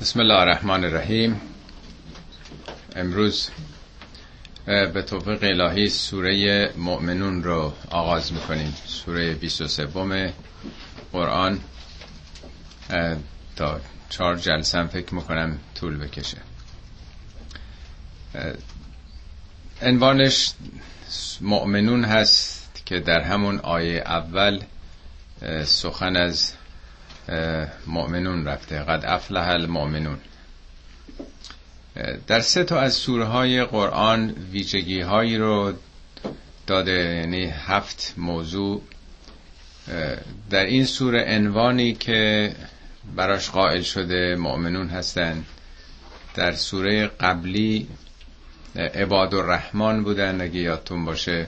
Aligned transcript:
بسم 0.00 0.20
الله 0.20 0.34
الرحمن 0.34 0.84
الرحیم 0.84 1.40
امروز 2.96 3.50
به 4.66 5.02
توفیق 5.06 5.44
الهی 5.44 5.88
سوره 5.88 6.72
مؤمنون 6.76 7.42
رو 7.42 7.72
آغاز 7.90 8.32
می‌کنیم. 8.32 8.74
سوره 8.86 9.34
23 9.34 9.86
قرآن. 11.12 11.60
تا 13.56 13.80
چهار 14.08 14.36
جلسه 14.36 14.78
هم 14.78 14.88
فکر 14.88 15.14
می‌کنم 15.14 15.58
طول 15.74 15.96
بکشه. 15.98 16.38
عنوانش 19.82 20.52
مؤمنون 21.40 22.04
هست 22.04 22.82
که 22.84 23.00
در 23.00 23.20
همون 23.20 23.58
آیه 23.58 23.98
اول 24.06 24.62
سخن 25.64 26.16
از 26.16 26.52
مؤمنون 27.86 28.44
رفته. 28.48 28.78
قد 28.78 29.04
افلح 29.06 29.48
المؤمنون. 29.48 30.18
در 32.26 32.40
سه 32.40 32.64
تا 32.64 32.80
از 32.80 32.94
سوره 32.94 33.24
های 33.24 33.64
قرآن 33.64 34.34
ویژگی 34.52 35.00
هایی 35.00 35.36
رو 35.38 35.72
داده 36.66 36.92
یعنی 36.92 37.44
هفت 37.46 38.14
موضوع. 38.16 38.82
در 40.50 40.64
این 40.64 40.84
سوره 40.84 41.24
عنوانی 41.36 41.94
که 41.94 42.52
براش 43.16 43.50
قائل 43.50 43.82
شده 43.82 44.36
مؤمنون 44.36 44.88
هستند 44.88 45.46
در 46.34 46.52
سوره 46.52 47.06
قبلی 47.06 47.88
عباد 48.76 49.34
الرحمن 49.34 50.04
بودن. 50.04 50.40
اگه 50.40 50.60
یادتون 50.60 51.04
باشه 51.04 51.46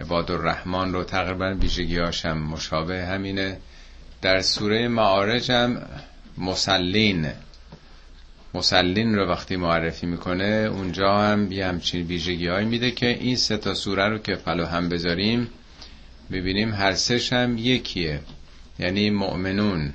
عباد 0.00 0.30
الرحمن 0.30 0.92
رو 0.92 1.04
تقریبا 1.04 1.54
ویژگی 1.60 1.98
هم 2.24 2.38
مشابه 2.38 3.04
همینه. 3.06 3.58
در 4.22 4.40
سوره 4.40 4.88
معارج 4.88 5.52
هم 5.52 5.82
مسلین 6.38 7.28
مسلین 8.54 9.14
رو 9.14 9.28
وقتی 9.28 9.56
معرفی 9.56 10.06
می‌کنه 10.06 10.70
اونجا 10.72 11.18
هم 11.18 11.52
یه 11.52 11.66
همچین 11.66 12.06
ویژگی 12.06 12.46
های 12.46 12.64
میده 12.64 12.90
که 12.90 13.06
این 13.06 13.36
سه 13.36 13.56
تا 13.56 13.74
سوره 13.74 14.08
رو 14.08 14.18
که 14.18 14.36
فلو 14.36 14.64
هم 14.64 14.88
بذاریم 14.88 15.48
ببینیم 16.32 16.72
هر 16.72 16.94
سش 16.94 17.32
هم 17.32 17.58
یکیه. 17.58 18.20
یعنی 18.78 19.10
مؤمنون 19.10 19.92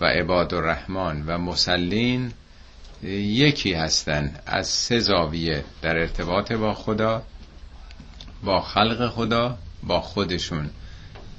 و 0.00 0.04
عباد 0.04 0.54
الرحمن 0.54 1.22
و 1.26 1.38
مسلین 1.38 2.32
یکی 3.02 3.72
هستن 3.72 4.34
از 4.46 4.66
سه 4.66 4.98
زاویه 4.98 5.64
در 5.82 5.98
ارتباط 5.98 6.52
با 6.52 6.74
خدا 6.74 7.22
با 8.44 8.60
خلق 8.60 9.08
خدا 9.08 9.58
با 9.82 10.00
خودشون 10.00 10.70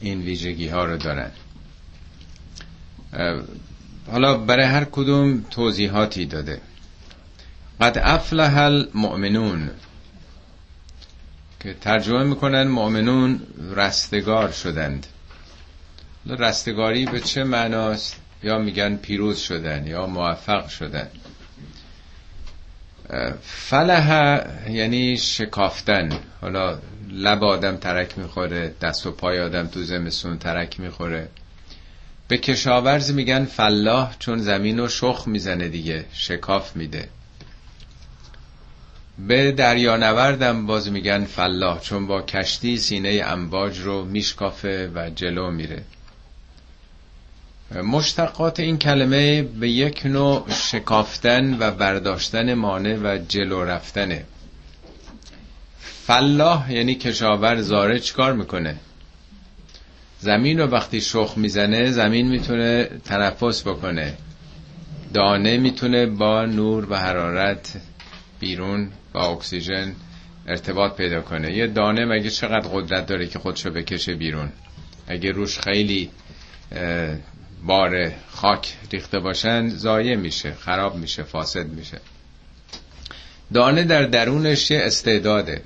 این 0.02 0.22
ویژگی 0.22 0.68
ها 0.68 0.86
رو 0.86 0.98
دارن. 0.98 1.32
حالا 4.12 4.38
برای 4.38 4.66
هر 4.66 4.84
کدوم 4.84 5.46
توضیحاتی 5.52 6.26
داده. 6.26 6.62
قد 7.82 7.98
افلح 8.04 8.58
المؤمنون. 8.58 9.70
که 11.60 11.74
ترجمه 11.74 12.24
می‌کنن 12.24 12.64
مؤمنون 12.68 13.42
رستگار 13.76 14.52
شدند. 14.52 15.08
رستگاری 16.26 17.06
به 17.06 17.20
چه 17.20 17.44
معناست؟ 17.44 18.16
یا 18.44 18.58
میگن 18.58 18.96
پیروز 18.96 19.38
شدن 19.38 19.88
یا 19.88 20.08
موفق 20.08 20.68
شدن. 20.68 21.08
فلح 23.42 24.42
یعنی 24.70 25.18
شکافتن. 25.18 26.10
حالا 26.42 26.80
لب 27.10 27.44
آدم 27.44 27.78
ترک 27.78 28.18
می‌خوره 28.18 28.74
دست 28.82 29.08
و 29.08 29.12
پای 29.12 29.40
آدم 29.40 29.68
تو 29.68 29.84
زمستون 29.84 30.38
ترک 30.38 30.80
می‌خوره. 30.80 31.30
به 32.30 32.38
کشاورز 32.38 33.12
میگن 33.12 33.46
فلاح 33.46 34.16
چون 34.20 34.40
زمین 34.40 34.80
رو 34.80 34.88
شخ 34.88 35.24
می‌زنه 35.28 35.68
دیگه 35.68 36.06
شکاف 36.14 36.76
میده. 36.76 37.10
به 39.28 39.52
دریانوردم 39.52 40.66
باز 40.66 40.92
میگن 40.92 41.26
فلاح 41.26 41.82
چون 41.82 42.08
با 42.08 42.22
کشتی 42.22 42.78
سینه 42.78 43.24
امواج 43.26 43.80
رو 43.80 44.06
میشکافه 44.06 44.92
و 44.96 45.10
جلو 45.10 45.52
میره. 45.52 45.84
مشتقات 47.84 48.60
این 48.60 48.78
کلمه 48.78 49.42
به 49.42 49.70
یک 49.70 50.06
نوع 50.06 50.46
شکافتن 50.50 51.58
و 51.60 51.72
برداشتن 51.72 52.54
مانع 52.54 52.96
و 52.96 53.18
جلو 53.28 53.64
رفتنه. 53.64 54.26
فلاح 55.80 56.74
یعنی 56.74 56.96
کشاور 56.96 57.62
زاره 57.62 58.00
چکار 58.00 58.34
می‌کنه؟ 58.34 58.78
زمین 60.20 60.60
رو 60.60 60.66
وقتی 60.66 61.02
شخ 61.02 61.34
می‌زنه 61.38 61.92
زمین 61.92 62.28
می‌تونه 62.28 62.90
تنفس 63.06 63.68
بکنه. 63.68 64.14
دانه 65.14 65.58
می‌تونه 65.58 66.06
با 66.06 66.46
نور 66.46 66.88
و 66.90 66.96
حرارت 66.96 67.82
بیرون 68.40 68.90
با 69.14 69.26
اکسیژن 69.26 69.96
ارتباط 70.48 70.96
پیدا 70.96 71.22
کنه. 71.22 71.54
یه 71.54 71.68
دانه 71.68 72.06
مگه 72.06 72.30
چقدر 72.30 72.68
قدرت 72.74 73.06
داره 73.06 73.28
که 73.28 73.40
خودشو 73.40 73.70
بکشه 73.70 74.16
بیرون؟ 74.16 74.50
اگه 75.08 75.32
روش 75.32 75.60
خیلی 75.60 76.10
بار 77.66 78.12
خاک 78.32 78.74
ریخته 78.92 79.20
باشن 79.20 79.68
زایه 79.70 80.16
میشه 80.16 80.54
خراب 80.54 80.96
میشه 80.96 81.24
فاسد 81.24 81.68
میشه. 81.68 82.00
دانه 83.54 83.84
در 83.84 84.04
درونش 84.04 84.72
یه 84.72 84.80
استعداده. 84.84 85.62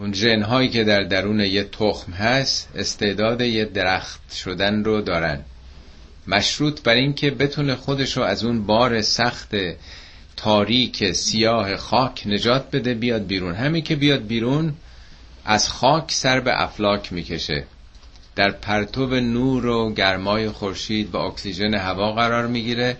اون 0.00 0.12
جنهایی 0.12 0.68
که 0.68 0.84
در 0.84 1.02
درون 1.02 1.40
یه 1.40 1.64
تخم 1.64 2.12
هست 2.12 2.68
استعداد 2.74 3.40
یه 3.40 3.64
درخت 3.64 4.32
شدن 4.32 4.84
رو 4.84 5.00
دارن. 5.00 5.40
مشروط 6.26 6.82
بر 6.82 6.94
این 6.94 7.14
که 7.14 7.30
بتونه 7.30 7.74
خودشو 7.74 8.20
از 8.20 8.44
اون 8.44 8.66
بار 8.66 9.02
سخت 9.02 9.54
تاریک 10.36 11.12
سیاه 11.12 11.76
خاک 11.76 12.22
نجات 12.26 12.70
بده 12.70 12.94
بیاد 12.94 13.26
بیرون. 13.26 13.54
همین 13.54 13.82
که 13.82 13.96
بیاد 13.96 14.26
بیرون 14.26 14.74
از 15.44 15.68
خاک 15.68 16.12
سر 16.12 16.40
به 16.40 16.62
افلاک 16.62 17.12
می‌کشه. 17.12 17.64
در 18.36 18.50
پرتو 18.50 19.06
نور 19.06 19.66
و 19.66 19.94
گرمای 19.94 20.48
خورشید 20.50 21.10
با 21.10 21.26
اکسیژن 21.26 21.74
هوا 21.74 22.12
قرار 22.12 22.46
می‌گیره. 22.46 22.96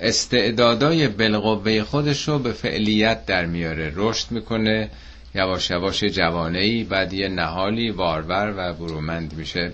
استعدادای 0.00 1.08
بالقوه 1.08 1.82
خودش 1.82 2.28
رو 2.28 2.38
به 2.38 2.52
فعلیت 2.52 3.26
در 3.26 3.46
میاره. 3.46 3.92
رشد 3.94 4.30
می‌کنه. 4.30 4.90
یواش 5.34 5.70
یواش 5.70 6.04
جوانه 6.04 6.58
ای 6.58 6.84
بعد 6.84 7.12
یه 7.12 7.28
نهالی 7.28 7.90
وارور 7.90 8.54
و 8.56 8.72
برومند 8.72 9.34
میشه 9.34 9.72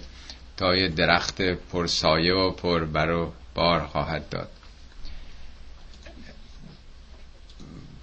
تا 0.56 0.76
یه 0.76 0.88
درخت 0.88 1.42
پرسایه 1.42 2.34
و 2.34 2.50
پر 2.50 2.84
برو 2.84 3.32
بار 3.54 3.80
خواهد 3.80 4.28
داد. 4.28 4.48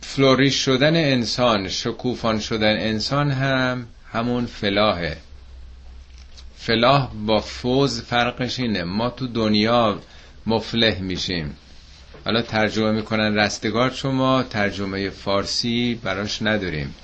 فلوریش 0.02 0.66
شدن 0.66 0.96
انسان 0.96 1.68
شکوفان 1.68 2.40
شدن 2.40 2.80
انسان 2.80 3.32
هم 3.32 3.88
همون 4.12 4.46
فلاحه. 4.46 5.18
فلاح 6.58 7.12
با 7.26 7.40
فوز 7.40 8.02
فرقش 8.02 8.60
اینه. 8.60 8.84
ما 8.84 9.10
تو 9.10 9.28
دنیا 9.28 10.00
مفلح 10.46 11.00
میشیم. 11.00 11.58
حالا 12.26 12.42
ترجمه 12.42 12.92
می‌کنن 12.92 13.36
رستگار 13.36 13.90
چون 13.90 14.16
ما 14.16 14.44
ترجمه 14.44 15.10
فارسی 15.10 16.00
براش 16.04 16.42
نداریم. 16.42 16.96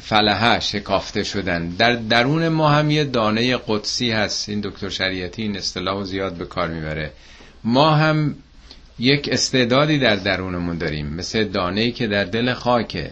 فلحه 0.00 0.60
شکافته 0.60 1.24
شدن. 1.24 1.68
در 1.68 1.92
درون 1.92 2.48
ما 2.48 2.68
هم 2.68 2.90
یه 2.90 3.04
دانه 3.04 3.56
قدسی 3.66 4.10
هست. 4.10 4.48
این 4.48 4.60
دکتر 4.60 4.88
شریعتی 4.88 5.42
این 5.42 5.56
اصطلاح 5.56 6.04
زیاد 6.04 6.32
به 6.34 6.44
کار 6.44 6.68
می‌بره. 6.68 7.10
ما 7.64 7.90
هم 7.90 8.34
یک 8.98 9.28
استعدادی 9.32 9.98
در 9.98 10.16
درونمون 10.16 10.78
داریم. 10.78 11.06
مثل 11.06 11.44
دانه 11.44 11.90
که 11.90 12.06
در 12.06 12.24
دل 12.24 12.52
خاکه. 12.52 13.10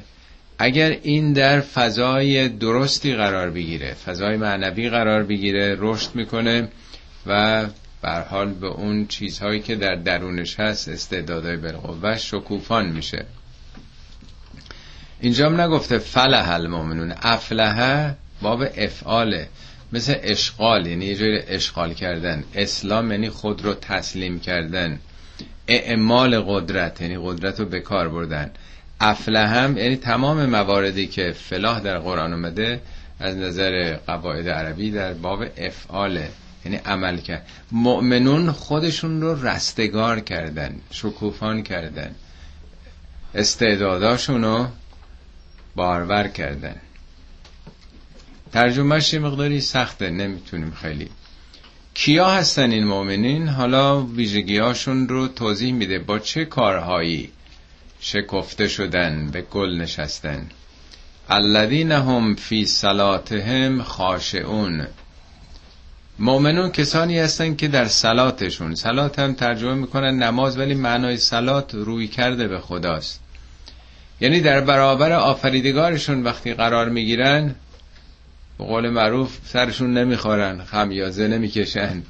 اگر 0.59 0.97
این 1.03 1.33
در 1.33 1.61
فضای 1.61 2.49
درستی 2.49 3.15
قرار 3.15 3.51
بگیره 3.51 3.95
فضای 3.95 4.37
معنوی 4.37 4.91
قرار 4.91 5.23
بگیره 5.25 5.77
رشد 5.79 6.15
می‌کنه 6.15 6.69
و 7.27 7.67
حال 8.31 8.53
به 8.53 8.67
اون 8.67 9.07
چیزهایی 9.07 9.61
که 9.61 9.77
در 9.77 9.95
درونش 9.95 10.61
هست 10.61 10.89
استعدادهای 10.89 11.57
بالقوه 11.57 12.19
شکوفان 12.19 12.87
میشه. 12.87 13.27
اینجا 15.21 15.47
هم 15.47 15.61
نگفته 15.61 15.99
فلح 15.99 16.51
المؤمنون. 16.51 17.15
افلحه 17.23 18.15
باب 18.43 18.63
افعاله. 18.77 19.49
مثل 19.93 20.15
اشغال 20.23 20.87
یعنی 20.87 21.05
یه 21.05 21.15
جوری 21.17 21.39
اشغال 21.49 21.95
کردن. 21.95 22.45
اسلام 22.55 23.11
یعنی 23.11 23.31
خود 23.31 23.65
رو 23.65 23.75
تسلیم 23.75 24.41
کردن. 24.41 24.99
اعمال 25.69 26.41
قدرت 26.41 27.01
یعنی 27.01 27.19
قدرت 27.23 27.61
رو 27.61 27.67
به 27.67 27.81
کار 27.81 28.09
بردن. 28.09 28.51
افلهم 29.01 29.77
یعنی 29.79 29.97
تمام 29.97 30.47
مواردی 30.47 31.07
که 31.07 31.33
فلاح 31.33 31.81
در 31.81 31.99
قرآن 31.99 32.33
اومده 32.33 32.81
از 33.21 33.37
نظر 33.37 33.97
قواعد 34.07 34.49
عربی 34.49 34.91
در 34.91 35.13
باب 35.13 35.45
افعاله. 35.57 36.29
یعنی 36.65 36.77
عمل 36.77 37.17
کرد. 37.17 37.47
مؤمنون 37.73 38.53
خودشون 38.53 39.21
رو 39.21 39.47
رستگار 39.47 40.21
کردن 40.21 40.75
شکوفان 40.91 41.63
کردن. 41.63 42.15
استعداداشون 43.35 44.45
رو 44.45 44.67
بارور 45.77 46.29
کردن. 46.29 46.77
ترجمهش 48.53 49.13
یه 49.13 49.19
مقداری 49.19 49.61
سخته 49.61 50.11
نمی‌تونیم 50.11 50.71
خیلی. 50.71 51.09
کیا 51.95 52.31
هستن 52.31 52.71
این 52.71 52.87
مؤمنین؟ 52.87 53.49
حالا 53.49 54.03
ویژگیهاشون 54.03 55.09
رو 55.09 55.29
توضیح 55.29 55.73
میده 55.73 55.99
با 55.99 56.19
چه 56.19 56.45
کارهایی 56.45 57.31
شکفته 58.01 58.69
شدن 58.69 59.31
به 59.33 59.43
گل 59.43 59.81
نشستن. 59.81 60.47
الذین 61.29 61.93
هم 61.93 62.35
فی 62.35 62.67
صلاتهم 62.67 63.83
خاشعون. 63.83 64.87
مؤمنون 66.19 66.71
کسانی 66.71 67.19
هستن 67.19 67.57
که 67.57 67.69
در 67.69 67.89
صلاتشون. 67.89 68.75
صلات 68.75 69.19
هم 69.19 69.35
ترجمه 69.35 69.75
می‌کنن 69.75 70.23
نماز 70.23 70.59
ولی 70.59 70.75
معنای 70.75 71.17
صلات 71.17 71.75
روی 71.75 72.09
کرده 72.09 72.49
به 72.49 72.59
خداست. 72.59 73.21
یعنی 74.21 74.41
در 74.41 74.61
برابر 74.61 75.13
آفریدگارشون 75.13 76.23
وقتی 76.23 76.55
قرار 76.55 76.89
می‌گیرن 76.89 77.55
به 78.59 78.65
قول 78.65 78.91
معروف 78.91 79.39
سرشون 79.45 79.93
نمی‌خورن 79.99 80.63
خمیازه 80.65 81.29
نمی‌کشن 81.29 82.03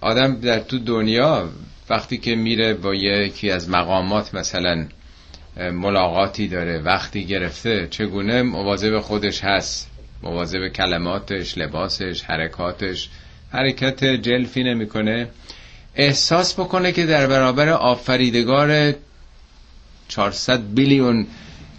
آدم 0.00 0.40
در 0.40 0.58
تو 0.58 0.78
دنیا 0.78 1.48
وقتی 1.90 2.18
که 2.18 2.34
میره 2.34 2.74
با 2.74 2.94
یکی 2.94 3.50
از 3.50 3.70
مقامات 3.70 4.34
مثلا 4.34 4.86
ملاقاتی 5.56 6.48
داره 6.48 6.78
وقتی 6.78 7.24
گرفته 7.24 7.86
چگونه 7.90 8.42
مواظب 8.42 8.98
خودش 8.98 9.44
هست؟ 9.44 9.90
مواظب 10.22 10.68
کلماتش 10.68 11.58
لباسش 11.58 12.22
حرکاتش 12.22 13.08
حرکت 13.52 14.04
جلفی 14.04 14.64
نمی‌کنه. 14.64 15.28
احساس 15.94 16.54
بکنه 16.54 16.92
که 16.92 17.06
در 17.06 17.26
برابر 17.26 17.68
آفریدگار 17.68 18.94
400 20.08 20.74
بیلیون 20.74 21.26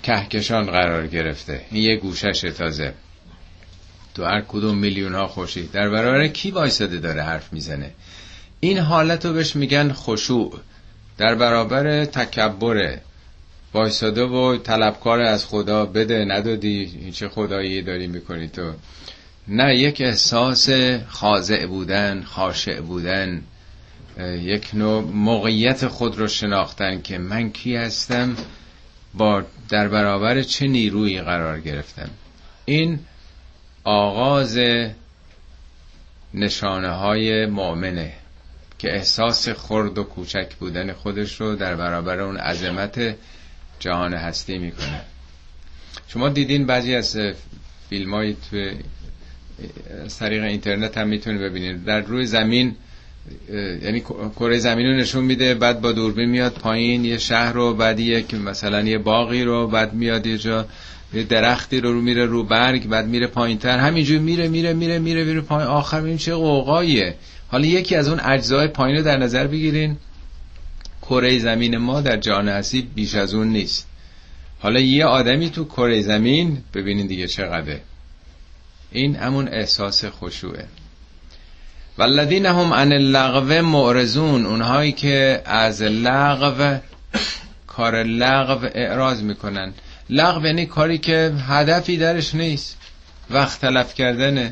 کهکشان 0.03 0.65
قرار 0.65 1.07
گرفته. 1.07 1.61
این 1.71 1.83
یه 1.83 1.95
گوشش 1.95 2.41
تازه. 2.57 2.93
تو 4.15 4.25
هر 4.25 4.41
کدوم 4.41 4.77
میلیون 4.77 5.15
ها 5.15 5.27
خوشی 5.27 5.67
در 5.67 5.89
برابر 5.89 6.27
کی 6.27 6.51
وایساده 6.51 6.97
داره 6.97 7.23
حرف 7.23 7.53
می‌زنه؟ 7.53 7.91
این 8.59 8.77
حالت 8.77 9.25
رو 9.25 9.33
بهش 9.33 9.55
میگن 9.55 9.91
خشوع. 9.93 10.59
در 11.17 11.35
برابر 11.35 12.05
تکبره. 12.05 13.01
وایساده 13.73 14.23
و 14.23 14.57
طلبکار 14.57 15.21
از 15.21 15.45
خدا 15.45 15.85
بده 15.85 16.25
ندادی 16.25 17.11
چه 17.11 17.29
خدایی 17.29 17.81
داری 17.81 18.07
می‌کنی 18.07 18.47
تو؟ 18.47 18.73
نه 19.47 19.75
یک 19.75 20.01
احساس 20.01 20.69
خاضع 21.07 21.65
بودن 21.65 22.23
خاشع 22.23 22.81
بودن. 22.81 23.43
یک 24.19 24.69
نوع 24.74 25.04
موقعیت 25.04 25.88
خود 25.88 26.18
رو 26.18 26.27
شناختن 26.27 27.01
که 27.01 27.18
من 27.18 27.51
کی 27.51 27.75
هستم 27.75 28.36
با 29.13 29.44
در 29.69 29.88
برابر 29.88 30.42
چه 30.42 30.68
نیرویی 30.68 31.21
قرار 31.21 31.60
گرفتم. 31.60 32.10
این 32.66 33.00
آغاز 33.83 34.60
نشانه 36.33 36.89
های 36.89 37.45
مؤمنه 37.45 38.13
که 38.80 38.95
احساس 38.95 39.50
خرد 39.50 39.98
و 39.98 40.04
کوچک 40.04 40.56
بودن 40.56 40.94
خودش 40.94 41.42
رو 41.42 41.56
در 41.56 41.75
برابر 41.75 42.19
اون 42.19 42.38
عظمت 42.38 43.15
جهان 43.80 44.13
هستی 44.13 44.57
می‌کنه. 44.57 45.01
شما 46.07 46.30
دیدین 46.30 46.65
بعضی 46.65 46.95
از 46.95 47.18
فیلم 47.89 48.13
های 48.13 48.36
تو 48.51 48.72
طریق 50.19 50.44
اینترنت 50.44 50.98
هم 50.98 51.07
می‌تونید 51.07 51.42
ببینید. 51.42 51.86
در 51.86 52.00
روی 52.00 52.25
زمین 52.25 52.75
یعنی 53.83 54.00
کره 54.36 54.60
زمین 54.60 54.86
رو 54.86 54.94
نشون 54.94 55.24
میده 55.24 55.54
بعد 55.54 55.81
با 55.81 55.92
دوربین 55.92 56.30
میاد 56.30 56.54
پایین 56.54 57.06
یه 57.06 57.18
شهر 57.18 57.54
رو 57.54 57.74
بعد 57.74 58.00
یک 58.00 58.33
مثلا 58.33 58.81
یه 58.81 58.98
باقی 58.98 59.44
رو 59.44 59.68
بعد 59.68 59.94
میاد 59.94 60.27
یه 60.27 60.38
جا 60.38 60.66
یه 61.13 61.24
درختی 61.24 61.80
رو, 61.80 61.94
رو 61.94 62.01
میره 62.01 62.25
رو 62.25 62.44
برگ 62.44 62.88
بعد 62.88 63.07
میره 63.07 63.27
پایین 63.27 63.57
تر 63.57 63.77
همینجور 63.77 64.19
میره 64.19 64.48
میره 64.48 64.74
میره 64.74 65.00
میره 65.00 65.24
میره 65.24 65.42
پایین. 65.42 65.68
آخر 65.68 66.01
ببین 66.01 66.18
چه 66.18 66.36
قوقاییه. 66.36 67.16
حالا 67.48 67.66
یکی 67.66 67.95
از 67.95 68.07
اون 68.07 68.19
اجزای 68.19 68.68
پایین 68.68 68.98
رو 68.98 69.04
در 69.04 69.18
نظر 69.18 69.48
بگیرین. 69.48 69.98
کره 71.01 71.39
زمین 71.39 71.77
ما 71.77 72.01
در 72.01 72.18
جهان 72.18 72.50
هستی 72.50 72.81
بیش 72.81 73.15
از 73.15 73.33
اون 73.33 73.48
نیست. 73.48 73.88
حالا 74.60 74.80
یه 74.80 75.06
آدمی 75.06 75.50
تو 75.50 75.65
کره 75.65 76.01
زمین 76.01 76.57
ببینین 76.74 77.07
دیگه 77.07 77.27
چقدره. 77.27 77.81
این 78.92 79.15
همون 79.15 79.48
احساس 79.48 80.06
خشوعه. 80.06 80.65
والذین 82.00 82.46
هم 82.46 82.74
عن 82.74 82.92
اللغو 82.92 83.62
معرضون 83.62 84.46
اونهایی 84.46 84.92
که 84.92 85.42
از 85.46 85.81
لغو 85.81 86.78
کار 87.68 88.04
لغو 88.04 88.68
اعراض 88.74 89.22
می‌کنن. 89.24 89.74
لغو 90.10 90.46
یعنی 90.46 90.66
کاری 90.66 90.98
که 90.98 91.34
هدفی 91.48 91.98
درش 91.98 92.36
نیست. 92.36 92.78
وقت 93.30 93.62
تلف 93.62 93.94
کردنه 93.94 94.51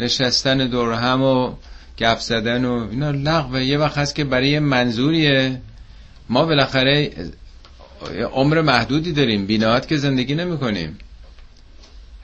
نشستن 0.00 0.58
دور 0.58 0.92
هم 0.92 1.22
و 1.22 1.54
گپ 1.98 2.18
زدن 2.18 2.64
و 2.64 2.88
اینا. 2.90 3.10
لغوه 3.10 3.64
یه 3.64 3.78
وقت 3.78 3.98
هست 3.98 4.14
که 4.14 4.24
برای 4.24 4.58
منظوریه. 4.58 5.60
ما 6.28 6.44
بالاخره 6.44 7.10
عمر 8.32 8.60
محدودی 8.60 9.12
داریم. 9.12 9.46
بیناهات 9.46 9.88
که 9.88 9.96
زندگی 9.96 10.34
نمی 10.34 10.58
کنیم 10.58 10.98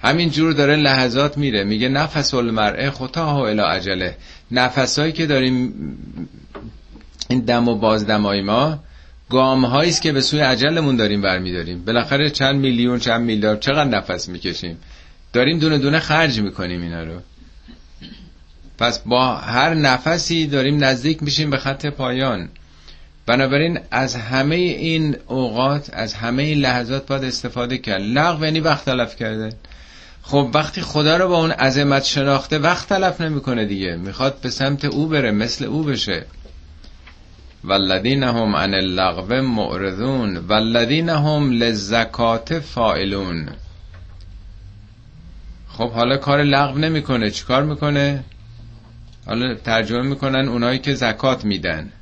همین 0.03 0.31
جور 0.31 0.53
داره 0.53 0.77
لحظات 0.77 1.39
میره. 1.39 1.65
میگه 1.65 1.89
نفس 1.89 2.35
المرء 2.35 2.91
خطاه 2.91 3.37
الی 3.37 3.61
عجله 3.61 4.17
نفسایی 4.51 5.13
که 5.13 5.27
داریم 5.27 5.75
این 7.29 7.41
دم 7.41 7.69
و 7.69 7.75
بازدمای 7.75 8.43
ما 8.43 8.79
گام 9.31 9.65
است 9.65 10.03
که 10.03 10.13
به 10.13 10.21
سوی 10.21 10.41
عجلمون 10.41 10.97
داریم 10.97 11.23
برمیداریم. 11.23 11.85
بالاخره 11.85 12.31
چند 12.31 12.61
میلیون 12.61 12.99
چند 12.99 13.21
میلیارد 13.21 13.61
چقدر 13.61 13.85
نفس 13.85 14.29
می‌کشیم؟ 14.29 14.79
داریم 15.33 15.59
دونه 15.59 15.79
دونه 15.79 15.99
خرج 15.99 16.41
می‌کنیم 16.41 16.83
اینا 16.83 17.03
رو. 17.03 17.21
پس 18.79 18.99
با 18.99 19.35
هر 19.35 19.75
نفسی 19.75 20.47
داریم 20.47 20.85
نزدیک 20.85 21.23
میشیم 21.23 21.51
به 21.51 21.57
خط 21.57 21.87
پایان. 21.87 22.49
بنابراین 23.27 23.79
از 23.91 24.17
همه 24.17 24.57
این 24.57 25.17
اوقات 25.27 25.91
از 25.93 26.15
همه 26.15 26.43
این 26.43 26.59
لحظات 26.59 27.07
باید 27.07 27.25
استفاده 27.25 27.79
کرد. 27.79 28.03
لغو 28.03 28.45
یعنی 28.45 28.61
وقت 28.61 28.85
تلف 28.85 29.17
کرده 29.17 29.53
خب 30.23 30.51
وقتی 30.55 30.81
خدا 30.81 31.17
رو 31.17 31.29
با 31.29 31.37
اون 31.39 31.51
عظمت 31.51 32.05
شناخته 32.05 32.59
وقت 32.59 32.89
تلف 32.89 33.21
نمی‌کنه 33.21 33.65
دیگه. 33.65 33.97
می‌خواد 33.97 34.41
به 34.41 34.51
سمت 34.51 34.85
او 34.85 35.07
بره 35.07 35.31
مثل 35.31 35.65
او 35.65 35.83
بشه. 35.83 36.27
والذین 37.65 38.23
هم 38.23 38.57
عن 38.57 38.75
اللغو 38.75 39.35
معرضون 39.35 40.37
والذین 40.37 41.09
هم 41.09 41.51
للزکات 41.51 42.59
فائلون 42.59 43.49
خب 45.69 45.91
حالا 45.91 46.17
کار 46.17 46.43
لغو 46.43 46.79
نمی‌کنه. 46.79 47.31
چیکار 47.31 47.63
می‌کنه؟ 47.63 48.25
حالا 49.27 49.55
ترجمه 49.55 50.03
می‌کنن 50.03 50.49
اونایی 50.49 50.79
که 50.79 50.95
زکات 50.95 51.45
میدن. 51.45 51.93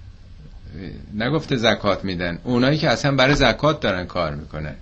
نگفته 1.15 1.57
زکات 1.57 2.05
میدن. 2.05 2.39
اونایی 2.45 2.79
که 2.79 2.91
اصلا 2.91 3.17
برای 3.17 3.35
زکات 3.35 3.81
دارن 3.81 4.07
کار 4.07 4.35
می‌کنن. 4.35 4.75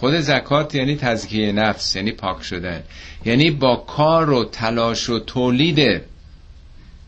خود 0.00 0.20
زکات 0.20 0.74
یعنی 0.74 0.96
تزکیه 0.96 1.52
نفس 1.52 1.96
یعنی 1.96 2.12
پاک 2.12 2.42
شدن. 2.42 2.82
یعنی 3.24 3.50
با 3.50 3.76
کار 3.76 4.30
و 4.30 4.44
تلاش 4.44 5.10
و 5.10 5.18
تولید 5.18 6.02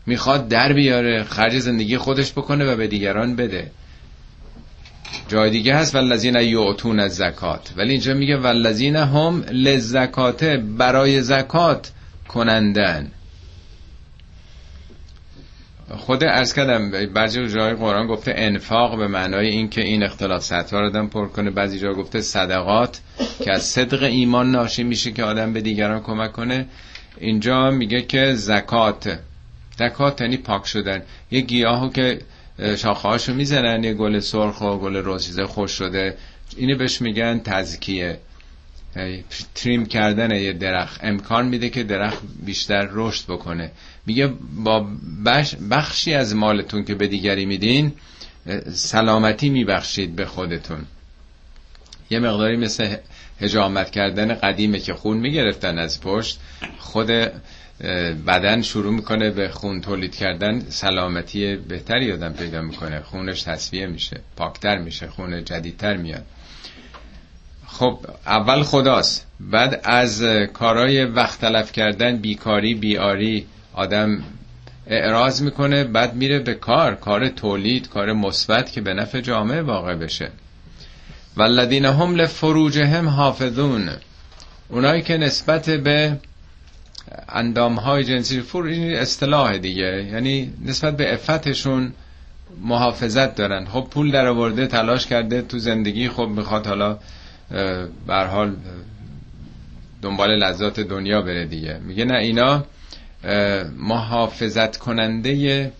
می‌خواد 0.05 0.47
در 0.47 0.73
بیاره 0.73 1.23
خرج 1.23 1.59
زندگی 1.59 1.97
خودش 1.97 2.31
بکنه 2.31 2.65
و 2.65 2.75
به 2.75 2.87
دیگران 2.87 3.35
بده. 3.35 3.71
جای 5.27 5.49
دیگه 5.49 5.75
هست 5.75 5.95
والذین 5.95 6.35
یعطون 6.35 6.99
از 6.99 7.15
زکات 7.15 7.71
ولی 7.77 7.91
اینجا 7.91 8.13
میگه 8.13 8.37
والذین 8.37 8.95
هم 8.95 9.43
لزکات 9.51 10.43
برای 10.77 11.21
زکات 11.21 11.91
کنندن. 12.27 13.11
خود 15.89 16.23
ارز 16.23 16.53
کردم 16.53 16.91
بعضی 17.13 17.47
جای 17.47 17.73
قرآن 17.73 18.07
گفته 18.07 18.33
انفاق 18.35 18.97
به 18.97 19.07
معنای 19.07 19.47
اینکه 19.47 19.81
این 19.81 20.03
اختلاف 20.03 20.43
سطح 20.43 20.77
رو 20.77 20.85
آدم 20.85 21.07
پر 21.07 21.27
کنه 21.27 21.51
بعضی 21.51 21.79
جا 21.79 21.93
گفته 21.93 22.21
صدقات 22.21 23.01
که 23.43 23.53
از 23.53 23.63
صدق 23.63 24.03
ایمان 24.03 24.51
ناشی 24.51 24.83
میشه 24.83 25.11
که 25.11 25.23
آدم 25.23 25.53
به 25.53 25.61
دیگران 25.61 26.01
کمک 26.01 26.31
کنه. 26.31 26.65
اینجا 27.17 27.69
میگه 27.71 28.01
که 28.01 28.33
زکات. 28.33 29.19
زکات 29.77 30.21
یعنی 30.21 30.37
پاک 30.37 30.65
شدن. 30.65 31.01
یه 31.31 31.41
گیاهو 31.41 31.89
که 31.89 32.21
شاخهاشو 32.77 33.33
می‌زنن 33.33 33.83
یه 33.83 33.93
گل 33.93 34.19
سرخ 34.19 34.61
و 34.61 34.77
گل 34.77 34.95
روزیزه 34.95 35.45
خوش 35.45 35.71
شده. 35.71 36.17
اینو 36.57 36.77
بهش 36.77 37.01
میگن 37.01 37.39
تزکیه. 37.39 38.19
تریم 39.55 39.85
کردن 39.85 40.31
یه 40.31 40.53
درخت. 40.53 40.99
امکان 41.03 41.47
میده 41.47 41.69
که 41.69 41.83
درخت 41.83 42.23
بیشتر 42.45 42.87
رشد 42.91 43.25
بکنه. 43.25 43.71
میگه 44.05 44.33
با 44.63 44.87
بخشی 45.69 46.13
از 46.13 46.35
مالتون 46.35 46.83
که 46.85 46.95
به 46.95 47.07
دیگری 47.07 47.45
میدین 47.45 47.93
سلامتی 48.73 49.49
میبخشید 49.49 50.15
به 50.15 50.25
خودتون. 50.25 50.85
یه 52.09 52.19
مقداری 52.19 52.57
مثل 52.57 52.95
هجامت 53.41 53.89
کردن 53.89 54.33
قدیمه 54.33 54.79
که 54.79 54.93
خون 54.93 55.17
می‌گرفتن 55.17 55.79
از 55.79 56.01
پشت 56.01 56.39
خود 56.77 57.07
بدن 58.27 58.61
شروع 58.61 58.93
می‌کنه 58.93 59.29
به 59.29 59.49
خون 59.49 59.81
تولید 59.81 60.15
کردن 60.15 60.59
سلامتی 60.59 61.55
بهتری 61.55 62.11
آدم 62.11 62.33
پیدا 62.33 62.61
می‌کنه. 62.61 63.01
خونش 63.01 63.43
تصویه 63.43 63.87
میشه 63.87 64.21
پاکتر 64.35 64.77
میشه 64.77 65.07
خون 65.07 65.45
جدیدتر 65.45 65.97
میاد. 65.97 66.25
خب 67.67 67.99
اول 68.25 68.63
خداست. 68.63 69.27
بعد 69.39 69.81
از 69.83 70.23
کارهای 70.53 71.05
وقت 71.05 71.41
تلف 71.41 71.71
کردن 71.71 72.17
بیکاری 72.17 72.75
بیاری 72.75 73.47
آدم 73.73 74.23
اعراض 74.87 75.41
می‌کنه 75.41 75.83
بعد 75.83 76.15
میره 76.15 76.39
به 76.39 76.53
کار 76.53 76.95
کار 76.95 77.27
تولید 77.27 77.89
کار 77.89 78.13
مثبت 78.13 78.71
که 78.71 78.81
به 78.81 78.93
نفع 78.93 79.21
جامعه 79.21 79.61
واقع 79.61 79.95
بشه. 79.95 80.29
والذین 81.37 81.85
هم 81.85 82.15
لفروجهم 82.15 83.09
حافظون. 83.09 83.89
اونایی 84.69 85.01
که 85.01 85.17
نسبت 85.17 85.69
به 85.69 86.17
اندام 87.29 87.75
های 87.75 88.03
جنسی 88.03 88.41
فور 88.41 88.65
این 88.65 88.95
اصطلاح 88.95 89.57
دیگه 89.57 90.09
یعنی 90.11 90.53
نسبت 90.65 90.97
به 90.97 91.13
افتشون 91.13 91.93
محافظت 92.61 93.35
دارن. 93.35 93.65
خب 93.65 93.87
پول 93.91 94.11
در 94.11 94.27
آورده 94.27 94.67
تلاش 94.67 95.07
کرده 95.07 95.41
تو 95.41 95.59
زندگی 95.59 96.09
خب 96.09 96.27
می‌خواد 96.35 96.67
حالا 96.67 96.97
بر 98.07 98.27
حال 98.27 98.55
دنبال 100.01 100.43
لذات 100.43 100.79
دنیا 100.79 101.21
بره 101.21 101.45
دیگه. 101.45 101.79
میگه 101.87 102.05
نه 102.05 102.17
اینا 102.17 102.63
محافظت 103.77 104.77
کننده 104.77 105.71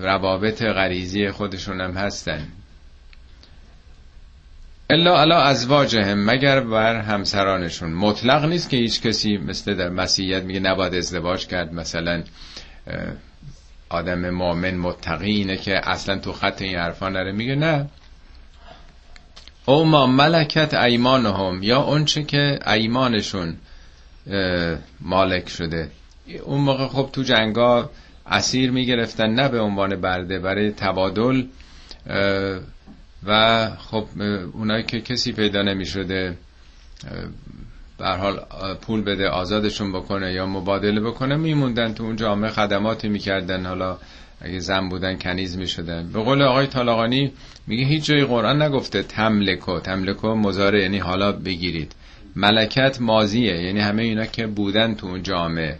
روابط 0.00 0.62
غریزی 0.62 1.30
خودشون 1.30 1.80
هم 1.80 1.92
هستن. 1.92 2.48
الا 4.90 5.20
علا 5.20 5.40
ازواجهم 5.42 6.30
مگر 6.30 6.60
بر 6.60 6.96
همسرانشون. 6.96 7.92
مطلق 7.92 8.44
نیست 8.44 8.70
که 8.70 8.76
هیچ 8.76 9.02
کسی 9.02 9.36
مثل 9.36 9.74
در 9.74 9.88
مسیحیت 9.88 10.42
میگه 10.42 10.60
نباید 10.60 10.94
ازدواج 10.94 11.46
کرد. 11.46 11.72
مثلا 11.72 12.22
آدم 13.88 14.30
مؤمن 14.30 14.74
متقی 14.74 15.30
اینه 15.30 15.56
که 15.56 15.90
اصلا 15.90 16.18
تو 16.18 16.32
خط 16.32 16.62
این 16.62 16.76
حرفا 16.76 17.08
نره. 17.08 17.32
میگه 17.32 17.54
نه. 17.54 17.88
او 19.66 19.84
ما 19.84 20.06
ملکت 20.06 20.74
ایمانهم 20.74 21.62
یا 21.62 21.82
اونچه 21.82 22.22
که 22.22 22.58
ایمانشون 22.66 23.56
مالک 25.00 25.48
شده. 25.48 25.90
اون 26.38 26.60
موقع 26.60 26.86
خب 26.86 27.08
تو 27.12 27.22
جنگا 27.22 27.90
اسیر 28.26 28.70
می‌گرفتن 28.70 29.30
نه 29.30 29.48
به 29.48 29.60
عنوان 29.60 30.00
برده 30.00 30.38
برای 30.38 30.70
تبادل 30.70 31.44
و 33.26 33.70
خب 33.78 34.04
اونایی 34.52 34.84
که 34.84 35.00
کسی 35.00 35.32
پیدا 35.32 35.62
نمی 35.62 35.86
شده 35.86 36.36
بر 37.98 38.16
حال 38.16 38.40
پول 38.80 39.02
بده 39.02 39.28
آزادشون 39.28 39.92
بکنه 39.92 40.32
یا 40.32 40.46
مبادله 40.46 41.00
بکنه 41.00 41.36
میموندن 41.36 41.94
تو 41.94 42.04
اون 42.04 42.16
جامعه 42.16 42.50
خدماتی 42.50 43.08
می‌کردن. 43.08 43.66
حالا 43.66 43.98
اگه 44.40 44.58
زن 44.58 44.88
بودن 44.88 45.18
کنیز 45.18 45.58
می‌شدن. 45.58 46.12
به 46.12 46.22
قول 46.22 46.42
آقای 46.42 46.66
طالقانی 46.66 47.32
میگه 47.66 47.84
هیچ 47.84 48.04
جای 48.04 48.24
قرآن 48.24 48.62
نگفته 48.62 49.02
تملکو. 49.02 49.80
تملکو 49.80 50.34
مزاره 50.34 50.82
یعنی 50.82 50.98
حالا 50.98 51.32
بگیرید. 51.32 51.94
ملکت 52.36 53.00
مازیه 53.00 53.62
یعنی 53.62 53.80
همه 53.80 54.02
اینا 54.02 54.26
که 54.26 54.46
بودن 54.46 54.94
تو 54.94 55.06
اون 55.06 55.22
جامعه. 55.22 55.78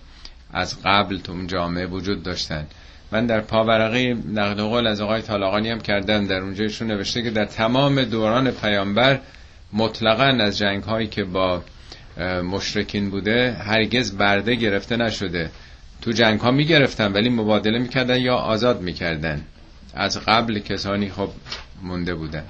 از 0.53 0.83
قبل 0.85 1.19
تو 1.19 1.33
اون 1.33 1.47
جامعه 1.47 1.87
وجود 1.87 2.23
داشتن. 2.23 2.67
من 3.13 3.27
در 3.27 3.41
پاورقی 3.41 4.15
نقل 4.15 4.63
قول 4.63 4.87
از 4.87 5.01
آقای 5.01 5.23
طالقانی 5.23 5.71
هم 5.71 5.81
کردم. 5.81 6.27
در 6.27 6.41
اونجایشون 6.41 6.89
نوشته 6.89 7.23
که 7.23 7.31
در 7.31 7.45
تمام 7.45 8.03
دوران 8.03 8.51
پیامبر 8.51 9.21
مطلقا 9.73 10.45
از 10.45 10.59
جنگ 10.59 10.83
هایی 10.83 11.07
که 11.07 11.25
با 11.25 11.63
مشرکین 12.51 13.11
بوده 13.11 13.53
هرگز 13.53 14.17
برده 14.17 14.55
گرفته 14.55 14.97
نشده. 14.97 15.51
تو 16.03 16.13
جنگ 16.13 16.41
ها 16.41 16.51
می 16.51 16.65
گرفتن 16.65 17.13
ولی 17.13 17.29
مبادله 17.29 17.79
می‌کردن 17.79 18.21
یا 18.21 18.35
آزاد 18.35 18.81
می‌کردن. 18.81 19.45
از 19.95 20.21
قبل 20.27 20.59
کسانی 20.59 21.11
خب 21.11 21.31
مونده 21.83 22.15
بودن. 22.15 22.45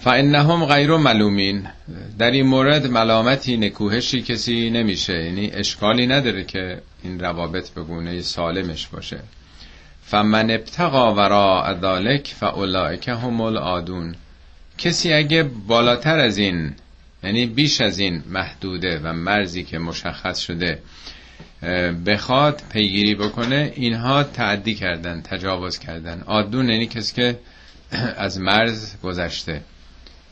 فانهم 0.00 0.64
غیر 0.64 0.96
ملومین 0.96 1.66
در 2.18 2.30
این 2.30 2.46
مورد 2.46 2.86
ملامتی 2.86 3.56
نکوهشی 3.56 4.22
کسی 4.22 4.70
نمیشه. 4.70 5.24
یعنی 5.24 5.50
اشکالی 5.50 6.06
نداره 6.06 6.44
که 6.44 6.82
این 7.02 7.20
روابط 7.20 7.70
به 7.70 7.82
گونه 7.82 8.22
سالمش 8.22 8.86
باشه. 8.86 9.20
فمن 10.04 10.50
ابتقا 10.50 11.14
ورا 11.14 11.78
ذالک 11.80 12.34
فاولئک 12.40 13.08
هم 13.08 13.40
العادون. 13.40 14.14
کسی 14.78 15.12
اگه 15.12 15.42
بالاتر 15.42 16.18
از 16.18 16.38
این 16.38 16.74
یعنی 17.24 17.46
بیش 17.46 17.80
از 17.80 17.98
این 17.98 18.22
محدوده 18.28 19.00
و 19.04 19.12
مرزی 19.12 19.64
که 19.64 19.78
مشخص 19.78 20.38
شده 20.38 20.78
بخواد 22.06 22.62
پیگیری 22.72 23.14
بکنه 23.14 23.72
اینها 23.76 24.22
تعدی 24.22 24.74
کردن 24.74 25.22
تجاوز 25.22 25.78
کردن. 25.78 26.20
عادون 26.20 26.68
یعنی 26.68 26.86
کسی 26.86 27.14
که 27.14 27.38
از 28.16 28.40
مرز 28.40 29.00
گذشته. 29.02 29.60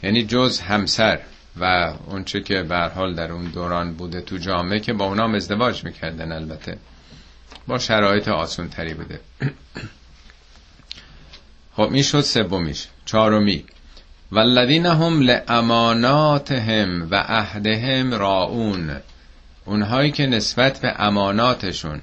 یعنی 0.03 0.25
جز 0.25 0.61
همسر 0.61 1.21
و 1.61 1.95
اونچه 2.07 2.41
که 2.41 2.63
به 2.63 2.79
حال 2.79 3.15
در 3.15 3.33
اون 3.33 3.45
دوران 3.45 3.95
بوده 3.95 4.21
تو 4.21 4.37
جامعه 4.37 4.81
که 4.81 4.93
با 4.93 5.05
اونام 5.05 5.35
ازدواج 5.35 5.85
می‌کردن 5.85 6.33
البته. 6.33 6.79
با 7.67 7.79
شرایط 7.79 8.29
آسون 8.29 8.69
تری 8.69 8.95
بوده. 8.95 9.21
خب 11.77 11.93
این 11.93 12.03
شد 12.03 12.21
سومیش. 12.21 12.87
چهارمی. 13.05 13.65
والذین 14.33 14.87
هم 14.87 15.21
لاماناتهم 15.21 17.11
و 17.11 17.15
عهدهم 17.17 18.15
راون 18.15 18.97
اونهایی 19.65 20.11
که 20.11 20.27
نسبت 20.27 20.81
به 20.81 21.01
اماناتشون. 21.01 22.01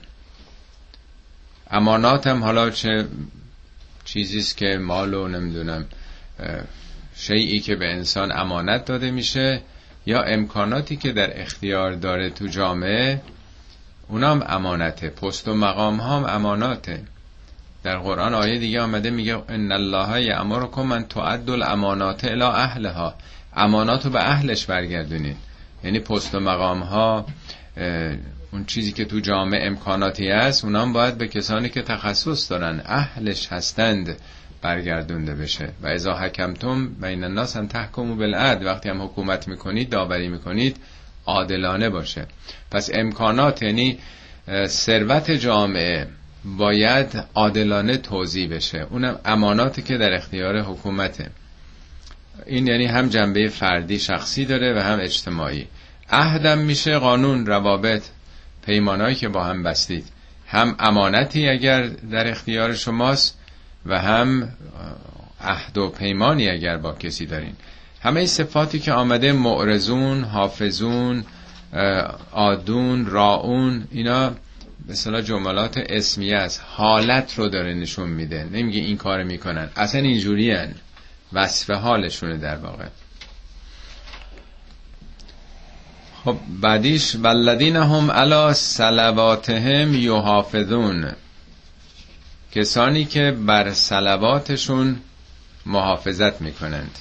امانات 1.72 2.28
هم 2.28 2.44
حالا 2.44 2.70
چه 2.70 3.08
چیزیست 4.06 4.58
که 4.58 4.78
مالو 4.82 5.28
نمی‌دونم 5.28 5.86
شیعی 7.16 7.60
که 7.60 7.76
به 7.76 7.92
انسان 7.92 8.32
امانت 8.32 8.86
داده 8.86 9.12
میشه 9.12 9.62
یا 10.06 10.22
امکاناتی 10.22 10.96
که 10.96 11.12
در 11.12 11.42
اختیار 11.42 11.94
داره 11.94 12.30
تو 12.30 12.48
جامعه 12.48 13.22
اونام 14.08 14.44
امانته. 14.48 15.10
پست 15.10 15.48
و 15.48 15.54
مقام 15.54 16.00
هم 16.00 16.26
اماناته. 16.26 17.04
در 17.84 17.98
قرآن 17.98 18.34
آیه 18.34 18.60
دیگه 18.60 18.82
آمده 18.82 19.10
میگه 19.10 19.44
ان 19.50 19.72
الله 19.72 20.24
یامرکم 20.24 20.82
من 20.82 21.04
تعد 21.04 21.50
الامانات 21.50 22.24
الى 22.24 22.42
اهلها. 22.42 23.16
اماناتو 23.56 24.10
به 24.10 24.20
اهلش 24.20 24.66
برگردونید 24.66 25.38
یعنی 25.84 26.00
پست 26.00 26.36
و 26.36 26.40
مقام 26.40 26.80
ها 26.80 27.26
اون 28.52 28.66
چیزی 28.66 28.92
که 28.92 29.06
تو 29.06 29.20
جامعه 29.20 29.68
امکاناتی 29.68 30.30
هست 30.30 30.66
اونام 30.66 30.94
باید 30.94 31.18
به 31.18 31.28
کسانی 31.28 31.70
که 31.70 31.82
تخصص 31.82 32.52
دارن 32.52 32.82
اهلش 32.86 33.48
هستند. 33.48 34.18
برگردونده 34.66 35.36
بشه. 35.36 35.70
و 35.82 35.88
ازا 35.88 36.14
حکمتم 36.14 36.88
بین 36.88 37.24
الناس 37.24 37.56
ان 37.58 37.68
تحکموا 37.68 38.16
بالعدل 38.16 38.66
وقتی 38.66 38.90
هم 38.90 39.02
حکومت 39.02 39.48
می‌کنید 39.48 39.90
داوری 39.90 40.28
می‌کنید 40.28 40.78
عادلانه 41.26 41.90
باشه. 41.90 42.26
پس 42.72 42.90
امکانات 42.94 43.62
یعنی 43.62 43.98
ثروت 44.68 45.32
جامعه 45.32 46.08
باید 46.46 47.24
عادلانه 47.36 47.98
توضیح 47.98 48.56
بشه. 48.56 48.88
اونم 48.90 49.20
اماناتی 49.26 49.82
که 49.82 49.98
در 49.98 50.14
اختیار 50.14 50.62
حکومته. 50.62 51.30
این 52.46 52.68
یعنی 52.68 52.86
هم 52.86 53.10
جنبه 53.10 53.48
فردی 53.48 54.00
شخصی 54.00 54.46
داره 54.46 54.74
و 54.78 54.80
هم 54.80 55.00
اجتماعی. 55.00 55.68
عهدم 56.10 56.58
میشه 56.58 56.98
قانون 56.98 57.46
روابط 57.46 58.04
پیمانایی 58.66 59.16
که 59.16 59.28
با 59.28 59.44
هم 59.44 59.64
بستید. 59.64 60.06
هم 60.48 60.76
امانتی 60.80 61.50
اگر 61.50 61.88
در 62.12 62.32
اختیار 62.32 62.74
شماست 62.74 63.40
و 63.86 64.00
هم 64.00 64.50
عهد 65.42 65.78
و 65.78 65.90
پیمانی 65.90 66.50
اگر 66.50 66.78
با 66.78 66.94
کسی 66.94 67.26
دارین. 67.26 67.54
همه 68.02 68.26
صفاتی 68.26 68.80
که 68.80 68.94
آمده 68.94 69.32
معرزون 69.32 70.24
حافظون 70.24 71.24
آدون 72.32 73.06
راون 73.06 73.88
اینا 73.92 74.32
مثلا 74.90 75.22
جملات 75.22 75.78
اسمیه 75.78 76.38
است. 76.38 76.62
حالت 76.66 77.40
رو 77.40 77.48
داره 77.48 77.74
نشون 77.74 78.10
میده. 78.10 78.44
نمیگه 78.44 78.80
این 78.80 78.98
کار 78.98 79.24
می‌کنن. 79.24 79.70
اصلا 79.76 80.02
اینجوری 80.02 80.52
هن. 80.52 80.76
وصف 81.34 81.70
حالشونه 81.70 82.38
در 82.38 82.56
واقع. 82.56 82.86
خب 86.26 86.38
بعدیش 86.62 87.16
والذین 87.16 87.76
هم 87.76 88.12
علا 88.12 88.54
صلواتهم 88.54 89.94
یحافظون. 89.94 91.12
کسانی 92.56 93.06
که 93.06 93.32
بر 93.32 93.74
صلواتشون 93.74 95.02
محافظت 95.66 96.42
می‌کنند. 96.42 97.00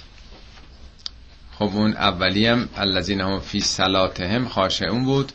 خب 1.58 1.70
اون 1.74 1.92
اولی 1.92 2.46
هم 2.46 2.68
الذین 2.76 3.20
هم 3.20 3.40
فی 3.40 3.60
صلاتهم 3.60 4.48
خاشعون 4.48 5.04
بود. 5.04 5.32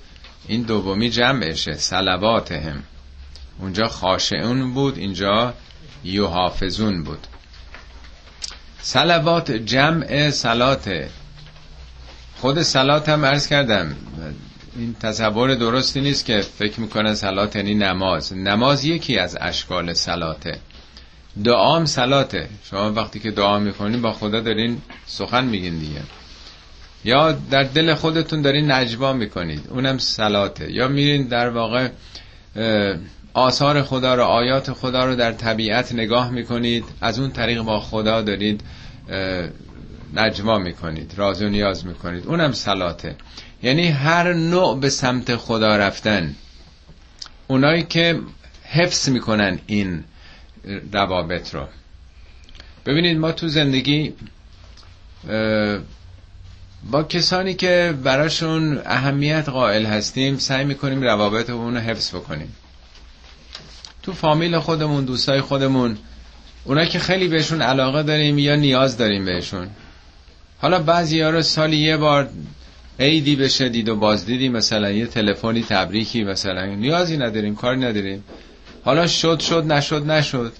این 0.47 0.61
دومی 0.61 1.09
جمعشه 1.09 1.73
صلواتهم. 1.73 2.83
اونجا 3.59 3.87
خاشعون 3.87 4.73
بود 4.73 4.97
اینجا 4.97 5.53
یحافظون 6.03 7.03
بود. 7.03 7.27
صلوات 8.81 9.51
جمع 9.51 10.29
صلاته 10.29 11.09
خود 12.41 12.61
صلات 12.61 13.09
هم 13.09 13.25
عرض 13.25 13.47
کردم 13.47 13.95
این 14.79 14.95
تصور 14.99 15.55
درستی 15.55 16.01
نیست 16.01 16.25
که 16.25 16.41
فکر 16.41 16.79
می‌کنن 16.79 17.13
سلات 17.13 17.55
یعنی 17.55 17.75
نماز. 17.75 18.33
نماز 18.33 18.85
یکی 18.85 19.17
از 19.17 19.37
اشکال 19.41 19.93
سلاته 19.93 20.59
دعام 21.43 21.85
سلاته 21.85 22.49
شما 22.63 22.93
وقتی 22.93 23.19
که 23.19 23.31
دعا 23.31 23.59
می‌کنین 23.59 24.01
با 24.01 24.13
خدا 24.13 24.39
دارین 24.39 24.81
سخن 25.05 25.45
میگین 25.45 25.77
دیگه. 25.77 26.01
یا 27.05 27.31
در 27.31 27.63
دل 27.63 27.93
خودتون 27.93 28.41
دارین 28.41 28.71
نجوا 28.71 29.13
می‌کنید. 29.13 29.67
اونم 29.69 29.97
سلاته 29.97 30.71
یا 30.71 30.87
میرین 30.87 31.27
در 31.27 31.49
واقع 31.49 31.89
آثار 33.33 33.81
خدا 33.81 34.15
رو 34.15 34.23
آیات 34.23 34.73
خدا 34.73 35.05
رو 35.05 35.15
در 35.15 35.31
طبیعت 35.31 35.93
نگاه 35.93 36.31
می‌کنید. 36.31 36.85
از 37.01 37.19
اون 37.19 37.31
طریق 37.31 37.61
با 37.61 37.79
خدا 37.79 38.21
دارید 38.21 38.63
نجوا 40.13 40.57
می‌کنید. 40.57 41.13
راز 41.17 41.41
و 41.41 41.49
نیاز 41.49 41.85
می‌کنید. 41.85 42.27
اونم 42.27 42.51
سلاته 42.51 43.15
یعنی 43.63 43.87
هر 43.87 44.33
نوع 44.33 44.79
به 44.79 44.89
سمت 44.89 45.35
خدا 45.35 45.77
رفتن. 45.77 46.35
اونایی 47.47 47.83
که 47.83 48.19
حفظ 48.63 49.09
می‌کنن 49.09 49.59
این 49.67 50.03
روابط 50.91 51.53
رو. 51.53 51.67
ببینید 52.85 53.17
ما 53.17 53.31
تو 53.31 53.47
زندگی 53.47 54.13
با 56.91 57.03
کسانی 57.03 57.53
که 57.53 57.93
براشون 58.03 58.81
اهمیت 58.85 59.49
قائل 59.49 59.85
هستیم 59.85 60.37
سعی 60.37 60.65
می‌کنیم 60.65 61.01
روابط 61.01 61.49
اون 61.49 61.75
رو 61.75 61.81
حفظ 61.81 62.15
بکنیم. 62.15 62.55
تو 64.03 64.13
فامیل 64.13 64.59
خودمون 64.59 65.05
دوستای 65.05 65.41
خودمون 65.41 65.97
اونا 66.63 66.85
که 66.85 66.99
خیلی 66.99 67.27
بهشون 67.27 67.61
علاقه 67.61 68.03
داریم 68.03 68.37
یا 68.37 68.55
نیاز 68.55 68.97
داریم 68.97 69.25
بهشون. 69.25 69.67
حالا 70.61 70.79
بعضی 70.79 71.21
ها 71.21 71.29
رو 71.29 71.41
سالی 71.41 71.77
یه 71.77 71.97
بار 71.97 72.29
عیدی 72.99 73.35
بشه 73.35 73.69
دید 73.69 73.89
و 73.89 73.95
بازدیدی 73.95 74.49
مثلا 74.49 74.91
یه 74.91 75.05
تلفنی 75.05 75.63
تبریکی 75.63 76.23
مثلا 76.23 76.65
نیازی 76.65 77.17
نداریم 77.17 77.55
کاری 77.55 77.79
نداریم. 77.79 78.23
حالا 78.85 79.07
شد 79.07 79.39
شد 79.39 79.71
نشد 79.71 80.11
نشد. 80.11 80.53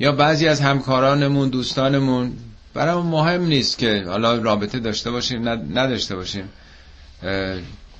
یا 0.00 0.12
بعضی 0.12 0.48
از 0.48 0.60
همکارانمون 0.60 1.48
دوستانمون 1.48 2.32
برای 2.74 3.02
مهم 3.02 3.46
نیست 3.46 3.78
که 3.78 4.04
حالا 4.06 4.34
رابطه 4.34 4.78
داشته 4.78 5.10
باشیم 5.10 5.48
نداشته 5.48 6.16
باشیم. 6.16 6.48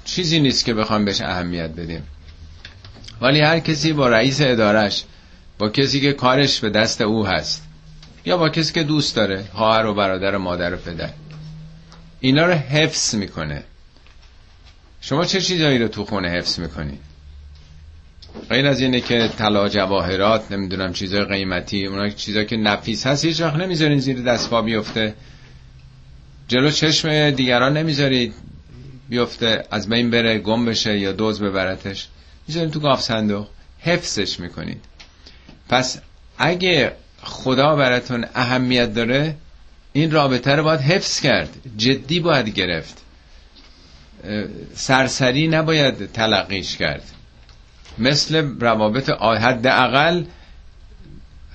چیزی 0.05 0.41
نیست 0.41 0.65
که 0.65 0.75
بخوام 0.75 1.05
بهش 1.05 1.21
اهمیت 1.21 1.71
بدیم. 1.71 2.03
ولی 3.21 3.41
هر 3.41 3.59
کسی 3.59 3.93
با 3.93 4.09
رئیس 4.09 4.41
ادارش 4.41 5.05
با 5.59 5.69
کسی 5.69 6.01
که 6.01 6.13
کارش 6.13 6.61
به 6.61 6.71
دست 6.71 7.01
او 7.01 7.27
هست 7.27 7.63
یا 8.25 8.37
با 8.37 8.49
کسی 8.49 8.73
که 8.73 8.83
دوست 8.83 9.17
داره 9.17 9.45
خواهر 9.53 9.87
و 9.87 9.95
برادر 9.95 10.35
و 10.35 10.39
مادر 10.39 10.75
و 10.75 10.77
پدر. 10.77 11.11
اینا 12.25 12.47
رو 12.47 12.53
حفظ 12.53 13.15
می‌کنه. 13.15 13.63
شما 15.01 15.25
چه 15.25 15.41
چیزایی 15.41 15.79
رو 15.79 15.89
تو 15.89 16.05
خونه 16.05 16.29
حفظ 16.29 16.59
می‌کنی؟ 16.59 16.99
غیر 18.49 18.67
از 18.67 18.81
اینه 18.81 19.01
که 19.01 19.31
طلا 19.39 19.69
جواهرات 19.69 20.53
نمی‌دونم 20.53 20.93
چیزای 20.93 21.25
قیمتی 21.25 21.87
اونا 21.87 22.09
چیزا 22.09 22.45
که 22.45 22.57
نفیس 22.57 23.07
هست 23.07 23.25
هیچ 23.25 23.41
وقت 23.41 23.57
نمی‌ذارین 23.57 23.99
زیر 23.99 24.23
دست 24.23 24.51
پا 24.51 24.63
بیفته. 24.63 25.15
جلو 26.49 26.71
چشم 26.71 27.31
دیگران 27.31 27.77
نمی‌ذارید 27.77 28.35
بیفته 29.09 29.65
از 29.71 29.89
بین 29.89 30.11
بره 30.11 30.39
گم 30.39 30.65
بشه 30.65 30.99
یا 30.99 31.13
دوز 31.13 31.43
ببرتش. 31.43 32.09
می‌ذارید 32.49 32.71
تو 32.71 32.81
گاف 32.81 33.03
صندوق. 33.03 33.49
حفظش 33.79 34.41
می‌کنید. 34.41 34.85
پس 35.69 35.99
اگه 36.39 36.93
خدا 37.23 37.77
براتون 37.77 38.27
اهمیت 38.35 38.95
داره 38.95 39.37
این 39.97 40.11
رابطه 40.11 40.55
رو 40.55 40.63
باید 40.63 40.81
حفظ 40.81 41.21
کرد. 41.21 41.49
جدی 41.77 42.21
باید 42.21 42.49
گرفت. 42.49 43.03
سرسری 44.75 45.49
نباید 45.49 46.13
تلقیش 46.13 46.77
کرد. 46.77 47.03
مثل 47.99 48.61
روابط 48.61 49.11
حداقل 49.21 50.25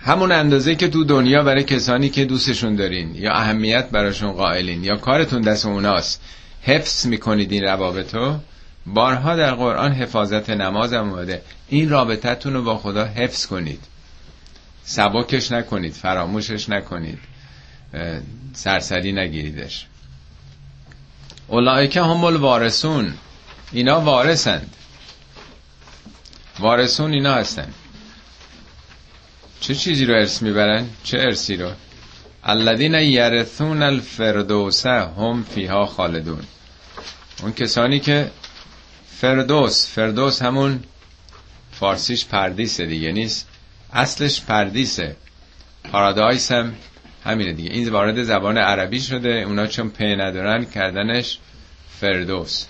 همون 0.02 0.32
اندازه 0.32 0.76
که 0.76 0.88
تو 0.88 1.04
دنیا 1.04 1.44
برای 1.44 1.64
کسانی 1.64 2.10
که 2.10 2.26
دوستشون 2.26 2.76
دارین 2.76 3.16
یا 3.16 3.34
اهمیت 3.34 3.90
براشون 3.90 4.32
قائلین 4.32 4.84
یا 4.84 4.96
کارتون 4.96 5.42
دست 5.42 5.66
اوناست. 5.66 6.22
حفظ 6.62 7.06
می‌کنید 7.06 7.52
این 7.52 7.64
روابطو. 7.64 8.40
بارها 8.86 9.36
در 9.36 9.56
قرآن 9.56 9.92
حفاظت 9.92 10.50
نماز 10.50 10.94
هم 10.94 11.10
اومده. 11.10 11.42
این 11.70 11.90
رابطتون 11.90 12.54
رو 12.54 12.64
با 12.64 12.78
خدا 12.78 13.06
حفظ 13.06 13.46
کنید. 13.46 13.80
سبکش 14.84 15.52
نکنید 15.52 15.94
فراموشش 15.94 16.70
نکنید. 16.70 17.20
سرسری 18.54 19.12
نگیریدش. 19.12 19.86
اولائک 21.48 21.98
هم 21.98 22.24
الوارثون. 22.24 23.14
اینا 23.72 24.02
وارثند. 24.02 24.76
وارثون 26.60 27.14
اینا 27.14 27.34
هستن. 27.34 27.74
چه 29.60 29.76
چیزی 29.76 30.06
رو 30.06 30.14
ارث 30.14 30.42
می‌برن؟ 30.42 30.90
چه 31.04 31.18
ارثی 31.18 31.56
رو؟ 31.56 31.72
الذین 32.44 32.94
یرثون 32.94 33.84
الفردوس 33.84 34.86
هم 34.86 35.44
فیها 35.44 35.86
خالدون. 35.86 36.44
اون 37.42 37.54
کسانی 37.54 38.00
که 38.00 38.32
فردوس 39.22 39.88
فردوس 39.88 40.42
همون 40.42 40.84
فارسیش 41.72 42.26
پردیسه 42.26 42.86
دیگه 42.86 43.12
نیست. 43.12 43.48
اصلش 43.94 44.42
پردیسه. 44.42 45.16
پارادایس 45.92 46.52
هم 46.52 46.76
همینه 47.26 47.54
دیگه. 47.54 47.72
این 47.72 47.90
وارد 47.90 48.24
زبان 48.24 48.58
عربی 48.58 49.02
شده. 49.02 49.30
اونا 49.30 49.68
چون 49.68 49.90
پی 49.90 50.16
ندارن 50.16 50.66
کردنش 50.66 51.40
فردوس. 52.00 52.66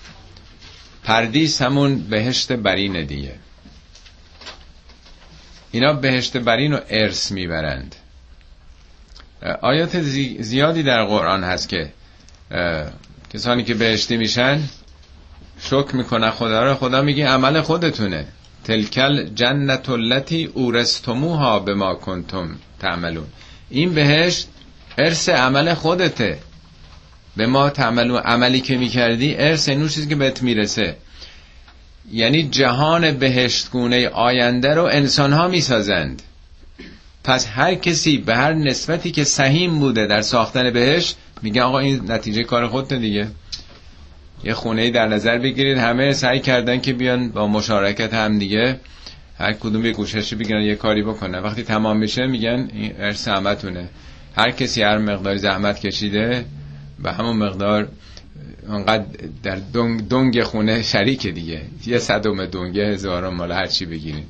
پردیس 1.04 1.62
همون 1.62 2.00
بهشت 2.00 2.52
برینه 2.52 3.04
دیگه. 3.04 3.36
اینا 5.72 5.94
بهشت 5.94 6.38
برین 6.38 6.74
و 6.74 6.80
ارث 6.90 7.32
می‌برند. 7.32 7.96
آیات 9.62 10.02
زیادی 10.40 10.84
در 10.84 11.06
قرآن 11.06 11.44
هست 11.44 11.70
که 11.70 11.94
کسانی 13.34 13.64
که 13.64 13.74
بهشتی 13.74 14.18
میشن 14.18 14.64
شکر 15.60 15.96
می‌کنه 15.96 16.32
خدا 16.32 16.64
رو 16.64 16.76
خدا 16.76 17.02
میگه 17.02 17.28
عمل 17.28 17.62
خودتونه. 17.62 18.26
تلکل 18.64 19.26
جنت 19.26 19.90
التی 19.90 20.46
اورستموها 20.46 21.60
ما 21.60 21.96
کنتم 21.96 22.58
تعملون. 22.80 23.28
این 23.70 23.94
بهشت 23.94 24.48
ارث 24.98 25.30
عمل 25.30 25.74
خودته. 25.74 26.38
به 27.38 27.48
ما 27.48 27.70
تعملون 27.70 28.20
عملی 28.20 28.62
که 28.62 28.78
می‌کردی 28.78 29.36
ارث 29.36 29.70
اینو 29.70 29.88
چیزی 29.88 30.08
که 30.08 30.16
بهت 30.16 30.44
می‌رسه. 30.44 30.96
یعنی 32.12 32.44
جهان 32.44 33.12
بهشتگونه 33.12 34.10
آینده 34.10 34.74
رو 34.74 34.84
انسان 34.84 35.34
ها 35.34 35.48
می‌سازند. 35.48 36.22
پس 37.24 37.48
هر 37.48 37.76
کسی 37.76 38.18
به 38.18 38.36
هر 38.36 38.54
نسبتی 38.54 39.12
که 39.12 39.24
سهیم 39.24 39.80
بوده 39.80 40.06
در 40.06 40.22
ساختن 40.22 40.72
بهشت 40.72 41.16
میگه 41.42 41.62
آقا 41.62 41.80
این 41.80 42.12
نتیجه 42.12 42.44
کار 42.44 42.68
خودت 42.68 42.94
دیگه. 42.94 43.28
یه 44.44 44.54
خونه 44.54 44.90
در 44.90 45.08
نظر 45.08 45.38
بگیرید 45.38 45.78
همه 45.78 46.14
سعی 46.14 46.40
کردن 46.40 46.82
که 46.82 46.94
بیان 46.94 47.30
با 47.30 47.48
مشارکت 47.48 48.14
هم 48.14 48.40
دیگه. 48.40 48.80
هر 49.40 49.54
کدوم 49.54 49.86
یه 49.86 49.92
گوششی 49.92 50.36
بگیرن 50.36 50.62
یه 50.62 50.76
کاری 50.76 51.04
بکنن 51.04 51.40
وقتی 51.40 51.64
تمام 51.64 51.98
میشه 51.98 52.28
میگن 52.28 52.70
این 52.74 52.94
ارث 52.98 53.28
همتونه 53.28 53.90
هر 54.36 54.52
کسی 54.52 54.82
هر 54.82 54.98
مقدار 54.98 55.38
زحمت 55.38 55.80
کشیده 55.80 56.46
به 57.00 57.12
همون 57.12 57.38
مقدار 57.38 57.88
انقدر 58.70 59.06
در 59.44 59.56
دنگ, 59.74 60.08
دنگ 60.08 60.44
خونه 60.44 60.82
شریک 60.82 61.28
دیگه. 61.28 61.62
یه 61.86 62.00
صدم 62.00 62.46
دنگه 62.46 62.88
هزارم 62.88 63.34
مال 63.34 63.52
هر 63.52 63.68
چی 63.68 63.86
بگیرین 63.86 64.26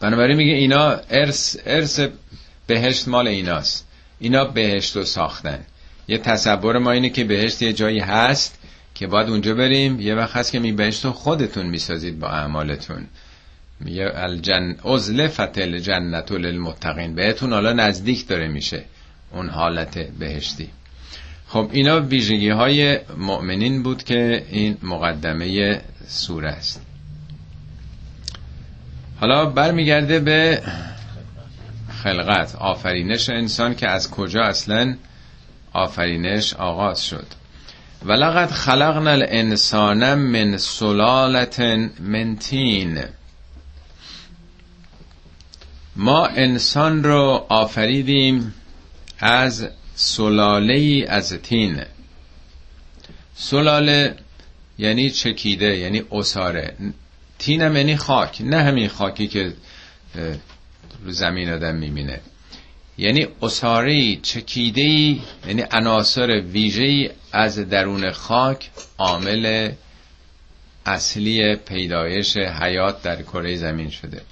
بنابراین 0.00 0.36
میگه 0.36 0.52
اینا 0.52 1.00
ارث 1.10 1.56
ارث 1.66 2.00
بهشت 2.66 3.08
مال 3.08 3.28
ایناست. 3.28 3.86
اینا 4.18 4.44
بهشت 4.44 4.96
رو 4.96 5.04
ساختن. 5.04 5.58
یه 6.08 6.18
تصور 6.18 6.78
ما 6.78 6.90
اینه 6.92 7.10
که 7.10 7.24
بهشت 7.24 7.62
یه 7.62 7.72
جایی 7.72 8.00
هست 8.00 8.58
که 8.94 9.06
باید 9.06 9.28
اونجا 9.28 9.54
بریم. 9.54 10.00
یه 10.00 10.14
وقت 10.14 10.36
هست 10.36 10.52
که 10.52 10.58
می 10.58 10.72
بهشت 10.72 11.04
رو 11.04 11.12
خودتون 11.12 11.66
می‌سازید 11.66 12.18
با 12.18 12.28
اعمالتون. 12.28 13.06
میگه 13.80 14.10
الجن 14.14 14.76
ازلفت 14.84 15.58
الجنت 15.58 16.32
للمتقین. 16.32 17.14
بهتون 17.14 17.52
حالا 17.52 17.72
نزدیک 17.72 18.28
داره 18.28 18.48
میشه 18.48 18.84
اون 19.32 19.48
حالت 19.48 19.98
بهشتی. 19.98 20.70
خب 21.48 21.70
اینا 21.72 22.00
ویژگی 22.00 22.50
های 22.50 22.98
مؤمنین 23.16 23.82
بود 23.82 24.02
که 24.02 24.46
این 24.50 24.76
مقدمه 24.82 25.80
سوره 26.06 26.48
است. 26.48 26.82
حالا 29.20 29.46
برمیگرده 29.46 30.20
به 30.20 30.62
خلقت 32.02 32.54
آفرینش 32.54 33.30
انسان 33.30 33.74
که 33.74 33.88
از 33.88 34.10
کجا 34.10 34.42
اصلا 34.42 34.96
آفرینش 35.72 36.54
آغاز 36.54 37.06
شد. 37.06 37.26
ولقد 38.04 38.50
خلقنا 38.50 39.10
الانسان 39.10 40.14
من 40.14 40.56
سلالت 40.56 41.60
من 42.00 42.36
تین. 42.36 42.98
ما 45.96 46.26
انسان 46.26 47.04
رو 47.04 47.46
آفریدیم 47.48 48.54
از 49.18 49.68
سلاله 49.94 51.04
از 51.08 51.32
تین. 51.32 51.82
سلاله 53.34 54.14
یعنی 54.78 55.10
چکیده 55.10 55.76
یعنی 55.76 56.02
اساره 56.12 56.74
تینم 57.38 57.76
یعنی 57.76 57.96
خاک 57.96 58.40
نه 58.40 58.62
همین 58.62 58.88
خاکی 58.88 59.26
که 59.26 59.52
رو 61.04 61.12
زمین 61.12 61.52
آدم 61.52 61.74
می‌بینه. 61.74 62.20
یعنی 62.98 63.26
اصاره 63.42 64.16
چکیده 64.16 64.82
یعنی 65.46 65.64
عناصر 65.70 66.40
ویژه 66.40 67.10
از 67.32 67.58
درون 67.58 68.10
خاک 68.10 68.70
عامل 68.98 69.70
اصلی 70.86 71.56
پیدایش 71.56 72.36
حیات 72.36 73.02
در 73.02 73.22
کره 73.22 73.56
زمین 73.56 73.90
شده. 73.90 74.22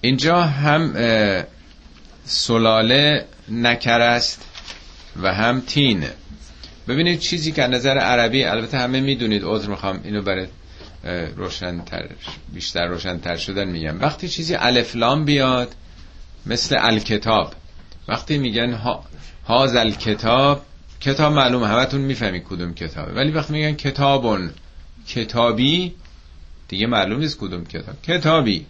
اینجا 0.00 0.42
هم 0.42 0.94
سلاله 2.24 3.24
نکر 3.48 4.00
است 4.00 4.44
و 5.22 5.34
هم 5.34 5.60
تین 5.60 6.04
ببینید 6.88 7.18
چیزی 7.18 7.52
که 7.52 7.66
نظر 7.66 7.98
عربی 7.98 8.44
البته 8.44 8.78
همه 8.78 9.00
می‌دونید 9.00 9.42
عذر 9.44 9.70
می‌خوام 9.70 10.00
اینو 10.04 10.22
برای 10.22 10.46
روشنتر 11.36 12.08
بیشتر 12.52 12.86
روشنتر 12.86 13.36
شدن 13.36 13.68
میگم. 13.68 14.00
وقتی 14.00 14.28
چیزی 14.28 14.54
الفلام 14.54 15.24
بیاد 15.24 15.74
مثل 16.46 16.76
الکتاب 16.80 17.54
وقتی 18.08 18.38
میگن 18.38 18.72
ها 18.72 19.04
هاز 19.46 19.76
الکتاب 19.76 20.62
کتاب 21.00 21.32
معلوم 21.32 21.64
همتون 21.64 22.00
می‌فهمی 22.00 22.40
کدوم 22.40 22.74
کتابه. 22.74 23.12
ولی 23.12 23.30
وقتی 23.30 23.52
میگن 23.52 23.72
کتابون 23.72 24.50
کتابی 25.08 25.94
دیگه 26.68 26.86
معلوم 26.86 27.20
نیست 27.20 27.38
کدوم 27.38 27.64
کتاب. 27.64 28.02
کتابی. 28.02 28.66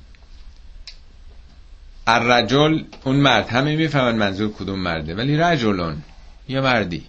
الرجل 2.15 2.83
اون 3.05 3.17
مرد. 3.17 3.49
همه 3.49 3.77
می‌فهمن 3.77 4.15
منظور 4.15 4.53
کدوم 4.53 4.79
مرده. 4.79 5.15
ولی 5.15 5.37
رجلون 5.37 6.03
یا 6.49 6.63
مردی. 6.63 7.03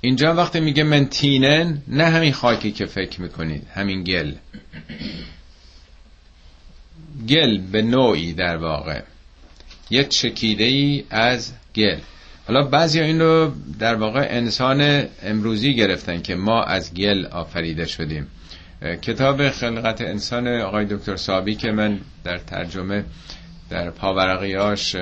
اینجا 0.00 0.34
وقتی 0.34 0.60
میگه 0.60 0.82
من 0.82 1.06
تینن 1.06 1.82
نه 1.88 2.04
همین 2.04 2.32
خاکی 2.32 2.72
که 2.72 2.86
فکر 2.86 3.20
می‌کنید 3.20 3.66
همین 3.74 4.04
گل. 4.04 4.32
گل 7.28 7.58
به 7.58 7.82
نوعی 7.82 8.32
در 8.32 8.56
واقع. 8.56 9.00
یه 9.90 10.04
چکیده 10.04 10.64
ای 10.64 11.04
از 11.10 11.52
گل. 11.74 11.98
حالا 12.48 12.62
بعضی 12.62 13.00
این 13.00 13.20
رو 13.20 13.52
در 13.78 13.94
واقع 13.94 14.26
انسان 14.30 15.06
امروزی 15.22 15.74
گرفتن 15.74 16.22
که 16.22 16.34
ما 16.34 16.62
از 16.62 16.94
گل 16.94 17.26
آفریده 17.26 17.86
شدیم. 17.86 18.26
کتاب 19.02 19.50
خلقت 19.50 20.00
انسان 20.00 20.48
آقای 20.48 20.84
دکتر 20.84 21.16
سابی 21.16 21.54
که 21.54 21.70
من 21.70 22.00
در 22.24 22.38
ترجمه 22.38 23.04
در 23.72 23.90
پاورقیاش 23.90 24.96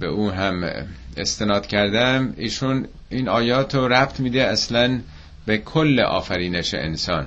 به 0.00 0.06
او 0.06 0.30
هم 0.30 0.70
استناد 1.16 1.66
کردم. 1.66 2.34
ایشون 2.36 2.88
این 3.08 3.28
آیات 3.28 3.74
رو 3.74 3.88
ربط 3.88 4.20
میده 4.20 4.42
اصلا 4.42 5.00
به 5.46 5.58
کل 5.58 6.00
آفرینش 6.00 6.74
انسان. 6.74 7.26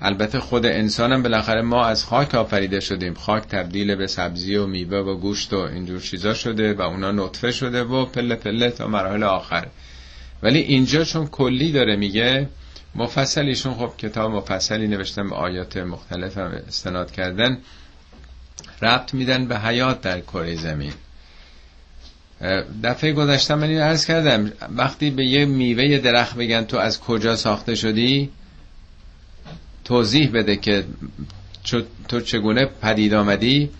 البته 0.00 0.40
خود 0.40 0.66
انسانم 0.66 1.22
بالاخره 1.22 1.62
ما 1.62 1.86
از 1.86 2.04
خاک 2.04 2.34
آفریده 2.34 2.80
شدیم. 2.80 3.14
خاک 3.14 3.42
تبدیل 3.42 3.94
به 3.94 4.06
سبزی 4.06 4.56
و 4.56 4.66
میوه 4.66 4.98
و 4.98 5.16
گوشت 5.16 5.52
و 5.52 5.58
اینجور 5.58 6.00
چیزا 6.00 6.34
شده 6.34 6.74
و 6.74 6.82
اونا 6.82 7.12
نطفه 7.12 7.50
شده 7.50 7.82
و 7.84 8.04
پله 8.04 8.34
پله 8.34 8.70
تا 8.70 8.86
مراحل 8.86 9.22
آخر. 9.22 9.66
ولی 10.42 10.58
اینجا 10.58 11.04
چون 11.04 11.26
کلی 11.26 11.72
داره 11.72 11.96
میگه 11.96 12.48
مفصل 12.94 13.44
ایشون 13.44 13.74
خب 13.74 13.92
کتاب 13.98 14.30
مفصلی 14.30 14.88
نوشتن 14.88 15.28
به 15.28 15.34
آیات 15.34 15.76
مختلف 15.76 16.38
هم 16.38 16.50
استناد 16.68 17.10
کردن. 17.10 17.58
ربط 18.82 19.14
میدن 19.14 19.46
به 19.46 19.58
حیات 19.58 20.00
در 20.00 20.20
کره 20.20 20.54
زمین. 20.54 20.92
دفعه 22.84 23.12
گذشته 23.12 23.54
من 23.54 23.68
این 23.68 23.80
عرض 23.80 24.06
کردم. 24.06 24.52
وقتی 24.76 25.10
به 25.10 25.24
یه 25.24 25.44
میوه 25.44 25.98
درخت 25.98 26.36
بگن 26.36 26.64
تو 26.64 26.76
از 26.76 27.00
کجا 27.00 27.36
ساخته 27.36 27.74
شدی 27.74 28.30
توضیح 29.84 30.30
بده 30.32 30.56
که 30.56 30.84
تو 32.08 32.20
چگونه 32.20 32.64
پدید 32.82 33.14
آمدی. 33.14 33.70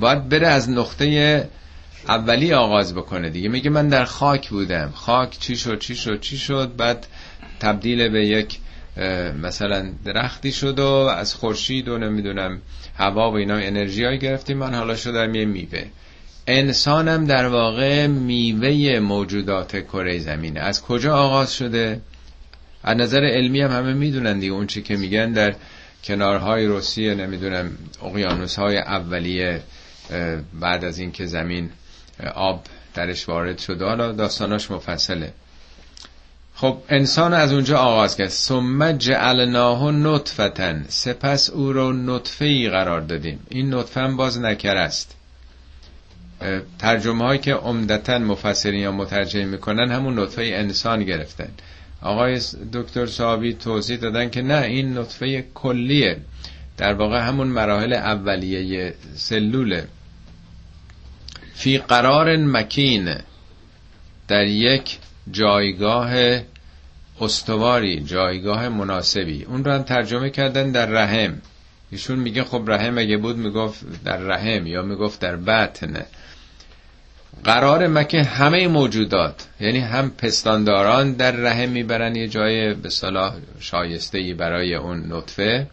باید 0.00 0.28
بره 0.28 0.48
از 0.48 0.70
نقطه 0.70 1.48
اولی 2.08 2.52
آغاز 2.52 2.94
بکنه 2.94 3.30
دیگه. 3.30 3.48
میگه 3.48 3.70
من 3.70 3.88
در 3.88 4.04
خاک 4.04 4.50
بودم. 4.50 4.90
خاک 4.94 5.38
چی 5.38 5.56
شد 5.56 5.78
چی 5.78 5.96
شد 5.96 6.20
چی 6.20 6.38
شد؟ 6.38 6.76
بعد 6.76 7.06
تبدیل 7.60 8.08
به 8.08 8.26
یک 8.26 8.58
مثلا 9.42 9.92
درختی 10.04 10.52
شد 10.52 10.78
و 10.78 10.86
از 10.86 11.34
خورشید 11.34 11.88
و 11.88 11.98
نمی‌دونم 11.98 12.60
هوا 12.98 13.30
و 13.30 13.34
اینا 13.34 13.54
انرژی 13.54 14.04
های 14.04 14.18
گرفتیم. 14.18 14.58
من 14.58 14.74
حالا 14.74 14.96
شدم 14.96 15.34
یه 15.34 15.44
میوه. 15.44 15.84
انسانم 16.46 17.24
در 17.24 17.46
واقع 17.46 18.06
میوه 18.06 19.00
موجودات 19.00 19.76
کره 19.76 20.18
زمینه. 20.18 20.60
از 20.60 20.82
کجا 20.82 21.16
آغاز 21.16 21.54
شده؟ 21.54 22.00
از 22.84 22.96
نظر 22.96 23.24
علمی 23.24 23.60
هم 23.60 23.70
همه 23.70 23.92
می‌دونن 23.92 24.38
دیگه. 24.38 24.52
اون 24.52 24.66
چی 24.66 24.82
که 24.82 24.96
میگن 24.96 25.32
در 25.32 25.54
کنارهای 26.04 26.66
روسیه 26.66 27.14
نمی‌دونم 27.14 27.70
اقیانوس 28.02 28.56
های 28.58 28.78
اولیه 28.78 29.62
بعد 30.60 30.84
از 30.84 30.98
اینکه 30.98 31.26
زمین 31.26 31.70
آب 32.34 32.64
درش 32.94 33.28
وارد 33.28 33.58
شده 33.58 33.84
حالا 33.84 34.12
داستاناش 34.12 34.70
مفصله. 34.70 35.32
خب 36.62 36.78
انسان 36.88 37.34
از 37.34 37.52
اونجا 37.52 37.78
آغاز 37.78 38.16
کرد. 38.16 38.28
ثم 38.28 38.92
جعلناه 38.92 39.90
نطفتن 39.90 40.84
سپس 40.88 41.50
او 41.50 41.72
رو 41.72 41.92
نطفه 41.92 42.44
ای 42.44 42.68
قرار 42.68 43.00
دادیم. 43.00 43.46
این 43.48 43.74
نطفه 43.74 44.00
هم 44.00 44.16
باز 44.16 44.40
نکر 44.40 44.76
است. 44.76 45.16
ترجمه 46.78 47.24
هایی 47.24 47.38
که 47.38 47.54
عمدتا 47.54 48.18
مفسرین 48.18 48.80
یا 48.80 48.92
مترجم 48.92 49.48
می‌کنن 49.48 49.92
همون 49.92 50.18
نطفه 50.18 50.42
انسان 50.42 51.04
گرفتن. 51.04 51.48
آقای 52.02 52.40
دکتر 52.72 53.06
صحابی 53.06 53.54
توضیح 53.54 53.96
دادن 53.96 54.30
که 54.30 54.42
نه 54.42 54.62
این 54.62 54.98
نطفه 54.98 55.44
کلیه. 55.54 56.16
در 56.76 56.94
واقع 56.94 57.20
همون 57.20 57.46
مراحل 57.46 57.92
اولیه 57.92 58.94
سلوله. 59.14 59.88
فی 61.54 61.78
قرار 61.78 62.36
مکین 62.36 63.14
در 64.28 64.46
یک 64.46 64.98
جایگاه 65.30 66.12
استواری 67.20 68.00
جایگاه 68.00 68.68
مناسبی. 68.68 69.44
اون 69.44 69.64
رو 69.64 69.72
هم 69.72 69.82
ترجمه 69.82 70.30
کردن 70.30 70.70
در 70.70 70.86
رحم. 70.86 71.42
ایشون 71.90 72.18
میگه 72.18 72.44
خب 72.44 72.62
رحم 72.66 72.98
اگه 72.98 73.16
بود 73.16 73.36
می‌گفت 73.36 73.84
در 74.04 74.16
رحم 74.16 74.66
یا 74.66 74.82
می‌گفت 74.82 75.20
در 75.20 75.36
بطن. 75.36 76.04
قرار 77.44 77.86
مکه 77.86 78.22
همه 78.22 78.68
موجودات 78.68 79.48
یعنی 79.60 79.78
هم 79.78 80.10
پستانداران 80.10 81.12
در 81.12 81.30
رحم 81.30 81.68
می‌برن 81.68 82.16
یه 82.16 82.28
جای 82.28 82.74
به 82.74 82.88
صلاح 82.88 83.34
شایسته 83.60 84.18
ای 84.18 84.34
برای 84.34 84.74
اون 84.74 85.12
نطفه 85.12 85.66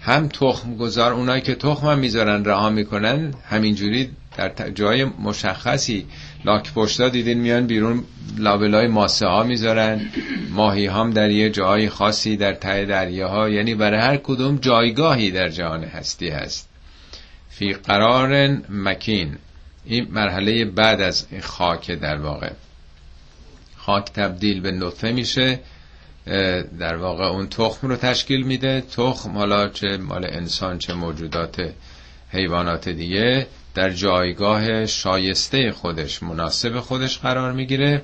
هم 0.00 0.28
تخم 0.28 0.76
گذار 0.76 1.12
اونایی 1.12 1.42
که 1.42 1.54
تخم 1.54 1.98
می‌ذارن 1.98 2.44
رها 2.44 2.70
می‌کنن. 2.70 3.34
همینجوری 3.48 4.10
در 4.36 4.70
جای 4.70 5.04
مشخصی 5.04 6.06
لاک 6.44 6.72
پشتا 6.72 7.08
دیدین 7.08 7.38
میان 7.38 7.66
بیرون 7.66 8.04
لابلای 8.38 8.86
ماسه 8.86 9.26
ها 9.26 9.42
می‌ذارن. 9.42 10.00
ماهی 10.50 10.86
هم 10.86 11.10
در 11.10 11.30
یه 11.30 11.50
جای 11.50 11.88
خاصی 11.88 12.36
در 12.36 12.54
ته 12.54 12.84
دریاها. 12.84 13.48
یعنی 13.48 13.74
برای 13.74 14.00
هر 14.00 14.16
کدوم 14.16 14.56
جایگاهی 14.56 15.30
در 15.30 15.48
جهان 15.48 15.84
هستی 15.84 16.28
هست. 16.28 16.68
فی 17.48 17.72
قرار 17.72 18.46
مکین. 18.70 19.36
این 19.84 20.08
مرحله 20.10 20.64
بعد 20.64 21.00
از 21.00 21.26
خاک 21.42 21.90
در 21.90 22.16
واقع. 22.16 22.50
خاک 23.76 24.04
تبدیل 24.04 24.60
به 24.60 24.70
نطفه 24.70 25.12
میشه. 25.12 25.60
در 26.78 26.96
واقع 26.96 27.24
اون 27.24 27.48
تخم 27.48 27.88
رو 27.88 27.96
تشکیل 27.96 28.42
میده. 28.42 28.80
تخم 28.80 29.30
حالا 29.38 29.68
چه 29.68 29.96
مال 29.96 30.24
انسان 30.24 30.78
چه 30.78 30.94
موجودات 30.94 31.70
حیوانات 32.30 32.88
دیگه. 32.88 33.46
در 33.78 33.90
جایگاه 33.90 34.86
شایسته 34.86 35.72
خودش 35.72 36.22
مناسب 36.22 36.80
خودش 36.80 37.18
قرار 37.18 37.52
می‌گیره. 37.52 38.02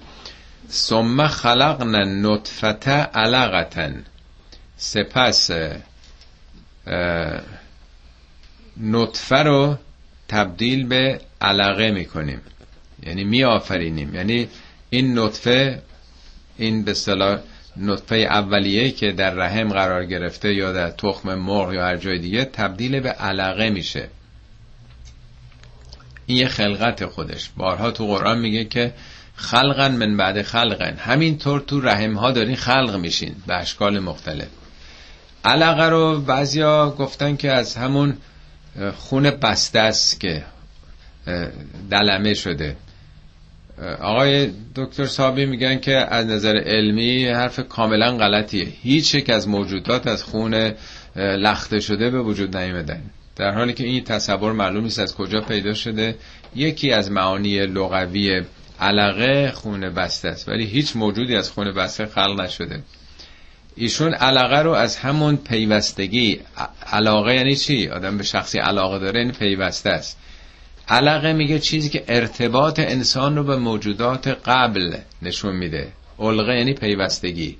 ثم 0.71 1.27
خلقنا 1.27 2.05
نطفه 2.05 2.91
علقتا 3.15 3.91
سپس 4.77 5.51
نطفه 8.81 9.37
رو 9.37 9.77
تبدیل 10.29 10.87
به 10.87 11.21
علقه 11.41 11.91
می‌کنیم. 11.91 12.41
یعنی 13.07 13.25
می 13.25 13.45
آفرینیم 13.45 14.15
یعنی 14.15 14.49
این 14.91 15.19
نطفه 15.19 15.83
این 16.57 16.85
به 16.85 16.95
صلاح 16.95 17.39
نطفه 17.77 18.17
اولیه 18.17 18.91
که 18.91 19.13
در 19.13 19.31
رحم 19.31 19.69
قرار 19.69 20.05
گرفته 20.05 20.55
یا 20.55 20.73
در 20.73 20.91
تخم 20.91 21.35
مرغ 21.35 21.73
یا 21.73 21.85
هر 21.85 21.97
جای 21.97 22.19
دیگه 22.19 22.45
تبدیل 22.45 23.01
به 23.01 23.11
علقه 23.11 23.71
میشه. 23.71 24.09
این 26.27 26.39
یه 26.39 26.49
خلقت 26.49 27.07
خودش. 27.07 27.51
بارها 27.57 27.91
تو 27.91 28.07
قرآن 28.07 28.39
میگه 28.39 28.65
که 28.65 28.95
خلقن 29.37 29.97
من 29.97 30.17
بعد 30.17 30.43
خلقن. 30.43 30.97
همینطور 30.99 31.61
تو 31.61 31.81
رحم 31.81 32.15
ها 32.15 32.31
دارین 32.31 32.57
خلق 32.57 32.97
میشین 32.97 33.35
به 33.47 33.55
اشکال 33.55 33.99
مختلف. 33.99 34.49
علقه 35.45 35.89
رو 35.89 36.21
بعضیا 36.21 36.91
گفتن 36.99 37.37
که 37.37 37.53
از 37.53 37.77
همون 37.77 38.17
خون 38.95 39.31
بسته 39.31 39.79
است 39.79 40.21
که 40.21 40.45
دلمه 41.91 42.35
شده. 42.35 42.77
آقای 44.01 44.51
دکتر 44.75 45.07
صابی 45.07 45.47
میگن 45.47 45.79
که 45.79 45.97
از 45.97 46.27
نظر 46.27 46.57
علمی 46.57 47.27
حرف 47.27 47.61
کاملا 47.69 48.17
غلطیه. 48.17 48.69
هیچ 48.83 49.15
یک 49.15 49.31
از 49.31 49.49
موجودات 49.49 50.07
از 50.07 50.23
خون 50.23 50.73
لخته 51.17 51.81
شده 51.81 52.11
به 52.11 52.23
وجود 52.23 52.57
نیمدن 52.57 53.03
در 53.37 53.51
حالی 53.51 53.73
که 53.73 53.85
این 53.85 54.05
تصور 54.05 54.53
معلوم 54.53 54.85
نیست 54.85 54.99
از 54.99 55.15
کجا 55.15 55.41
پیدا 55.41 55.75
شده 55.75 56.17
یکی 56.55 56.93
از 56.93 57.11
معانی 57.11 57.67
لغوی 57.67 58.43
علاقه 58.81 59.51
خونه 59.51 59.91
بسته 59.91 60.29
است 60.29 60.49
ولی 60.49 60.65
هیچ 60.65 60.97
موجودی 60.97 61.37
از 61.37 61.51
خونه 61.51 61.73
بسته 61.73 62.07
خلق 62.07 62.41
نشده. 62.41 62.83
ایشون 63.77 64.15
علاقه 64.15 64.59
رو 64.59 64.71
از 64.71 64.97
همون 64.97 65.37
پیوستگی 65.37 66.41
علاقه 66.87 67.35
یعنی 67.35 67.57
چی؟ 67.57 67.89
آدم 67.89 68.19
به 68.19 68.25
شخصی 68.25 68.59
علاقه 68.59 68.99
داره 68.99 69.21
این 69.21 69.33
پیوسته 69.33 69.91
است. 69.91 70.19
علاقه 70.89 71.33
میگه 71.33 71.59
چیزی 71.59 71.89
که 71.89 72.05
ارتباط 72.09 72.79
انسان 72.79 73.37
رو 73.37 73.45
به 73.45 73.57
موجودات 73.57 74.29
قبل 74.29 74.97
نشون 75.23 75.57
میده. 75.57 75.93
علقه 76.19 76.57
یعنی 76.57 76.73
پیوستگی. 76.73 77.57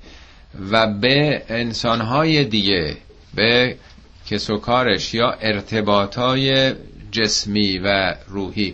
و 0.71 0.87
به 0.87 1.43
انسانهای 1.49 2.43
دیگه 2.43 2.97
به 3.35 3.75
کس 4.29 4.49
و 4.49 4.57
کارش 4.57 5.13
یا 5.13 5.31
ارتباطهای 5.31 6.73
جسمی 7.11 7.77
و 7.77 8.15
روحی. 8.27 8.73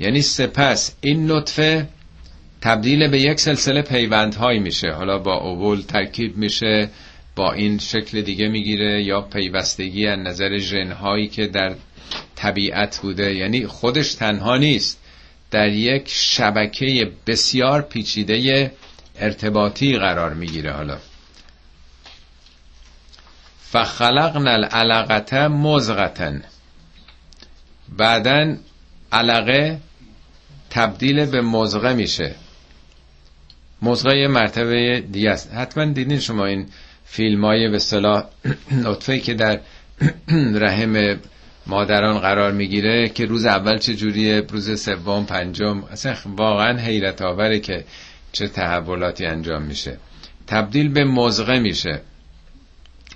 یعنی 0.00 0.22
سپس 0.22 0.96
این 1.00 1.30
نطفه 1.30 1.88
تبدیل 2.60 3.08
به 3.08 3.20
یک 3.20 3.40
سلسله 3.40 3.82
پیوندهایی 3.82 4.58
میشه. 4.58 4.90
حالا 4.90 5.18
با 5.18 5.36
اول 5.36 5.80
ترکیب 5.80 6.36
میشه 6.36 6.90
با 7.36 7.52
این 7.52 7.78
شکل 7.78 8.20
دیگه 8.20 8.48
می‌گیره 8.48 9.02
یا 9.02 9.20
پیوستگی 9.20 10.06
از 10.06 10.18
نظر 10.18 10.58
ژنهایی 10.58 11.28
که 11.28 11.46
در 11.46 11.74
طبیعت 12.36 12.98
بوده. 13.02 13.34
یعنی 13.34 13.66
خودش 13.66 14.14
تنها 14.14 14.56
نیست 14.56 15.00
در 15.50 15.68
یک 15.68 16.04
شبکه 16.06 17.10
بسیار 17.26 17.82
پیچیده 17.82 18.72
ارتباطی 19.18 19.98
قرار 19.98 20.34
می‌گیره. 20.34 20.70
حالا 20.72 20.98
فخلقنا 23.74 24.50
العلقه 24.50 25.48
مزغتن 25.48 26.42
بعدا 27.98 28.56
علقه 29.12 29.78
تبدیل 30.70 31.26
به 31.26 31.40
مزغه 31.40 31.92
میشه. 31.92 32.34
مزغه 33.82 34.18
یه 34.18 34.28
مرتبه 34.28 35.04
دیگه 35.12 35.30
است. 35.30 35.54
حتما 35.54 35.84
دیدین 35.84 36.18
شما 36.18 36.46
این 36.46 36.66
فیلم 37.04 37.44
های 37.44 37.68
به 37.68 37.78
صلاح 37.78 38.24
نطفه 38.84 39.18
که 39.18 39.34
در 39.34 39.60
رحم 40.64 41.20
مادران 41.66 42.18
قرار 42.18 42.52
می‌گیره 42.52 43.08
که 43.08 43.26
روز 43.26 43.44
اول 43.44 43.78
چه 43.78 43.94
جوریه 43.94 44.40
روز 44.50 44.82
سوم 44.82 45.26
پنجم 45.26 45.84
اصلا 45.84 46.16
واقعا 46.26 46.78
حیرت 46.78 47.22
آوره 47.22 47.60
که 47.60 47.84
چه 48.32 48.48
تحولاتی 48.48 49.26
انجام 49.26 49.62
میشه. 49.62 49.98
تبدیل 50.46 50.88
به 50.88 51.04
مزغه 51.04 51.58
میشه. 51.58 52.00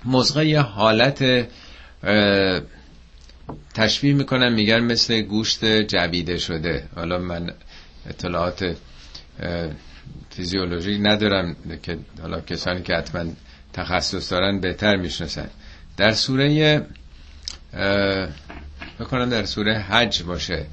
مزغه 0.05 0.45
یه 0.45 0.59
حالت 0.61 1.47
تشبیه 3.73 4.13
می‌کنن 4.13 4.53
میگن 4.53 4.79
مثل 4.79 5.21
گوشت 5.21 5.65
جویده 5.81 6.37
شده. 6.37 6.83
حالا 6.95 7.17
من 7.17 7.53
اطلاعات 8.09 8.75
فیزیولوژی 10.29 10.99
ندارم 10.99 11.55
که 11.83 11.97
حالا 12.21 12.41
کسانی 12.41 12.81
که 12.81 12.93
حتما 12.93 13.25
تخصص 13.73 14.31
دارن 14.31 14.59
بهتر 14.59 14.95
می‌شناسن. 14.95 15.49
در 15.97 16.11
سوره 16.11 16.85
بکنم 18.99 19.29
در 19.29 19.45
سوره 19.45 19.79
حج 19.79 20.23
باشه. 20.23 20.65